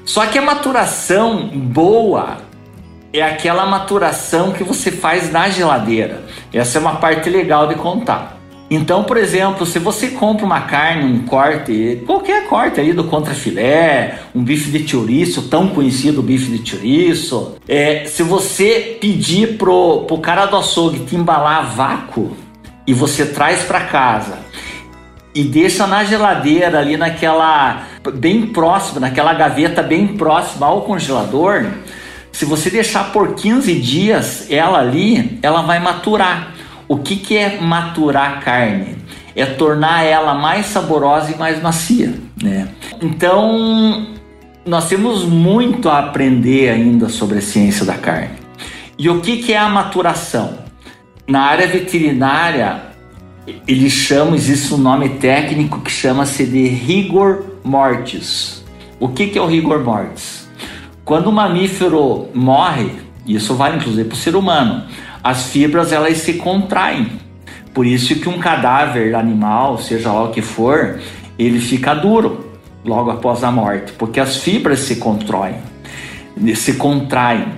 Só 0.05 0.25
que 0.27 0.37
a 0.37 0.41
maturação 0.41 1.47
boa, 1.47 2.37
é 3.19 3.23
aquela 3.23 3.65
maturação 3.65 4.51
que 4.51 4.63
você 4.63 4.91
faz 4.91 5.31
na 5.31 5.49
geladeira. 5.49 6.23
Essa 6.53 6.77
é 6.77 6.81
uma 6.81 6.95
parte 6.95 7.29
legal 7.29 7.67
de 7.67 7.75
contar. 7.75 8.35
Então, 8.69 9.03
por 9.03 9.15
exemplo, 9.15 9.65
se 9.65 9.77
você 9.77 10.09
compra 10.09 10.45
uma 10.45 10.61
carne, 10.61 11.03
um 11.03 11.23
corte, 11.25 12.01
qualquer 12.05 12.47
corte 12.47 12.79
aí 12.79 12.93
do 12.93 13.03
contrafilé, 13.03 14.19
um 14.33 14.43
bife 14.43 14.71
de 14.71 14.87
chouriço, 14.87 15.43
tão 15.43 15.67
conhecido 15.67 16.21
bife 16.23 16.49
de 16.57 16.67
chouriço, 16.67 17.55
é, 17.67 18.05
se 18.05 18.23
você 18.23 18.97
pedir 18.99 19.57
pro, 19.57 20.05
pro 20.07 20.17
cara 20.17 20.47
do 20.47 20.57
açougue 20.57 20.99
te 21.05 21.15
embalar 21.15 21.59
a 21.59 21.61
vácuo 21.61 22.35
e 22.87 22.93
você 22.93 23.27
traz 23.27 23.61
para 23.63 23.81
casa 23.81 24.39
e 25.35 25.43
deixa 25.43 25.85
na 25.85 26.03
geladeira 26.03 26.79
ali 26.79 26.97
naquela 26.97 27.83
bem 28.15 28.47
próxima, 28.47 29.01
naquela 29.01 29.33
gaveta 29.33 29.83
bem 29.83 30.07
próxima 30.07 30.65
ao 30.65 30.81
congelador, 30.81 31.65
se 32.35 32.43
você 32.43 32.69
deixar 32.69 33.13
por 33.13 33.33
15 33.33 33.73
dias 33.75 34.47
ela 34.51 34.79
ali, 34.79 35.39
ela 35.41 35.61
vai 35.61 35.79
maturar. 35.79 36.53
O 36.85 36.97
que, 36.97 37.15
que 37.15 37.37
é 37.37 37.61
maturar 37.61 38.41
carne? 38.43 38.97
É 39.33 39.45
tornar 39.45 40.03
ela 40.03 40.33
mais 40.33 40.65
saborosa 40.65 41.31
e 41.31 41.37
mais 41.37 41.61
macia, 41.61 42.13
né? 42.43 42.67
Então, 43.01 44.07
nós 44.65 44.89
temos 44.89 45.23
muito 45.23 45.87
a 45.87 45.99
aprender 45.99 46.71
ainda 46.71 47.07
sobre 47.07 47.37
a 47.37 47.41
ciência 47.41 47.85
da 47.85 47.93
carne. 47.93 48.35
E 48.99 49.09
o 49.09 49.21
que, 49.21 49.37
que 49.37 49.53
é 49.53 49.57
a 49.57 49.69
maturação? 49.69 50.57
Na 51.25 51.41
área 51.41 51.67
veterinária, 51.67 52.81
eles 53.65 53.93
chamam, 53.93 54.35
existe 54.35 54.73
um 54.73 54.77
nome 54.77 55.07
técnico 55.07 55.79
que 55.79 55.89
chama-se 55.89 56.45
de 56.45 56.67
rigor 56.67 57.45
mortis. 57.63 58.61
O 58.99 59.07
que, 59.07 59.27
que 59.27 59.39
é 59.39 59.41
o 59.41 59.47
rigor 59.47 59.81
mortis? 59.81 60.44
Quando 61.05 61.27
o 61.27 61.31
mamífero 61.31 62.29
morre, 62.33 62.89
isso 63.27 63.53
vale 63.53 63.77
inclusive 63.77 64.09
para 64.09 64.15
o 64.15 64.17
ser 64.17 64.35
humano, 64.35 64.85
as 65.23 65.43
fibras 65.49 65.93
elas 65.93 66.17
se 66.17 66.33
contraem. 66.33 67.11
Por 67.75 67.85
isso 67.85 68.15
que 68.15 68.27
um 68.27 68.39
cadáver 68.39 69.13
animal, 69.13 69.77
seja 69.77 70.11
lá 70.11 70.23
o 70.23 70.31
que 70.31 70.41
for, 70.41 70.99
ele 71.37 71.59
fica 71.59 71.93
duro 71.93 72.49
logo 72.83 73.11
após 73.11 73.43
a 73.43 73.51
morte, 73.51 73.91
porque 73.93 74.19
as 74.19 74.37
fibras 74.37 74.79
se 74.79 74.95
contraem, 74.95 75.55
se 76.55 76.73
contraem. 76.73 77.49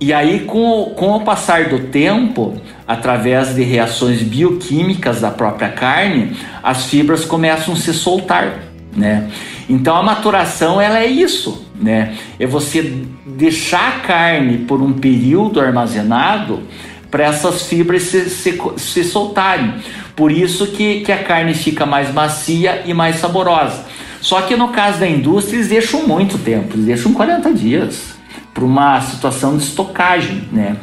E 0.00 0.12
aí, 0.12 0.40
com, 0.40 0.92
com 0.96 1.16
o 1.16 1.20
passar 1.20 1.68
do 1.68 1.78
tempo, 1.88 2.54
através 2.86 3.54
de 3.54 3.62
reações 3.62 4.22
bioquímicas 4.22 5.20
da 5.20 5.30
própria 5.30 5.70
carne, 5.70 6.36
as 6.62 6.84
fibras 6.86 7.24
começam 7.24 7.74
a 7.74 7.76
se 7.76 7.92
soltar, 7.92 8.58
né? 8.94 9.30
Então 9.68 9.96
a 9.96 10.02
maturação 10.02 10.80
ela 10.80 10.98
é 10.98 11.06
isso, 11.06 11.63
né? 11.74 12.16
É 12.38 12.46
você 12.46 13.04
deixar 13.26 13.88
a 13.88 14.00
carne 14.00 14.58
por 14.58 14.80
um 14.80 14.92
período 14.92 15.60
armazenado 15.60 16.62
para 17.10 17.24
essas 17.24 17.66
fibras 17.66 18.02
se, 18.02 18.28
se, 18.28 18.60
se, 18.76 19.04
soltarem. 19.04 19.74
Por 20.16 20.30
isso 20.30 20.68
que, 20.68 21.00
que 21.00 21.12
a 21.12 21.22
carne 21.22 21.54
fica 21.54 21.84
mais 21.84 22.12
macia 22.12 22.82
e 22.86 22.94
mais 22.94 23.16
saborosa. 23.16 23.84
Só 24.20 24.40
que 24.42 24.56
no 24.56 24.68
caso 24.68 25.00
da 25.00 25.08
indústria, 25.08 25.56
eles 25.56 25.68
deixam 25.68 26.06
muito 26.06 26.38
tempo, 26.38 26.74
eles 26.74 26.86
deixam 26.86 27.12
40 27.12 27.52
dias 27.52 28.14
para 28.52 28.64
uma 28.64 29.00
situação 29.00 29.56
de 29.56 29.64
estocagem, 29.64 30.48
né? 30.50 30.76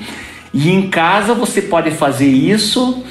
E 0.54 0.70
em 0.70 0.90
casa 0.90 1.34
você 1.34 1.62
pode 1.62 1.92
fazer 1.92 2.28
isso 2.28 3.04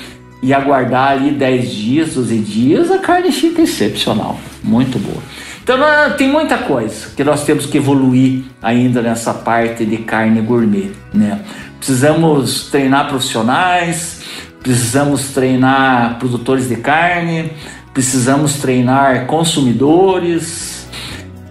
e 0.43 0.53
aguardar 0.55 1.13
ali 1.13 1.31
10 1.31 1.71
dias, 1.71 2.15
12 2.15 2.39
dias, 2.39 2.91
a 2.91 2.99
carne 2.99 3.33
fica 3.33 3.63
excepcional, 3.63 4.39
muito 4.63 4.99
boa. 4.99 5.23
Então 5.63 5.79
tem 6.17 6.29
muita 6.29 6.59
coisa 6.59 7.11
que 7.15 7.23
nós 7.23 7.45
temos 7.45 7.67
que 7.67 7.79
evoluir 7.79 8.45
ainda 8.63 9.03
nessa 9.03 9.35
parte 9.35 9.85
de 9.85 9.99
carne 9.99 10.41
gourmet, 10.41 10.91
né? 11.13 11.41
Precisamos 11.79 12.71
treinar 12.71 13.09
profissionais, 13.09 14.23
precisamos 14.63 15.29
treinar 15.29 16.19
produtores 16.19 16.69
de 16.69 16.77
carne, 16.77 17.53
precisamos 17.93 18.55
treinar 18.55 19.27
consumidores. 19.27 20.89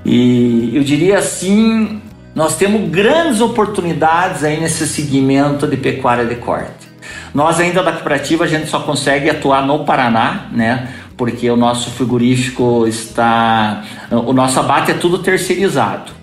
E 0.06 0.72
eu 0.74 0.84
diria 0.84 1.20
assim, 1.20 2.02
nós 2.34 2.56
temos 2.56 2.90
grandes 2.90 3.42
oportunidades 3.42 4.44
aí 4.44 4.60
nesse 4.60 4.88
segmento 4.88 5.68
de 5.68 5.78
pecuária 5.78 6.26
de 6.26 6.36
corte. 6.36 6.90
Nós 7.34 7.60
ainda 7.60 7.84
da 7.84 7.92
cooperativa 7.92 8.44
a 8.44 8.48
gente 8.48 8.68
só 8.68 8.80
consegue 8.80 9.30
atuar 9.30 9.66
no 9.66 9.86
Paraná, 9.86 10.48
né? 10.52 10.90
Porque 11.20 11.52
o 11.52 11.58
nosso 11.58 11.92
frigorífico 11.92 12.88
está, 12.88 13.84
o 14.10 14.32
nosso 14.32 14.58
abate 14.58 14.92
é 14.92 14.94
tudo 14.94 15.20
terceirizado. 15.20 16.14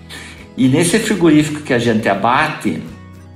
E 0.57 0.67
nesse 0.67 0.97
frigorífico 0.97 1.61
que 1.61 1.71
a 1.71 1.77
gente 1.77 2.09
abate, 2.09 2.81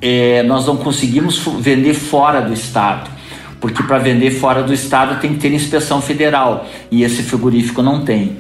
é, 0.01 0.41
nós 0.41 0.65
não 0.65 0.75
conseguimos 0.75 1.37
vender 1.59 1.93
fora 1.93 2.41
do 2.41 2.51
estado, 2.51 3.11
porque 3.59 3.83
para 3.83 3.99
vender 3.99 4.31
fora 4.31 4.63
do 4.63 4.73
estado 4.73 5.21
tem 5.21 5.35
que 5.35 5.39
ter 5.39 5.53
inspeção 5.53 6.01
federal 6.01 6.65
e 6.89 7.03
esse 7.03 7.21
frigorífico 7.21 7.83
não 7.83 8.03
tem. 8.03 8.37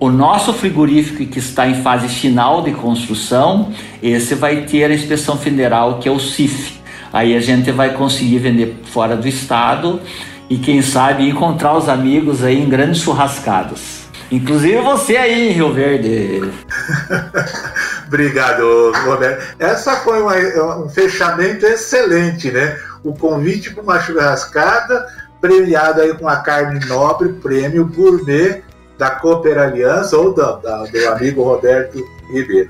O 0.00 0.08
nosso 0.08 0.54
frigorífico 0.54 1.26
que 1.26 1.38
está 1.38 1.68
em 1.68 1.82
fase 1.82 2.08
final 2.08 2.62
de 2.62 2.72
construção, 2.72 3.70
esse 4.02 4.34
vai 4.34 4.62
ter 4.62 4.90
a 4.90 4.94
inspeção 4.94 5.36
federal 5.36 5.98
que 5.98 6.08
é 6.08 6.10
o 6.10 6.18
CIF. 6.18 6.80
Aí 7.12 7.36
a 7.36 7.40
gente 7.40 7.70
vai 7.70 7.92
conseguir 7.92 8.38
vender 8.38 8.80
fora 8.84 9.14
do 9.14 9.28
estado 9.28 10.00
e 10.52 10.58
quem 10.58 10.82
sabe 10.82 11.26
encontrar 11.26 11.74
os 11.74 11.88
amigos 11.88 12.44
aí 12.44 12.60
em 12.60 12.68
grandes 12.68 13.00
churrascadas. 13.00 14.02
Inclusive 14.30 14.82
você 14.82 15.16
aí 15.16 15.48
em 15.48 15.52
Rio 15.52 15.72
Verde. 15.72 16.52
Obrigado, 18.06 18.92
Roberto. 19.06 19.56
Essa 19.58 19.96
foi 19.96 20.20
uma, 20.20 20.36
um 20.76 20.90
fechamento 20.90 21.64
excelente, 21.64 22.50
né? 22.50 22.78
O 23.02 23.14
convite 23.14 23.70
para 23.72 23.82
uma 23.82 23.98
churrascada, 23.98 25.06
premiado 25.40 26.02
aí 26.02 26.12
com 26.18 26.28
a 26.28 26.36
carne 26.36 26.84
nobre, 26.84 27.30
prêmio 27.32 27.86
gourmet 27.86 28.62
da 28.98 29.08
Cooper 29.08 29.56
Aliança 29.56 30.18
ou 30.18 30.34
da, 30.34 30.56
da, 30.56 30.84
do 30.84 31.08
amigo 31.08 31.42
Roberto 31.44 31.98
Ribeiro. 32.30 32.68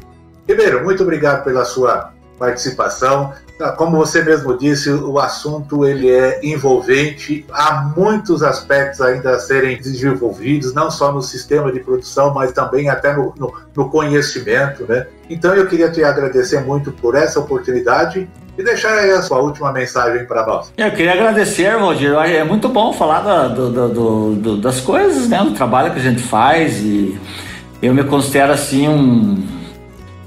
Ribeiro, 0.49 0.85
muito 0.85 1.03
obrigado 1.03 1.43
pela 1.43 1.65
sua 1.65 2.13
participação. 2.39 3.33
Ah, 3.63 3.71
como 3.71 3.97
você 3.97 4.25
mesmo 4.25 4.59
disse, 4.59 4.91
o 4.91 5.21
assunto 5.21 5.87
ele 5.87 6.11
é 6.11 6.41
envolvente, 6.43 7.47
há 7.53 7.93
muitos 7.97 8.43
aspectos 8.43 9.01
ainda 9.01 9.37
a 9.37 9.39
serem 9.39 9.77
desenvolvidos, 9.77 10.75
não 10.75 10.91
só 10.91 11.13
no 11.13 11.23
sistema 11.23 11.71
de 11.71 11.79
produção, 11.79 12.35
mas 12.35 12.51
também 12.51 12.91
até 12.91 13.15
no, 13.15 13.33
no, 13.39 13.55
no 13.73 13.89
conhecimento. 13.89 14.85
Né? 14.89 15.07
Então 15.31 15.55
eu 15.55 15.69
queria 15.69 15.89
te 15.93 16.03
agradecer 16.03 16.61
muito 16.61 16.91
por 16.91 17.15
essa 17.15 17.39
oportunidade 17.39 18.29
e 18.59 18.65
deixar 18.65 18.99
aí 18.99 19.13
a 19.13 19.23
sua 19.23 19.39
última 19.39 19.73
mensagem 19.73 20.27
para 20.27 20.45
nós. 20.45 20.73
Eu 20.77 20.91
queria 20.91 21.13
agradecer, 21.13 21.79
Valdir. 21.79 22.15
É 22.15 22.43
muito 22.43 22.69
bom 22.69 22.93
falar 22.93 23.49
do, 23.49 23.71
do, 23.71 24.35
do, 24.35 24.57
das 24.57 24.81
coisas, 24.81 25.29
né? 25.29 25.39
do 25.39 25.53
trabalho 25.53 25.93
que 25.93 26.01
a 26.01 26.03
gente 26.03 26.21
faz 26.21 26.79
e 26.79 27.17
eu 27.81 27.95
me 27.95 28.03
considero 28.03 28.53
assim 28.53 28.89
um 28.89 29.62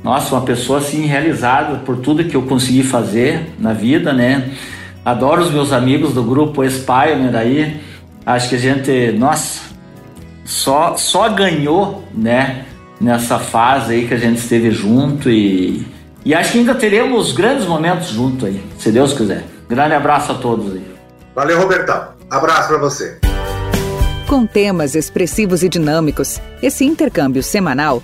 nossa, 0.05 0.35
uma 0.35 0.45
pessoa 0.45 0.77
assim 0.77 1.07
realizada 1.07 1.79
por 1.79 1.97
tudo 1.97 2.23
que 2.23 2.35
eu 2.35 2.43
consegui 2.43 2.83
fazer 2.83 3.55
na 3.57 3.73
vida, 3.73 4.13
né? 4.13 4.51
Adoro 5.03 5.41
os 5.41 5.49
meus 5.49 5.73
amigos 5.73 6.13
do 6.13 6.23
grupo 6.23 6.63
Espire 6.63 7.35
aí. 7.35 7.81
Acho 8.23 8.49
que 8.49 8.55
a 8.55 8.59
gente, 8.59 9.11
nossa, 9.13 9.61
só 10.45 10.95
só 10.95 11.27
ganhou, 11.29 12.07
né? 12.13 12.65
Nessa 13.01 13.39
fase 13.39 13.95
aí 13.95 14.07
que 14.07 14.13
a 14.13 14.17
gente 14.17 14.37
esteve 14.37 14.69
junto 14.69 15.27
e 15.27 15.83
e 16.23 16.35
acho 16.35 16.51
que 16.51 16.59
ainda 16.59 16.75
teremos 16.75 17.31
grandes 17.31 17.65
momentos 17.65 18.09
junto 18.09 18.45
aí, 18.45 18.63
se 18.77 18.91
Deus 18.91 19.11
quiser. 19.11 19.43
Grande 19.67 19.95
abraço 19.95 20.33
a 20.33 20.35
todos 20.35 20.71
aí. 20.71 20.85
Valeu, 21.33 21.59
Robertão. 21.59 22.09
Abraço 22.29 22.67
para 22.67 22.77
você. 22.77 23.17
Com 24.27 24.45
temas 24.45 24.93
expressivos 24.93 25.63
e 25.63 25.69
dinâmicos, 25.69 26.39
esse 26.61 26.85
intercâmbio 26.85 27.41
semanal 27.41 28.03